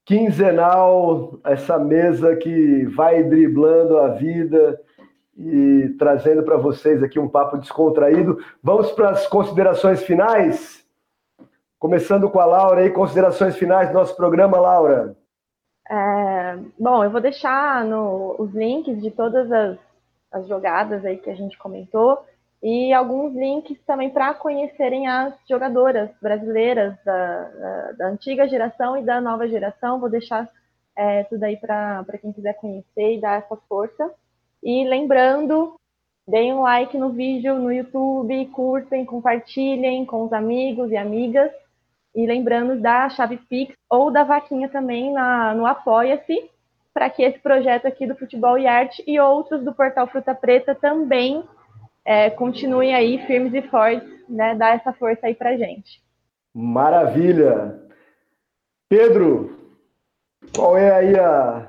quinzenal, 0.04 1.40
essa 1.42 1.78
mesa 1.78 2.36
que 2.36 2.84
vai 2.94 3.22
driblando 3.22 3.96
a 3.96 4.08
vida 4.08 4.78
e 5.36 5.94
trazendo 5.98 6.42
para 6.42 6.58
vocês 6.58 7.02
aqui 7.02 7.18
um 7.18 7.28
papo 7.28 7.56
descontraído. 7.56 8.38
Vamos 8.62 8.92
para 8.92 9.10
as 9.10 9.26
considerações 9.26 10.02
finais? 10.02 10.83
Começando 11.84 12.30
com 12.30 12.40
a 12.40 12.46
Laura 12.46 12.80
aí, 12.80 12.88
considerações 12.88 13.58
finais 13.58 13.88
do 13.88 13.92
nosso 13.92 14.16
programa, 14.16 14.58
Laura. 14.58 15.14
É, 15.86 16.56
bom, 16.80 17.04
eu 17.04 17.10
vou 17.10 17.20
deixar 17.20 17.84
no, 17.84 18.36
os 18.38 18.54
links 18.54 19.02
de 19.02 19.10
todas 19.10 19.52
as, 19.52 19.76
as 20.32 20.48
jogadas 20.48 21.04
aí 21.04 21.18
que 21.18 21.28
a 21.28 21.34
gente 21.34 21.58
comentou 21.58 22.24
e 22.62 22.90
alguns 22.90 23.34
links 23.34 23.78
também 23.86 24.08
para 24.08 24.32
conhecerem 24.32 25.06
as 25.06 25.34
jogadoras 25.46 26.08
brasileiras 26.22 26.96
da, 27.04 27.42
da, 27.50 27.92
da, 27.98 28.06
antiga 28.08 28.48
geração 28.48 28.96
e 28.96 29.02
da 29.02 29.20
nova 29.20 29.46
geração. 29.46 30.00
Vou 30.00 30.08
deixar 30.08 30.48
é, 30.96 31.24
tudo 31.24 31.44
aí 31.44 31.58
para 31.58 32.02
quem 32.18 32.32
quiser 32.32 32.54
conhecer 32.54 33.16
e 33.16 33.20
dar 33.20 33.40
essa 33.40 33.58
força. 33.68 34.10
E 34.62 34.88
lembrando, 34.88 35.78
deem 36.26 36.54
um 36.54 36.62
like 36.62 36.96
no 36.96 37.10
vídeo 37.10 37.56
no 37.56 37.70
YouTube, 37.70 38.46
curtem, 38.54 39.04
compartilhem 39.04 40.06
com 40.06 40.24
os 40.24 40.32
amigos 40.32 40.90
e 40.90 40.96
amigas. 40.96 41.52
E 42.14 42.26
lembrando 42.26 42.80
da 42.80 43.08
chave 43.08 43.36
Pix 43.36 43.74
ou 43.90 44.10
da 44.10 44.22
vaquinha 44.22 44.68
também 44.68 45.12
na, 45.12 45.54
no 45.54 45.66
Apoia-se, 45.66 46.50
para 46.92 47.10
que 47.10 47.22
esse 47.22 47.38
projeto 47.40 47.86
aqui 47.86 48.06
do 48.06 48.14
Futebol 48.14 48.56
e 48.56 48.66
Arte 48.66 49.02
e 49.06 49.18
outros 49.18 49.64
do 49.64 49.74
Portal 49.74 50.06
Fruta 50.06 50.34
Preta 50.34 50.74
também 50.74 51.42
é, 52.04 52.30
continuem 52.30 52.94
aí 52.94 53.18
firmes 53.26 53.52
e 53.52 53.62
fortes, 53.62 54.08
né? 54.28 54.54
Dar 54.54 54.76
essa 54.76 54.92
força 54.92 55.26
aí 55.26 55.34
para 55.34 55.56
gente. 55.56 56.00
Maravilha! 56.54 57.80
Pedro, 58.88 59.58
qual 60.54 60.78
é 60.78 60.94
aí 60.94 61.18
a 61.18 61.68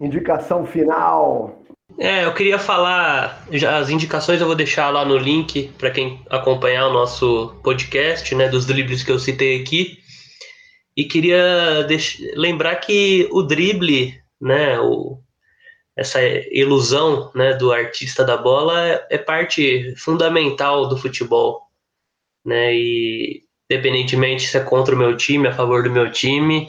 indicação 0.00 0.66
final? 0.66 1.55
É, 1.98 2.24
eu 2.24 2.34
queria 2.34 2.58
falar, 2.58 3.46
as 3.78 3.88
indicações 3.88 4.40
eu 4.40 4.46
vou 4.46 4.54
deixar 4.54 4.90
lá 4.90 5.04
no 5.04 5.16
link 5.16 5.72
para 5.78 5.90
quem 5.90 6.20
acompanhar 6.28 6.88
o 6.88 6.92
nosso 6.92 7.58
podcast, 7.62 8.34
né, 8.34 8.48
dos 8.48 8.66
dribles 8.66 9.02
que 9.02 9.10
eu 9.10 9.18
citei 9.18 9.60
aqui. 9.60 9.98
E 10.94 11.04
queria 11.04 11.86
lembrar 12.34 12.76
que 12.76 13.28
o 13.30 13.42
drible, 13.42 14.14
né, 14.40 14.78
o, 14.78 15.18
essa 15.96 16.20
ilusão, 16.50 17.30
né, 17.34 17.54
do 17.54 17.72
artista 17.72 18.24
da 18.24 18.36
bola 18.36 18.86
é, 18.86 19.06
é 19.12 19.18
parte 19.18 19.94
fundamental 19.96 20.88
do 20.88 20.98
futebol, 20.98 21.62
né? 22.44 22.74
E 22.74 23.42
independentemente 23.70 24.46
se 24.46 24.56
é 24.56 24.60
contra 24.60 24.94
o 24.94 24.98
meu 24.98 25.16
time, 25.16 25.48
a 25.48 25.52
favor 25.52 25.82
do 25.82 25.90
meu 25.90 26.10
time, 26.12 26.68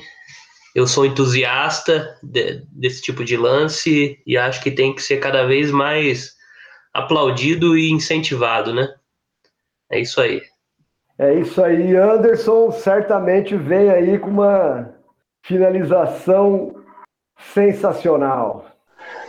eu 0.78 0.86
sou 0.86 1.08
entusiasta 1.08 2.20
de, 2.22 2.64
desse 2.72 3.02
tipo 3.02 3.26
de 3.26 3.36
lance 3.36 4.22
e 4.28 4.38
acho 4.38 4.62
que 4.62 4.70
tem 4.70 4.94
que 4.94 5.02
ser 5.02 5.18
cada 5.18 5.44
vez 5.44 5.72
mais 5.72 6.36
aplaudido 6.94 7.76
e 7.76 7.90
incentivado, 7.90 8.72
né? 8.72 8.88
É 9.92 10.00
isso 10.00 10.22
aí. 10.22 10.40
É 11.18 11.34
isso 11.34 11.64
aí. 11.64 11.96
Anderson 11.96 12.70
certamente 12.70 13.58
vem 13.58 13.90
aí 13.90 14.20
com 14.20 14.30
uma 14.30 14.94
finalização 15.44 16.76
sensacional. 17.56 18.68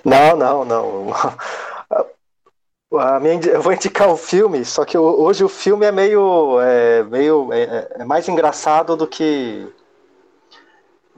Não, 0.04 0.36
não, 0.36 0.66
não. 0.66 1.06
A 2.92 3.18
minha, 3.20 3.40
eu 3.46 3.62
vou 3.62 3.72
indicar 3.72 4.08
o 4.08 4.16
filme, 4.18 4.64
só 4.66 4.84
que 4.84 4.96
hoje 4.96 5.44
o 5.44 5.48
filme 5.48 5.84
é 5.84 5.92
meio, 5.92 6.58
é, 6.60 7.02
meio 7.04 7.52
é, 7.52 7.88
é 8.00 8.04
mais 8.04 8.26
engraçado 8.28 8.96
do 8.96 9.06
que 9.06 9.66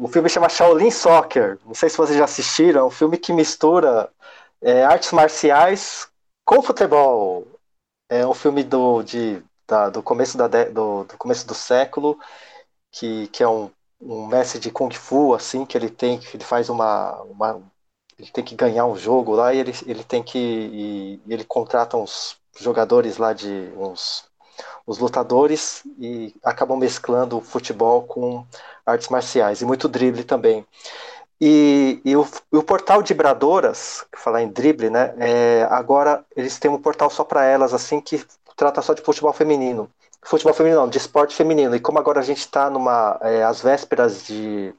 o 0.01 0.09
filme 0.09 0.28
chama 0.28 0.48
Shaolin 0.48 0.90
Soccer. 0.90 1.59
Não 1.64 1.74
sei 1.74 1.90
se 1.90 1.96
vocês 1.96 2.16
já 2.16 2.24
assistiram. 2.24 2.80
É 2.80 2.84
um 2.84 2.90
filme 2.90 3.18
que 3.18 3.32
mistura 3.32 4.11
é, 4.62 4.82
artes 4.82 5.12
marciais 5.12 6.09
com 6.44 6.62
futebol. 6.62 7.46
É 8.09 8.26
um 8.26 8.34
filme 8.34 8.64
do, 8.64 9.03
de, 9.03 9.42
da, 9.68 9.90
do, 9.90 10.03
começo, 10.03 10.38
da, 10.38 10.48
do, 10.48 11.05
do, 11.05 11.18
começo 11.18 11.46
do 11.46 11.55
século, 11.55 12.18
que, 12.90 13.28
que 13.28 13.42
é 13.42 13.48
um, 13.48 13.70
um 14.01 14.26
mestre 14.26 14.59
de 14.59 14.70
Kung 14.70 14.92
Fu, 14.92 15.34
assim, 15.34 15.66
que 15.66 15.76
ele 15.76 15.90
tem, 15.90 16.18
que 16.18 16.36
ele 16.36 16.44
faz 16.44 16.68
uma, 16.70 17.20
uma 17.22 17.62
ele 18.18 18.30
tem 18.30 18.44
que 18.44 18.55
ganhar 18.55 18.86
um 18.86 18.96
jogo 18.96 19.34
lá 19.34 19.53
e 19.55 19.59
ele, 19.59 19.72
ele 19.86 20.05
tem 20.05 20.22
que. 20.22 20.38
E, 20.38 21.20
ele 21.28 21.44
contrata 21.44 21.96
uns 21.96 22.38
jogadores 22.59 23.18
lá 23.18 23.32
de 23.32 23.72
uns 23.76 24.30
os 24.91 24.99
lutadores 24.99 25.82
e 26.01 26.34
acabam 26.43 26.76
mesclando 26.76 27.38
o 27.38 27.41
futebol 27.41 28.03
com 28.03 28.45
artes 28.84 29.09
marciais 29.09 29.61
e 29.61 29.64
muito 29.64 29.88
drible 29.88 30.24
também. 30.24 30.66
E, 31.41 32.01
e 32.05 32.16
o, 32.16 32.26
o, 32.51 32.62
portal 32.64 33.01
de 33.01 33.14
Bradoras, 33.14 34.05
que 34.12 34.18
falar 34.18 34.43
em 34.43 34.49
drible, 34.49 34.91
né? 34.91 35.14
É, 35.18 35.68
agora 35.70 36.24
eles 36.34 36.59
têm 36.59 36.68
um 36.68 36.82
portal 36.82 37.09
só 37.09 37.22
para 37.22 37.45
elas, 37.45 37.72
assim, 37.72 38.01
que 38.01 38.20
trata 38.57 38.82
só 38.82 38.93
de 38.93 39.01
futebol 39.01 39.32
feminino. 39.32 39.88
Futebol 40.22 40.53
feminino, 40.53 40.80
não, 40.80 40.88
de 40.88 40.99
esporte 40.99 41.36
feminino. 41.36 41.76
E 41.76 41.80
como 41.80 42.01
agora 42.01 42.18
a 42.18 42.24
gente 42.24 42.41
está 42.41 42.68
numa. 42.68 43.16
É, 43.22 43.45
às 43.45 43.62
vésperas 43.62 44.26
de, 44.26 44.74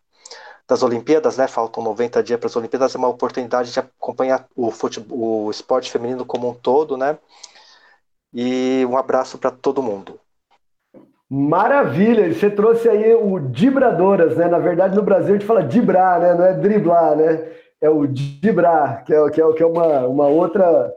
das 0.67 0.83
Olimpíadas, 0.83 1.37
né? 1.37 1.47
Faltam 1.47 1.81
90 1.81 2.21
dias 2.21 2.37
para 2.37 2.47
as 2.47 2.55
Olimpíadas, 2.57 2.93
é 2.93 2.97
uma 2.97 3.07
oportunidade 3.07 3.71
de 3.71 3.79
acompanhar 3.79 4.45
o, 4.55 4.71
futebol, 4.71 5.45
o 5.45 5.51
esporte 5.51 5.89
feminino 5.89 6.25
como 6.25 6.49
um 6.49 6.53
todo, 6.53 6.97
né? 6.97 7.17
E 8.33 8.85
um 8.89 8.97
abraço 8.97 9.37
para 9.37 9.51
todo 9.51 9.83
mundo. 9.83 10.19
Maravilha! 11.29 12.33
Você 12.33 12.49
trouxe 12.49 12.89
aí 12.89 13.13
o 13.13 13.39
Dibradoras, 13.39 14.35
né? 14.35 14.47
Na 14.47 14.59
verdade, 14.59 14.95
no 14.95 15.01
Brasil 15.01 15.29
a 15.29 15.37
gente 15.37 15.47
fala 15.47 15.63
dibrar, 15.63 16.19
né? 16.19 16.33
Não 16.33 16.45
é 16.45 16.53
driblar, 16.53 17.15
né? 17.15 17.47
É 17.79 17.89
o 17.89 18.05
dibrar, 18.05 19.03
que 19.05 19.13
é, 19.13 19.29
que 19.29 19.41
é, 19.41 19.53
que 19.53 19.63
é 19.63 19.65
uma, 19.65 20.07
uma 20.07 20.27
outra 20.27 20.93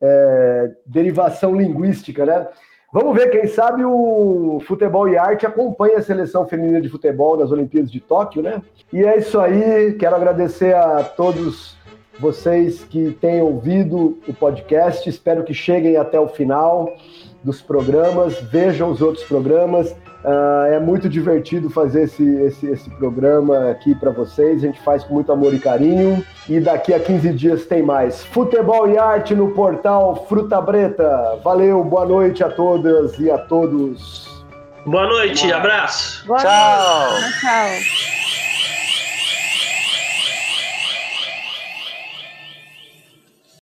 é, 0.00 0.70
derivação 0.86 1.54
linguística, 1.54 2.24
né? 2.24 2.48
Vamos 2.92 3.14
ver, 3.14 3.30
quem 3.30 3.46
sabe 3.46 3.84
o 3.84 4.58
Futebol 4.66 5.08
e 5.08 5.18
Arte 5.18 5.44
acompanha 5.44 5.98
a 5.98 6.02
seleção 6.02 6.46
feminina 6.46 6.80
de 6.80 6.88
futebol 6.88 7.36
nas 7.36 7.52
Olimpíadas 7.52 7.90
de 7.90 8.00
Tóquio, 8.00 8.42
né? 8.42 8.62
E 8.90 9.04
é 9.04 9.18
isso 9.18 9.38
aí, 9.38 9.92
quero 9.94 10.16
agradecer 10.16 10.74
a 10.74 11.04
todos 11.04 11.75
vocês 12.18 12.84
que 12.84 13.16
têm 13.20 13.40
ouvido 13.40 14.18
o 14.26 14.32
podcast, 14.32 15.08
espero 15.08 15.44
que 15.44 15.54
cheguem 15.54 15.96
até 15.96 16.18
o 16.18 16.28
final 16.28 16.96
dos 17.42 17.60
programas, 17.62 18.40
vejam 18.50 18.90
os 18.90 19.00
outros 19.00 19.24
programas. 19.24 19.94
Uh, 20.24 20.72
é 20.72 20.80
muito 20.80 21.08
divertido 21.08 21.70
fazer 21.70 22.04
esse, 22.04 22.24
esse, 22.42 22.66
esse 22.66 22.90
programa 22.90 23.70
aqui 23.70 23.94
para 23.94 24.10
vocês. 24.10 24.56
A 24.56 24.66
gente 24.66 24.80
faz 24.80 25.04
com 25.04 25.14
muito 25.14 25.30
amor 25.30 25.54
e 25.54 25.58
carinho. 25.58 26.24
E 26.48 26.58
daqui 26.58 26.92
a 26.92 26.98
15 26.98 27.32
dias 27.32 27.66
tem 27.66 27.82
mais. 27.82 28.24
Futebol 28.24 28.88
e 28.88 28.98
arte 28.98 29.36
no 29.36 29.52
portal 29.52 30.26
Fruta 30.28 30.60
Breta. 30.60 31.38
Valeu, 31.44 31.84
boa 31.84 32.04
noite 32.04 32.42
a 32.42 32.48
todas 32.48 33.16
e 33.20 33.30
a 33.30 33.38
todos. 33.38 34.44
Boa 34.84 35.06
noite, 35.06 35.52
abraço. 35.52 36.26
Boa 36.26 36.40
tchau. 36.40 37.10
Noite. 37.10 37.40
Tchau. 37.40 38.15